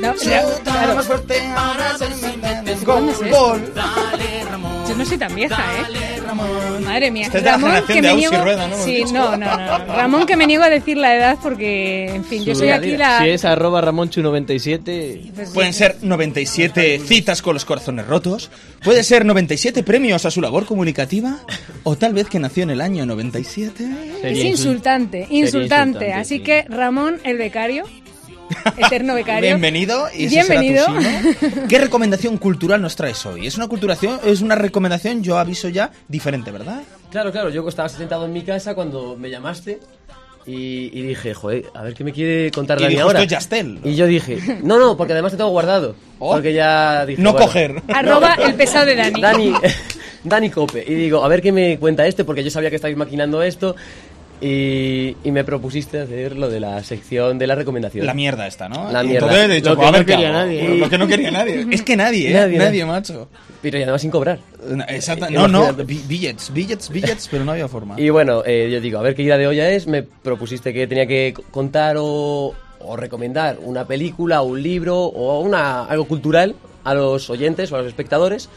[0.00, 0.94] No, Chuta claro.
[1.56, 1.96] Ahora
[2.84, 3.72] ¿Cuándo gol.
[4.88, 6.20] Yo no soy tan vieja, ¿eh?
[6.84, 7.26] Madre mía.
[7.26, 8.44] Esta es de la Ramón, generación que de me niego...
[8.44, 8.76] Rueda, ¿no?
[8.84, 9.94] Sí, no, no, no.
[9.94, 13.20] Ramón, que me niego a decir la edad porque, en fin, yo soy aquí la...
[13.20, 15.32] Si es arroba ramonchu97.
[15.34, 18.50] Pues Pueden ser 97 citas con los corazones rotos,
[18.82, 21.38] puede ser 97 premios a su labor comunicativa,
[21.84, 23.84] o tal vez que nació en el año 97.
[24.22, 25.36] Es insultante, insultante.
[25.36, 26.42] insultante, Así sí.
[26.42, 27.84] que Ramón, el becario,
[28.76, 29.42] eterno becario.
[29.42, 30.86] Bienvenido y ese será tu Bienvenido.
[31.68, 33.46] ¿Qué recomendación cultural nos traes hoy?
[33.46, 36.82] Es una culturación, es una recomendación, yo aviso ya, diferente, ¿verdad?
[37.10, 39.80] Claro, claro, yo estaba sentado en mi casa cuando me llamaste
[40.46, 43.20] y, y dije, joder, a ver qué me quiere contar Dani ahora.
[43.20, 43.80] "Esto es Yastel".
[43.84, 45.94] Y yo dije, no, no, porque además te tengo guardado.
[46.18, 47.46] Porque ya dije, No bueno.
[47.46, 47.82] coger.
[47.94, 49.20] Arroba el pesado de Dani.
[49.20, 49.52] Dani,
[50.22, 50.84] Dani Cope.
[50.86, 53.74] Y digo, a ver qué me cuenta este, porque yo sabía que estabais maquinando esto.
[54.40, 58.04] Y, y me propusiste hacer lo de la sección de la recomendación.
[58.04, 58.90] La mierda esta, ¿no?
[58.90, 59.26] La mierda.
[59.28, 60.38] entonces he dicho, Lo que "Pues a no quería hago".
[60.38, 60.78] nadie.
[60.78, 61.66] Lo que no quería nadie.
[61.70, 62.34] Es que nadie, ¿eh?
[62.34, 63.28] Nadie, Nadie, macho.
[63.62, 64.38] Pero y además sin cobrar.
[64.88, 65.26] Exacto.
[65.26, 67.98] Eh, No, no, billets, billets, billets, pero no había forma.
[67.98, 69.86] Y bueno, eh, yo digo, a ver qué ida de olla es.
[69.86, 75.84] Me propusiste que tenía que contar o, o recomendar una película, un libro o una,
[75.86, 78.50] algo cultural a los oyentes o a los espectadores.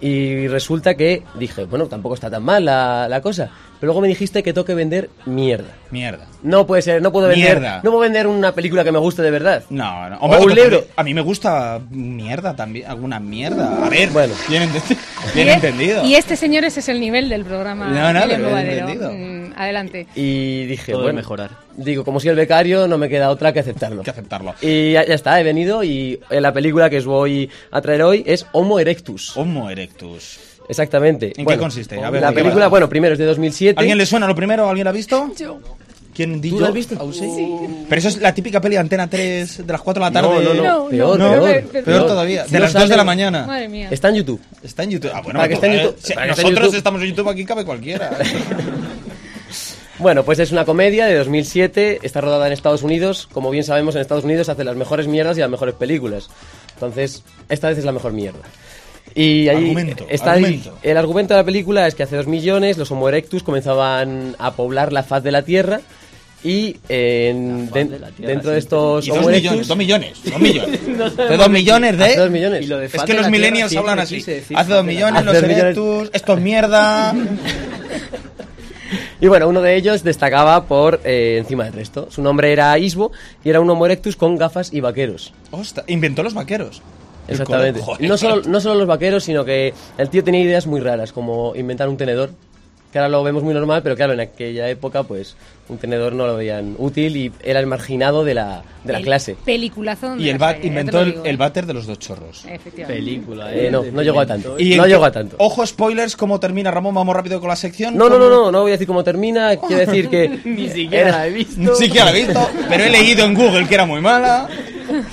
[0.00, 3.50] Y resulta que dije, bueno, tampoco está tan mal la, la cosa.
[3.78, 5.74] Pero luego me dijiste que tengo que vender mierda.
[5.90, 6.26] Mierda.
[6.42, 7.76] No puede ser, no puedo vender, Mierda.
[7.82, 9.62] no puedo vender una película que me guste de verdad.
[9.70, 10.16] No, no.
[10.18, 10.84] O un libro.
[10.96, 13.84] A mí me gusta mierda también, alguna mierda.
[13.86, 14.34] A ver, Bueno.
[14.48, 14.96] bien, ente-
[15.34, 16.04] bien Y entendido.
[16.04, 19.10] Y este, señores, es el nivel del programa No, no, pero entendido.
[19.56, 20.06] Adelante.
[20.14, 21.50] Y dije, Todo bueno, mejorar.
[21.76, 24.02] Digo, como soy el becario, no me queda otra que aceptarlo.
[24.02, 24.54] Que aceptarlo.
[24.60, 28.02] Y ya, ya está, he venido y eh, la película que os voy a traer
[28.02, 29.36] hoy es Homo erectus.
[29.36, 30.38] Homo erectus.
[30.68, 31.32] Exactamente.
[31.36, 32.02] ¿En qué consiste?
[32.02, 33.78] A ver, la ¿de qué película, bueno, primero es de 2007.
[33.78, 34.68] ¿Alguien le suena lo primero?
[34.68, 35.30] ¿Alguien la ha visto?
[35.38, 35.58] Yo.
[36.12, 36.96] ¿Quién ¿Tú la has visto?
[37.00, 37.56] ¿Ah, sí?
[37.88, 40.28] Pero eso es la típica peli de Antena 3 de las 4 de la tarde.
[40.44, 40.88] No, no, no.
[40.88, 42.44] Peor, no, peor, pe- pe- Peor todavía.
[42.46, 43.46] Si De las 2 de la mañana.
[43.46, 43.88] Madre mía.
[43.90, 44.40] Está en YouTube.
[44.62, 45.12] Está en YouTube.
[45.14, 46.76] Ah, bueno, Para que pues, esté en eh, YouTube- si esté en nosotros YouTube.
[46.76, 48.10] estamos en YouTube, aquí cabe cualquiera.
[50.00, 53.28] Bueno, pues es una comedia de 2007, está rodada en Estados Unidos.
[53.32, 56.30] Como bien sabemos, en Estados Unidos hacen las mejores mierdas y las mejores películas.
[56.74, 58.38] Entonces, esta vez es la mejor mierda.
[59.14, 60.78] Y ahí Argumento, está ahí- argumento.
[60.82, 64.52] el argumento de la película es que hace dos millones los Homo erectus comenzaban a
[64.52, 65.80] poblar la faz de la Tierra
[66.44, 70.12] y en- de la Tierra, dentro de estos Y dos Homo millones, erectus dos millones,
[70.24, 70.80] dos millones.
[70.88, 72.30] No De sabemos dos de millones hace dos de...
[72.30, 72.62] millones.
[72.62, 74.16] Y lo de Es que de los millennials hablan así.
[74.20, 77.14] Hace dos de millones, los erectus, esto es mierda.
[79.20, 82.08] Y bueno, uno de ellos destacaba por eh, encima del resto.
[82.10, 83.12] Su nombre era Isbo
[83.44, 85.34] y era un Homo erectus con gafas y vaqueros.
[85.50, 86.80] Ostras, inventó los vaqueros.
[87.28, 87.80] Exactamente.
[87.80, 91.12] joder, No solo, no solo los vaqueros, sino que el tío tenía ideas muy raras,
[91.12, 92.30] como inventar un tenedor.
[92.92, 95.36] Que ahora lo vemos muy normal, pero claro, en aquella época, pues,
[95.68, 99.04] un tenedor no lo veían útil y era el marginado de la, de la El
[99.04, 99.36] clase.
[99.44, 100.16] Peliculazo.
[100.16, 102.44] Y el va bat inventó el, el váter de los dos chorros.
[102.46, 102.92] Efectivamente.
[103.00, 103.70] Película, Eh, ¿eh?
[103.70, 104.58] no, no llegó a tanto.
[104.58, 105.36] Y no llegó a tanto.
[105.38, 106.92] Ojo, spoilers, ¿cómo termina Ramón?
[106.92, 107.96] Vamos rápido con la sección.
[107.96, 109.56] No, no, ¿Cómo- no, no, no voy a decir cómo termina.
[109.68, 110.28] Quiero decir que.
[110.44, 111.60] Ni siquiera la he visto.
[111.60, 114.48] Ni siquiera la he visto, pero he leído en Google que era muy mala.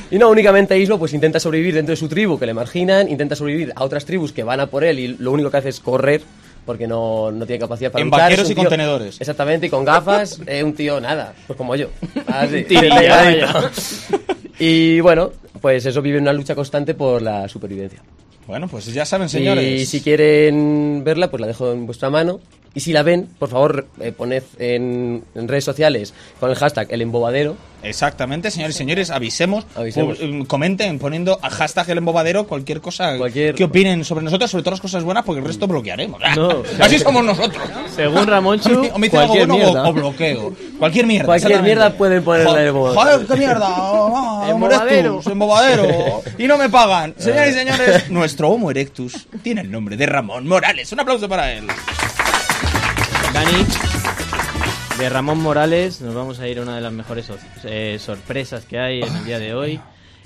[0.09, 3.35] Y no, únicamente Islo pues intenta sobrevivir dentro de su tribu que le marginan, intenta
[3.35, 5.79] sobrevivir a otras tribus que van a por él y lo único que hace es
[5.79, 6.21] correr
[6.67, 8.21] porque no, no tiene capacidad para En luchar.
[8.25, 9.19] vaqueros y con tío- tenedores.
[9.19, 11.87] Exactamente, y con gafas, eh, un tío nada, pues como yo.
[12.27, 12.63] Así.
[14.59, 18.01] Y bueno, pues eso vive una lucha constante por la supervivencia.
[18.47, 19.81] Bueno, pues ya saben, señores.
[19.81, 22.39] Y si quieren verla, pues la dejo en vuestra mano.
[22.77, 26.85] Y si la ven, por favor, eh, poned en, en redes sociales con el hashtag
[26.91, 27.57] el embobadero.
[27.81, 30.19] Exactamente, señores y señores, avisemos, Avisemos.
[30.19, 34.63] pu- comenten poniendo a hashtag el embobadero cualquier cosa Cualquier- que opinen sobre nosotros, sobre
[34.63, 36.19] todas las cosas buenas, porque el resto bloquearemos.
[36.35, 36.61] No.
[36.79, 37.63] Así somos nosotros.
[37.95, 39.83] Según Ramonchu, o me dicen algo cualquier bueno mierda.
[39.83, 40.53] o, o bloqueo.
[40.77, 41.25] Cualquier mierda.
[41.25, 43.01] Cualquier mierda pueden ponerla en el embobadero.
[43.01, 43.67] Joder, qué mierda.
[44.39, 45.09] Ah, Homo Embobadero.
[45.13, 46.21] erectus, embobadero.
[46.37, 47.15] Y no me pagan.
[47.17, 50.91] Señores y señores, nuestro Homo erectus tiene el nombre de Ramón Morales.
[50.91, 51.65] Un aplauso para él.
[53.37, 53.65] Dani,
[54.97, 58.65] de Ramón Morales, nos vamos a ir a una de las mejores so- eh, sorpresas
[58.65, 59.79] que hay en el día de hoy.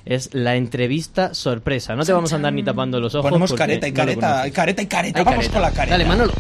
[0.06, 1.94] Es la entrevista sorpresa.
[1.94, 3.30] No te vamos a andar ni tapando los ojos.
[3.30, 5.20] Ponemos careta y no careta, y careta y careta.
[5.20, 5.54] Hay Vamos careta.
[5.54, 5.92] con la careta.
[5.98, 6.34] Dale, Manolo.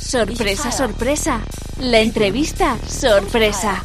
[0.00, 1.40] Sorpresa, sorpresa.
[1.80, 3.82] La entrevista sorpresa.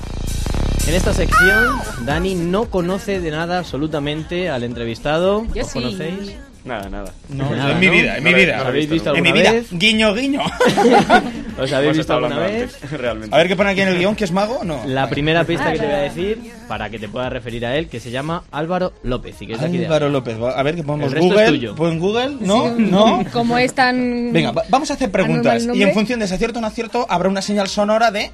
[0.87, 1.65] En esta sección,
[2.05, 5.47] Dani no conoce de nada absolutamente al entrevistado.
[5.53, 5.81] Yo ¿Os sí.
[5.81, 6.35] conocéis?
[6.67, 7.13] Nada, nada.
[7.29, 8.57] No, Nada, en mi vida, en mi vida.
[8.57, 9.51] no lo he ¿Habéis visto En mi vida.
[9.53, 9.67] vez?
[9.71, 10.41] Guiño, guiño.
[11.59, 12.75] ¿Os habéis visto estado alguna hablando vez?
[12.83, 13.35] antes, realmente.
[13.35, 14.81] A ver qué pone aquí en el guion, que es mago, ¿no?
[14.85, 17.87] La primera pista que te voy a decir, para que te puedas referir a él,
[17.87, 19.41] que se llama Álvaro López.
[19.41, 20.09] Y que es de aquí de Álvaro.
[20.09, 20.37] López.
[20.55, 21.47] A ver, que ponemos Google.
[21.47, 21.75] tuyo.
[21.75, 22.35] ¿Pon Google?
[22.41, 22.75] ¿No?
[22.75, 23.23] Sí, ¿No?
[23.31, 24.31] Como es tan...
[24.33, 25.63] Venga, va- vamos a hacer preguntas.
[25.63, 28.29] ¿Anormal Y en función de si acierto o no acierto, habrá una señal sonora de.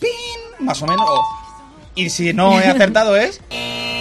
[0.00, 0.66] ¡Pin!
[0.66, 1.08] Más o menos.
[1.94, 3.40] Y si no he acertado es.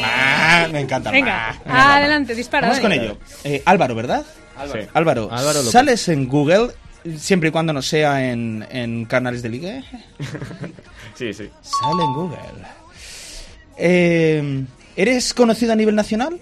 [0.03, 0.67] ¡Ah!
[0.71, 1.11] Me encanta.
[1.11, 1.95] Venga, Ah, me encanta.
[1.97, 2.67] adelante, dispara.
[2.67, 3.17] Vamos con ello.
[3.43, 4.25] Eh, Álvaro, ¿verdad?
[4.71, 4.79] Sí.
[4.93, 5.71] Álvaro, Álvaro López.
[5.71, 6.71] ¿sales en Google
[7.17, 9.83] siempre y cuando no sea en, en canales de ligue?
[11.15, 11.49] Sí, sí.
[11.61, 12.37] Sale en Google.
[13.77, 14.65] Eh,
[14.95, 16.39] ¿Eres conocido a nivel nacional?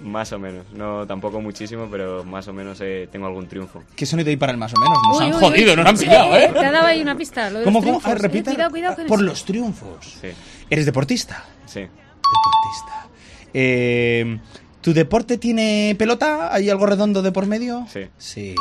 [0.00, 0.64] Más o menos.
[0.72, 3.82] No tampoco muchísimo, pero más o menos eh, tengo algún triunfo.
[3.96, 4.96] ¿Qué sonido hay para el más o menos?
[5.08, 5.76] Nos Uy, han uy, jodido, uy.
[5.76, 6.50] nos han pillado, ¿eh?
[6.52, 7.50] Te ha dado ahí una pista.
[7.50, 7.96] Lo de ¿Cómo, cómo?
[7.96, 8.12] A triunfos.
[8.12, 8.50] ver, repite.
[8.50, 9.26] Eh, cuidado, cuidado con Por eso.
[9.26, 10.18] los triunfos.
[10.20, 10.28] Sí,
[10.70, 11.44] ¿Eres deportista?
[11.66, 11.80] sí.
[11.80, 13.08] Deportista.
[13.54, 14.38] Eh,
[14.82, 16.54] ¿Tu deporte tiene pelota?
[16.54, 17.86] ¿Hay algo redondo de por medio?
[17.92, 18.02] Sí.
[18.18, 18.54] Sí.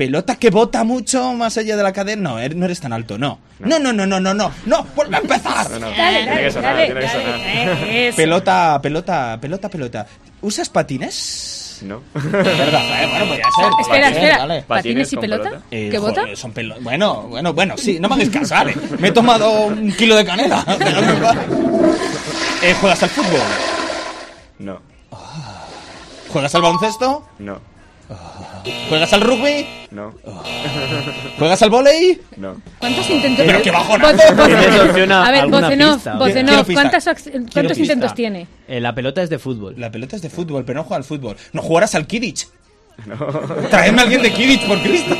[0.00, 2.30] ¿Pelota que bota mucho más allá de la cadena?
[2.30, 3.38] No, no eres tan alto, no.
[3.58, 4.50] No, no, no, no, no, no.
[4.64, 5.70] No, vuelve a empezar.
[5.72, 5.90] No, no.
[5.90, 7.40] Dale, tiene que sonar, dale, tiene que sonar.
[7.42, 8.12] Eh.
[8.16, 10.06] Pelota, pelota, pelota, pelota.
[10.40, 11.80] ¿Usas patines?
[11.82, 12.00] No.
[12.14, 13.02] ¿Verdad?
[13.02, 13.66] Eh, bueno, podría ser.
[13.78, 14.66] Espera, Patines, espera.
[14.66, 15.42] ¿Patines y pelota?
[15.50, 15.64] pelota.
[15.70, 16.20] Eh, ¿Qué bota?
[16.22, 18.74] joder, son pelo- Bueno, bueno, bueno, sí, no me hagas caso, vale.
[18.98, 20.64] Me he tomado un kilo de canela.
[22.62, 23.40] Eh, ¿Juegas al fútbol?
[24.60, 24.80] No.
[26.30, 27.26] ¿Juegas al baloncesto?
[27.38, 27.60] No.
[28.88, 29.66] ¿Juegas al rugby?
[29.90, 30.12] No.
[31.38, 32.20] ¿Juegas al volei?
[32.36, 32.60] No.
[32.78, 34.08] ¿Cuántos intentos Pero qué bajona.
[34.08, 34.12] A
[35.30, 36.14] ver, alguna Vocenov, pista.
[36.16, 36.82] Vocenov, Quiero pista.
[36.82, 37.92] ¿cuántas ac- Quiero ¿cuántos pista.
[37.94, 38.46] intentos tiene?
[38.68, 39.74] Eh, la pelota es de fútbol.
[39.78, 41.36] La pelota es de fútbol, pero no juega al fútbol.
[41.52, 42.48] ¿No jugarás al Kidditch?
[43.70, 45.16] Traedme a alguien de Kidditch, por Cristo.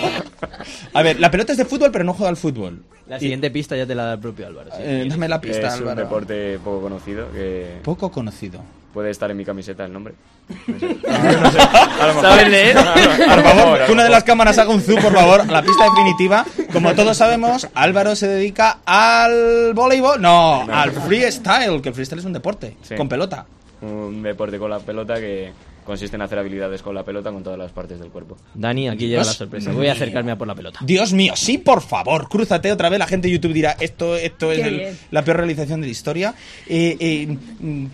[0.92, 2.82] A ver, la pelota es de fútbol, pero no juega al fútbol.
[3.08, 4.70] La siguiente pista ya te la da el propio Álvaro.
[4.70, 4.82] sí.
[4.84, 6.00] Eh, dame la pista, es un Álvaro.
[6.02, 8.60] deporte poco conocido que Poco conocido.
[8.92, 10.14] Puede estar en mi camiseta el nombre.
[12.20, 12.76] ¿Sabes leer?
[12.76, 15.46] Por favor, que una de las cámaras haga un zoom, por favor.
[15.50, 16.44] La pista definitiva.
[16.72, 20.20] Como todos sabemos, Álvaro se dedica al voleibol.
[20.20, 20.74] No, No.
[20.74, 22.76] al freestyle, que el freestyle es un deporte.
[22.82, 22.96] Sí.
[22.96, 23.46] Con pelota.
[23.82, 25.52] Un deporte con la pelota que
[25.84, 28.36] consiste en hacer habilidades con la pelota con todas las partes del cuerpo.
[28.54, 29.72] Dani, aquí llega la sorpresa.
[29.72, 30.78] Voy a acercarme a por la pelota.
[30.82, 32.98] Dios mío, sí, por favor, crúzate otra vez.
[32.98, 36.34] La gente de YouTube dirá, esto, esto es el- la peor realización de la historia.
[36.68, 37.36] Eh, eh,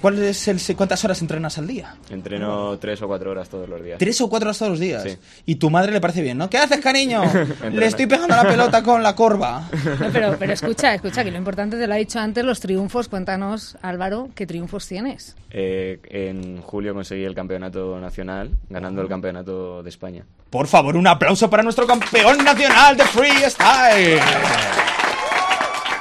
[0.01, 1.97] ¿cuál es el, se- ¿Cuántas horas entrenas al día?
[2.11, 3.99] Entreno tres o cuatro horas todos los días.
[3.99, 5.03] ¿Tres o cuatro horas todos los días?
[5.03, 5.17] Sí.
[5.47, 6.51] Y tu madre le parece bien, ¿no?
[6.51, 7.23] ¿Qué haces, cariño?
[7.73, 9.69] Le estoy pegando la pelota con la corva.
[10.01, 13.09] No, pero, pero escucha, escucha, que lo importante te lo ha dicho antes, los triunfos.
[13.09, 15.37] Cuéntanos, Álvaro, ¿qué triunfos tienes?
[15.51, 20.25] Eh, en julio conseguí el campeonato nacional, ganando el campeonato de España.
[20.51, 24.21] Por favor, un aplauso para nuestro campeón nacional de freestyle.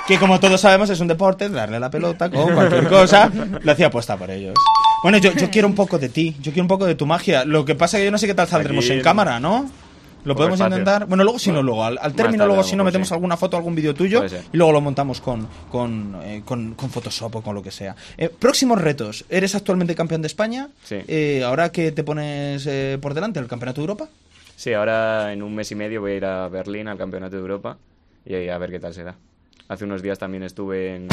[0.08, 3.32] Que como todos sabemos es un deporte, darle la pelota con cualquier cosa.
[3.62, 4.54] Lo hacía apuesta por ellos.
[5.02, 7.46] Bueno, yo, yo quiero un poco de ti, yo quiero un poco de tu magia.
[7.46, 9.70] Lo que pasa es que yo no sé qué tal saldremos Aquí en cámara, ¿no?
[10.26, 11.06] Lo podemos intentar.
[11.06, 11.84] Bueno, luego si no, luego.
[11.84, 13.14] Al, al término, luego si no, mejor, metemos sí.
[13.14, 17.36] alguna foto, algún vídeo tuyo y luego lo montamos con, con, eh, con, con Photoshop
[17.38, 17.96] o con lo que sea.
[18.18, 19.26] Eh, próximos retos.
[19.30, 20.70] ¿Eres actualmente campeón de España?
[20.84, 20.98] Sí.
[21.08, 22.68] Eh, ¿Ahora que te pones
[23.00, 24.10] por delante el Campeonato de Europa?
[24.56, 27.42] Sí, ahora en un mes y medio voy a ir a Berlín al campeonato de
[27.42, 27.78] Europa
[28.26, 29.16] y a ver qué tal se da.
[29.68, 31.08] Hace unos días también estuve en,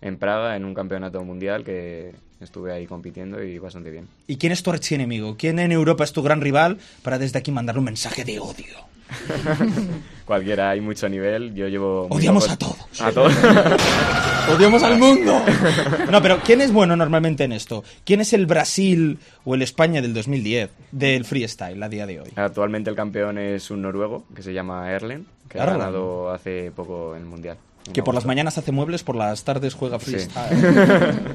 [0.00, 4.08] en Praga en un campeonato mundial que estuve ahí compitiendo y bastante bien.
[4.26, 5.36] ¿Y quién es tu archienemigo?
[5.36, 8.90] ¿Quién en Europa es tu gran rival para desde aquí mandarle un mensaje de odio?
[10.24, 11.54] Cualquiera, hay mucho nivel.
[11.54, 12.06] Yo llevo.
[12.08, 13.00] Odiamos a todos.
[13.00, 13.32] A todos.
[14.48, 15.42] ¡Odiamos al mundo!
[16.10, 17.84] No, pero ¿quién es bueno normalmente en esto?
[18.04, 22.30] ¿Quién es el Brasil o el España del 2010 del freestyle a día de hoy?
[22.34, 27.14] Actualmente el campeón es un noruego que se llama Erlen, que ha ganado hace poco
[27.14, 27.58] en el mundial.
[27.92, 30.12] Que por las mañanas hace muebles, por las tardes juega Sí.
[30.12, 31.34] freestyle.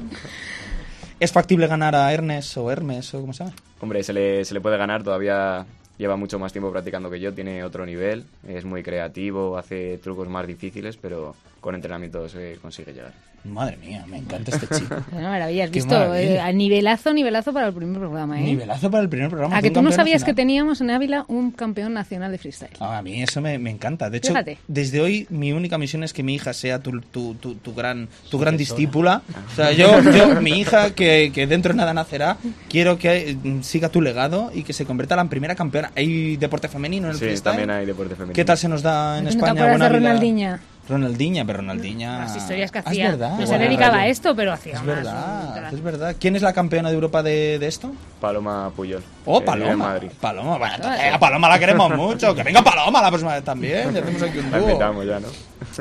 [1.20, 3.56] ¿Es factible ganar a Ernest o Hermes o cómo se llama?
[3.80, 5.64] Hombre, se le, se le puede ganar, todavía
[5.98, 10.28] lleva mucho más tiempo practicando que yo, tiene otro nivel, es muy creativo, hace trucos
[10.28, 13.14] más difíciles, pero con entrenamiento se consigue llegar.
[13.44, 14.96] Madre mía, me encanta este chico.
[15.12, 16.34] Una maravilla, has Qué visto, maravilla.
[16.34, 18.42] eh, a nivelazo, nivelazo para el primer programa, ¿eh?
[18.44, 19.56] Nivelazo para el primer programa.
[19.56, 22.72] A que tú no sabías que teníamos en Ávila un campeón nacional de freestyle.
[22.80, 24.10] Ah, a mí eso me, me encanta.
[24.10, 24.58] De hecho, Fíjate.
[24.66, 28.08] desde hoy mi única misión es que mi hija sea tu, tu, tu, tu gran,
[28.30, 29.22] tu gran discípula.
[29.52, 32.38] O sea, yo, yo mi hija, que, que dentro de nada nacerá,
[32.68, 35.92] quiero que eh, siga tu legado y que se convierta en la primera campeona.
[35.94, 37.52] ¿Hay deporte femenino en el Sí, freestyle?
[37.52, 38.34] también hay deporte femenino.
[38.34, 39.52] ¿Qué tal se nos da en ¿No te España?
[39.64, 39.98] acuerdas de?
[39.98, 40.60] Ronaldinha?
[40.88, 42.18] Ronaldinha, pero Ronaldinha...
[42.20, 43.10] Las historias que Ah, es hacía.
[43.10, 43.38] verdad.
[43.38, 44.86] no se dedicaba a esto, pero hacía Es más.
[44.96, 46.16] verdad, es verdad.
[46.18, 47.92] ¿Quién es la campeona de Europa de, de esto?
[48.20, 49.02] Paloma Puyol.
[49.24, 49.76] Oh, Paloma.
[49.88, 50.08] Madrid.
[50.20, 52.34] Paloma, bueno, entonces, a Paloma la queremos mucho.
[52.34, 53.92] Que venga Paloma la próxima vez también.
[53.92, 54.68] Le hacemos aquí un La dúo.
[54.68, 55.28] invitamos ya, ¿no?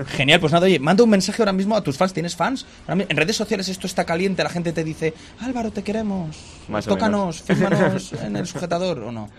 [0.07, 2.11] Genial, pues nada, oye, manda un mensaje ahora mismo a tus fans.
[2.11, 2.65] ¿Tienes fans?
[2.87, 6.35] En redes sociales esto está caliente, la gente te dice, Álvaro, te queremos.
[6.67, 9.29] Más Tócanos, fírmanos en el sujetador o no.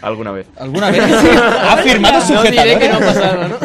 [0.00, 0.46] Alguna vez.
[0.58, 1.00] ¿Alguna vez?
[1.60, 2.64] ha firmado No sujetadores.
[2.64, 3.56] diré que no ha pasado, ¿no?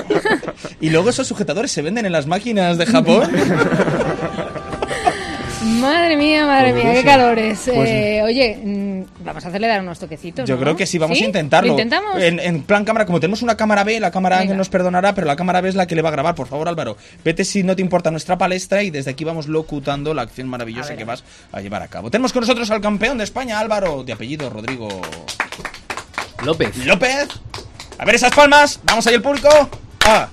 [0.81, 3.29] Y luego esos sujetadores se venden en las máquinas de Japón.
[5.81, 7.59] Madre mía, madre Pues mía, qué calores.
[7.65, 10.47] Pues- Eh, oye, mm, vamos a hacerle dar unos toquecitos.
[10.47, 10.61] Yo ¿no?
[10.61, 11.67] creo que sí, vamos a intentarlo.
[11.67, 12.21] ¿Lo intentamos?
[12.21, 14.53] En, en plan cámara, como tenemos una cámara B, la cámara Venga.
[14.53, 16.35] A nos perdonará, pero la cámara B es la que le va a grabar.
[16.35, 20.13] Por favor, Álvaro, vete si no te importa nuestra palestra y desde aquí vamos locutando
[20.13, 22.09] la acción maravillosa que vas a llevar a cabo.
[22.11, 24.88] Tenemos con nosotros al campeón de España, Álvaro, de apellido Rodrigo
[26.45, 26.77] López.
[26.85, 27.27] López.
[27.97, 29.49] A ver esas palmas, vamos ahí el público.
[30.05, 30.29] Ah,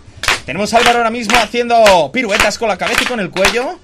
[0.47, 3.79] tenemos a Álvaro ahora mismo haciendo piruetas con la cabeza y con el cuello.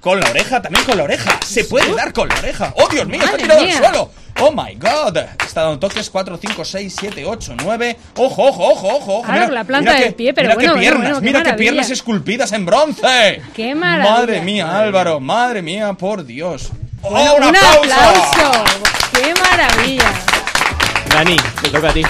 [0.00, 1.38] Con la oreja, también con la oreja.
[1.46, 2.74] Se puede dar con la oreja.
[2.76, 3.22] ¡Oh, Dios mío!
[3.24, 4.10] Está tirado al suelo.
[4.40, 5.16] ¡Oh, my God!
[5.46, 7.96] Está dando toques 4, 5, 6, 7, 8, 9.
[8.16, 9.12] ¡Ojo, ojo, ojo, ojo!
[9.20, 9.22] ojo.
[9.26, 11.26] Con la planta mira del qué- pie, pero mira bueno, qué bueno, piernas, bueno, qué
[11.38, 13.42] mira qué piernas esculpidas en bronce.
[13.54, 14.10] ¡Qué maravilla!
[14.10, 16.70] Madre mía, Álvaro, madre mía, por Dios.
[17.00, 17.80] ¡Oh, Bueno, un un aplauso!
[17.80, 18.64] aplauso.
[19.14, 20.12] ¡Qué maravilla!
[21.14, 22.02] Dani, te toca a ti.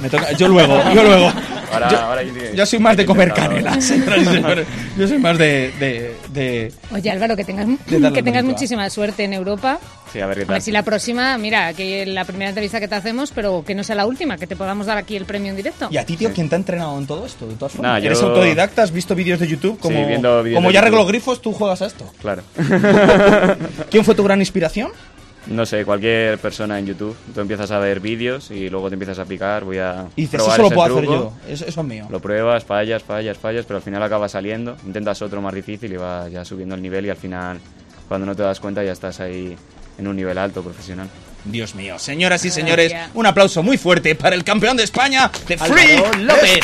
[0.00, 1.32] Me toca, yo luego, yo luego.
[1.72, 3.56] Ahora- yo, ahora que- yo soy más de comer intentarlo.
[3.64, 4.66] canela, señoras y señores.
[4.96, 9.32] Yo soy más de, de, de- Oye, Álvaro, que tengas, que tengas muchísima suerte en
[9.32, 9.78] Europa.
[10.12, 10.54] Sí, a ver qué A tal.
[10.54, 13.84] ver si la próxima, mira, que la primera entrevista que te hacemos, pero que no
[13.84, 15.88] sea la última, que te podamos dar aquí el premio en directo.
[15.90, 17.46] ¿Y a ti, tío, quién te ha entrenado en todo esto?
[17.46, 18.82] De todas formas, Nah, ¿Eres yo- autodidacta?
[18.82, 19.78] ¿Has visto vídeos de YouTube?
[19.78, 20.14] Como, Sí,
[20.54, 22.10] como de ya arreglo grifos, tú juegas a esto.
[22.22, 22.42] Claro.
[23.90, 24.90] ¿Quién fue tu gran inspiración?
[25.48, 27.16] No sé, cualquier persona en YouTube.
[27.34, 29.64] Tú empiezas a ver vídeos y luego te empiezas a picar.
[29.64, 30.06] Voy a.
[30.14, 31.34] Y dices, probar eso lo ese puedo hacer truco".
[31.46, 31.52] yo.
[31.52, 32.06] Eso, eso es mío.
[32.10, 34.76] Lo pruebas, fallas, fallas, fallas, pero al final acaba saliendo.
[34.86, 37.58] Intentas otro más difícil y vas ya subiendo el nivel y al final,
[38.08, 39.56] cuando no te das cuenta, ya estás ahí
[39.98, 41.08] en un nivel alto profesional.
[41.44, 45.56] Dios mío, señoras y señores, un aplauso muy fuerte para el campeón de España, de
[45.56, 46.60] Free López.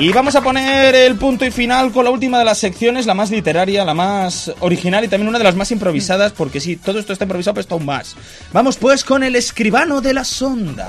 [0.00, 3.12] Y vamos a poner el punto y final con la última de las secciones, la
[3.12, 6.98] más literaria, la más original y también una de las más improvisadas, porque sí, todo
[6.98, 8.16] esto está improvisado, pero está aún más.
[8.50, 10.88] Vamos pues con el escribano de las ondas.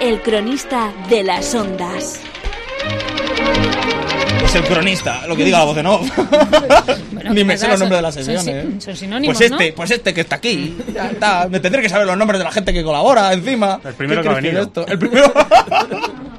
[0.00, 2.20] El cronista de las ondas.
[4.40, 6.00] Pues el cronista, lo que diga la voz de no.
[7.30, 8.66] Ni me ¿qué sé los nombres de las Son si- ¿eh?
[8.78, 9.74] son sinónimos, Pues este, ¿no?
[9.74, 10.76] pues este que está aquí.
[10.94, 11.48] Ya está.
[11.48, 13.80] Me tendré que saber los nombres de la gente que colabora encima.
[13.84, 14.62] El primero que ha venido.
[14.62, 14.86] Esto?
[14.86, 15.32] El primero.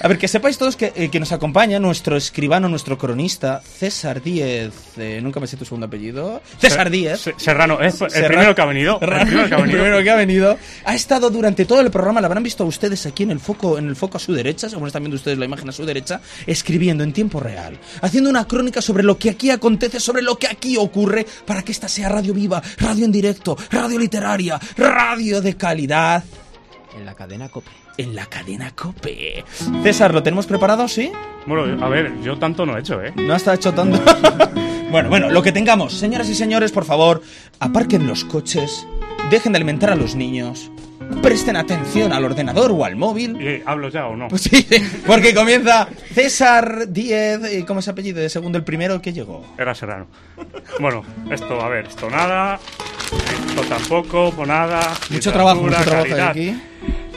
[0.00, 4.22] A ver, que sepáis todos que, eh, que nos acompaña nuestro escribano, nuestro cronista, César
[4.22, 4.72] Díez.
[4.96, 6.40] eh, nunca me sé tu segundo apellido.
[6.58, 7.20] César Díez.
[7.20, 8.28] Se- Serrano, es el Serrano.
[8.28, 8.98] primero que ha venido.
[9.00, 9.78] El primero que ha El venido.
[9.82, 10.58] primero que ha venido.
[10.84, 13.88] Ha estado durante todo el programa, lo habrán visto ustedes aquí en el foco, en
[13.88, 17.02] el foco a su derecha, según están viendo ustedes la imagen a su derecha, escribiendo
[17.04, 20.76] en tiempo real, haciendo una crónica sobre lo que aquí acontece, sobre lo que aquí
[20.76, 26.22] ocurre, para que esta sea radio viva, radio en directo, radio literaria, radio de calidad.
[26.96, 27.70] En la cadena COPE.
[27.98, 29.44] En la cadena COPE.
[29.82, 31.10] César, ¿lo tenemos preparado, sí?
[31.46, 33.12] Bueno, a ver, yo tanto no he hecho, ¿eh?
[33.16, 34.00] No está hecho tanto.
[34.90, 35.92] bueno, bueno, lo que tengamos.
[35.94, 37.22] Señoras y señores, por favor,
[37.60, 38.86] aparquen los coches,
[39.30, 40.70] dejen de alimentar a los niños,
[41.22, 43.40] presten atención al ordenador o al móvil.
[43.40, 44.28] ¿Y hablo ya o no?
[44.28, 44.66] Pues sí,
[45.06, 48.20] porque comienza César Díez, eh, ¿cómo es apellido?
[48.20, 49.44] De segundo, el primero que llegó.
[49.58, 50.06] Era Serrano.
[50.80, 52.58] Bueno, esto, a ver, esto nada,
[53.48, 54.80] esto tampoco, pues nada.
[55.10, 56.30] Mucho trabajo, mucho trabajo calidad.
[56.30, 56.56] aquí.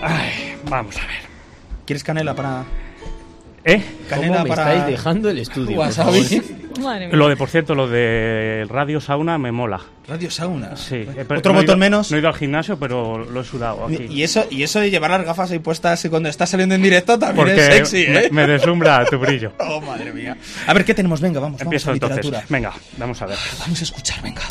[0.02, 1.18] Ay, vamos a ver.
[1.86, 2.64] ¿Quieres canela para...?
[3.64, 3.82] ¿Eh?
[4.10, 4.74] Canela ¿Cómo me para...
[4.74, 5.82] estáis dejando el estudio?
[7.11, 9.82] Lo de, por cierto, lo de Radio Sauna me mola.
[10.07, 10.76] Radio Sauna.
[10.78, 10.98] Sí.
[10.98, 12.11] eh, pero Otro no botón ido- menos.
[12.11, 14.06] No he ido al gimnasio, pero lo he sudado aquí.
[14.11, 17.18] Y eso, y eso de llevar las gafas ahí puestas cuando estás saliendo en directo
[17.18, 18.30] también Porque es sexy, ¿eh?
[18.32, 19.53] me, me deslumbra tu brillo.
[19.57, 20.38] Oh, madre mía.
[20.68, 21.19] A ver, ¿qué tenemos?
[21.19, 22.44] Venga, vamos, Empiezo vamos a entonces.
[22.48, 23.38] Venga, vamos a ver.
[23.60, 24.44] Vamos a escuchar, venga.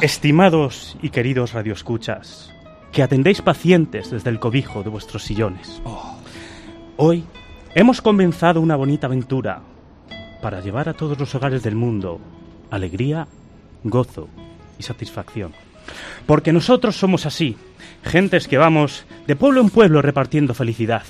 [0.00, 2.52] Estimados y queridos radioescuchas,
[2.92, 5.80] que atendéis pacientes desde el cobijo de vuestros sillones.
[6.96, 7.24] Hoy
[7.74, 9.60] hemos comenzado una bonita aventura
[10.42, 12.20] para llevar a todos los hogares del mundo
[12.70, 13.26] alegría,
[13.84, 14.28] gozo
[14.78, 15.52] y satisfacción.
[16.26, 17.56] Porque nosotros somos así,
[18.04, 21.02] gentes que vamos de pueblo en pueblo repartiendo felicidad.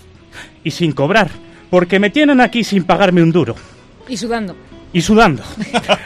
[0.63, 1.31] Y sin cobrar,
[1.71, 3.57] porque me tienen aquí sin pagarme un duro.
[4.09, 4.55] Y sudando.
[4.93, 5.43] Y sudando.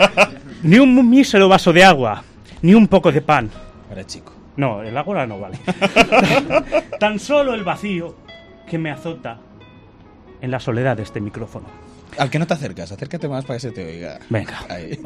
[0.62, 2.22] ni un mísero vaso de agua,
[2.62, 3.50] ni un poco de pan.
[3.90, 4.31] Era chico.
[4.56, 5.58] No, el agua no vale.
[7.00, 8.16] Tan solo el vacío
[8.68, 9.38] que me azota
[10.40, 11.66] en la soledad de este micrófono.
[12.18, 14.18] Al que no te acercas, acércate más para que se te oiga.
[14.28, 14.58] Venga.
[14.68, 14.98] Ahí.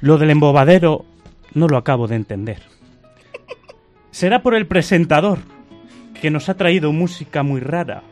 [0.00, 1.04] Lo del embobadero
[1.54, 2.62] no lo acabo de entender.
[4.10, 5.38] Será por el presentador,
[6.20, 8.02] que nos ha traído música muy rara.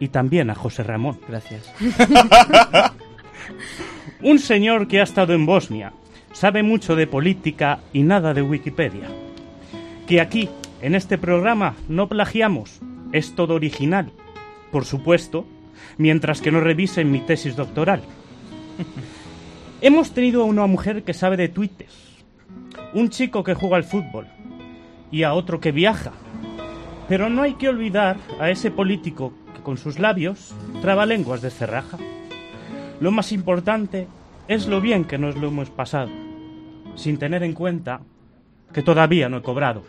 [0.00, 1.20] Y también a José Ramón.
[1.28, 1.72] Gracias.
[4.22, 5.92] Un señor que ha estado en Bosnia,
[6.32, 9.08] sabe mucho de política y nada de Wikipedia.
[10.06, 10.48] Que aquí,
[10.80, 12.80] en este programa, no plagiamos,
[13.12, 14.10] es todo original.
[14.70, 15.46] Por supuesto,
[15.98, 18.02] mientras que no revisen mi tesis doctoral.
[19.80, 22.22] Hemos tenido a una mujer que sabe de tweets,
[22.94, 24.26] un chico que juega al fútbol
[25.10, 26.12] y a otro que viaja.
[27.08, 31.50] Pero no hay que olvidar a ese político que con sus labios traba lenguas de
[31.50, 31.98] cerraja.
[33.00, 34.06] Lo más importante
[34.48, 36.10] es lo bien que nos lo hemos pasado,
[36.94, 38.00] sin tener en cuenta
[38.72, 39.82] que todavía no he cobrado.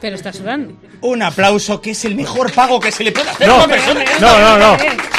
[0.00, 0.74] Pero está sudando.
[1.02, 3.68] Un aplauso que es el mejor pago que se le puede hacer a No, una
[3.68, 4.04] persona.
[4.20, 4.76] no, no, no,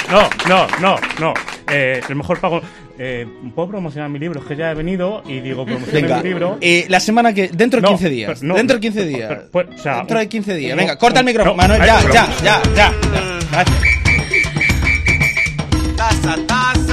[0.09, 1.33] no, no, no, no.
[1.71, 2.61] Eh, el mejor pago.
[2.99, 3.25] Eh,
[3.55, 4.41] ¿Puedo promocionar mi libro?
[4.41, 6.57] Es que ya he venido y digo, promocionar Venga, mi libro.
[6.61, 7.47] eh, la semana que.
[7.47, 8.31] Dentro de No, 15 días.
[8.39, 9.29] pero no, dentro de no, 15 días.
[9.29, 10.77] pero- pero- o sea, dentro de un- 15 días.
[10.77, 11.53] Venga, corta el micrófono.
[11.55, 12.93] no, Manuel, ya, ya, ya, ya.
[13.51, 13.77] Gracias.
[15.95, 16.92] Taza, taza,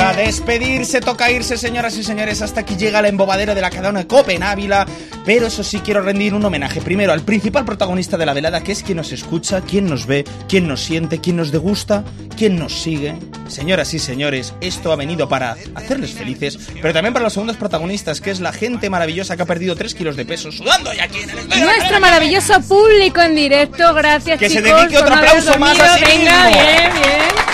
[0.00, 2.40] Toca despedirse, toca irse, señoras y señores.
[2.40, 4.86] Hasta aquí llega el embobadero de la cadena Cope en Ávila.
[5.26, 8.72] Pero eso sí, quiero rendir un homenaje primero al principal protagonista de la velada, que
[8.72, 12.02] es quien nos escucha, quien nos ve, quien nos siente, quien nos degusta,
[12.36, 13.14] quien nos sigue.
[13.46, 18.20] Señoras y señores, esto ha venido para hacerles felices, pero también para los segundos protagonistas,
[18.22, 21.18] que es la gente maravillosa que ha perdido 3 kilos de peso sudando ya aquí
[21.20, 21.48] en el.
[21.60, 25.92] Nuestro maravilloso público en directo, gracias Que se chicos dedique por otro aplauso más dormido.
[25.92, 26.62] a sí Venga, mismo.
[26.62, 27.49] bien, bien.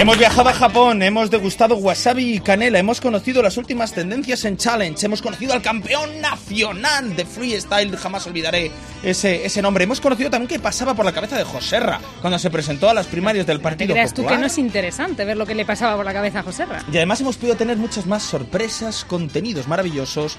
[0.00, 4.56] Hemos viajado a Japón, hemos degustado wasabi y canela, hemos conocido las últimas tendencias en
[4.56, 8.70] challenge, hemos conocido al campeón nacional de freestyle, jamás olvidaré
[9.02, 9.84] ese, ese nombre.
[9.84, 13.08] Hemos conocido también qué pasaba por la cabeza de Joserra cuando se presentó a las
[13.08, 14.38] primarias del Partido creas tú Popular.
[14.38, 16.82] que no es interesante ver lo que le pasaba por la cabeza a Joserra.
[16.90, 20.38] Y además hemos podido tener muchas más sorpresas, contenidos maravillosos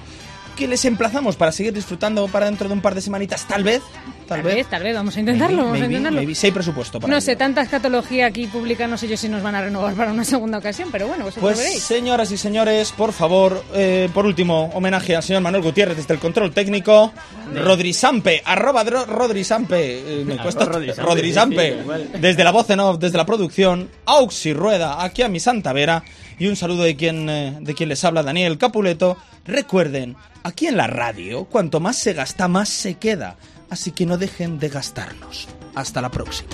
[0.56, 3.80] que les emplazamos para seguir disfrutando para dentro de un par de semanitas, tal vez.
[4.28, 6.18] Tal, Tal vez, tal vez, vamos a intentarlo, vamos a intentarlo.
[6.20, 6.34] maybe.
[6.34, 7.24] Si hay presupuesto para No ello.
[7.24, 10.24] sé, tanta escatología aquí pública, no sé yo si nos van a renovar para una
[10.24, 11.82] segunda ocasión, pero bueno, vosotros Pues veréis.
[11.82, 16.20] señoras y señores, por favor, eh, por último, homenaje al señor Manuel Gutiérrez desde el
[16.20, 17.12] control técnico.
[17.54, 20.70] Rodrisampe, arroba dro- Rodrisampe, eh, me cuesta sí,
[21.74, 22.10] sí, igual.
[22.20, 26.02] desde la voz en off, desde la producción, Auxi Rueda, aquí a mi Santa Vera,
[26.38, 29.16] y un saludo de quien, eh, de quien les habla, Daniel Capuleto.
[29.44, 33.36] Recuerden, aquí en la radio, cuanto más se gasta, más se queda,
[33.70, 35.48] así que no dejen de gastarnos.
[35.74, 36.50] Hasta la próxima.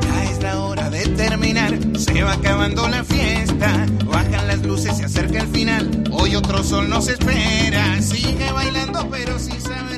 [0.00, 3.04] Ya es la hora de terminar, se va acabando la
[6.32, 8.00] Hoy otro sol nos espera.
[8.00, 9.91] Sigue bailando, pero sin saber.